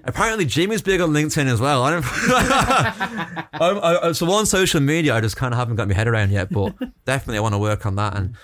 [0.03, 1.84] apparently, Jimmy's big on LinkedIn as well.
[1.84, 2.06] I don't.
[3.61, 6.32] I'm, I, so on social media, I just kind of haven't got my head around
[6.32, 6.76] yet, but
[7.06, 8.15] definitely I want to work on that.
[8.15, 8.36] And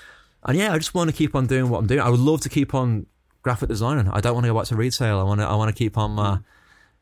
[0.44, 2.02] and yeah, I just want to keep on doing what I'm doing.
[2.02, 3.06] I would love to keep on
[3.42, 4.08] graphic designing.
[4.10, 5.20] I don't want to go back to retail.
[5.20, 5.46] I want to.
[5.48, 6.40] I want to keep on my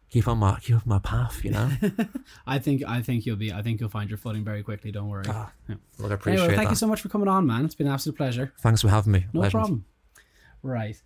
[0.10, 1.44] keep on my keep on my path.
[1.44, 1.69] You know.
[2.45, 3.52] I think I think you'll be.
[3.53, 4.91] I think you'll find your footing very quickly.
[4.91, 5.26] Don't worry.
[5.28, 5.76] Ah, Yeah.
[5.98, 6.73] Look, I appreciate Anyway, thank that.
[6.73, 7.65] you so much for coming on, man.
[7.65, 8.53] It's been an absolute pleasure.
[8.60, 9.26] Thanks for having me.
[9.34, 9.52] No Legend.
[9.52, 9.86] problem.
[10.63, 11.01] Right.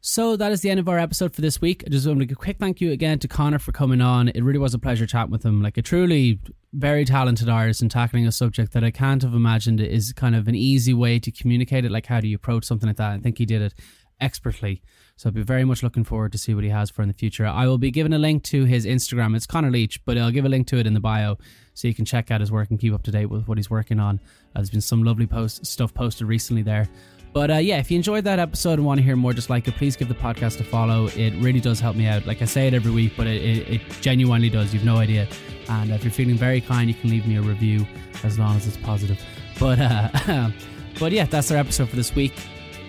[0.00, 1.82] So that is the end of our episode for this week.
[1.84, 4.28] I just want to give a quick thank you again to Conor for coming on.
[4.28, 5.60] It really was a pleasure chatting with him.
[5.60, 6.38] Like a truly
[6.72, 10.46] very talented artist and tackling a subject that I can't have imagined is kind of
[10.46, 11.90] an easy way to communicate it.
[11.90, 13.14] Like how do you approach something like that?
[13.14, 13.74] I think he did it
[14.20, 14.82] expertly.
[15.16, 17.14] So I'll be very much looking forward to see what he has for in the
[17.14, 17.46] future.
[17.46, 19.34] I will be giving a link to his Instagram.
[19.34, 21.36] It's Conor Leech, but I'll give a link to it in the bio
[21.74, 23.70] so you can check out his work and keep up to date with what he's
[23.70, 24.20] working on.
[24.54, 26.88] Uh, there's been some lovely post stuff posted recently there.
[27.36, 29.68] But uh, yeah, if you enjoyed that episode and want to hear more just like
[29.68, 31.08] it, please give the podcast a follow.
[31.08, 32.24] It really does help me out.
[32.24, 34.72] Like I say it every week, but it, it, it genuinely does.
[34.72, 35.28] You've no idea.
[35.68, 37.86] And if you're feeling very kind, you can leave me a review
[38.24, 39.22] as long as it's positive.
[39.60, 40.48] But uh,
[40.98, 42.32] but yeah, that's our episode for this week.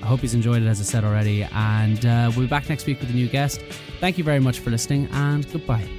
[0.02, 1.44] I hope you've enjoyed it, as I said already.
[1.44, 3.62] And uh, we'll be back next week with a new guest.
[4.00, 5.97] Thank you very much for listening, and goodbye.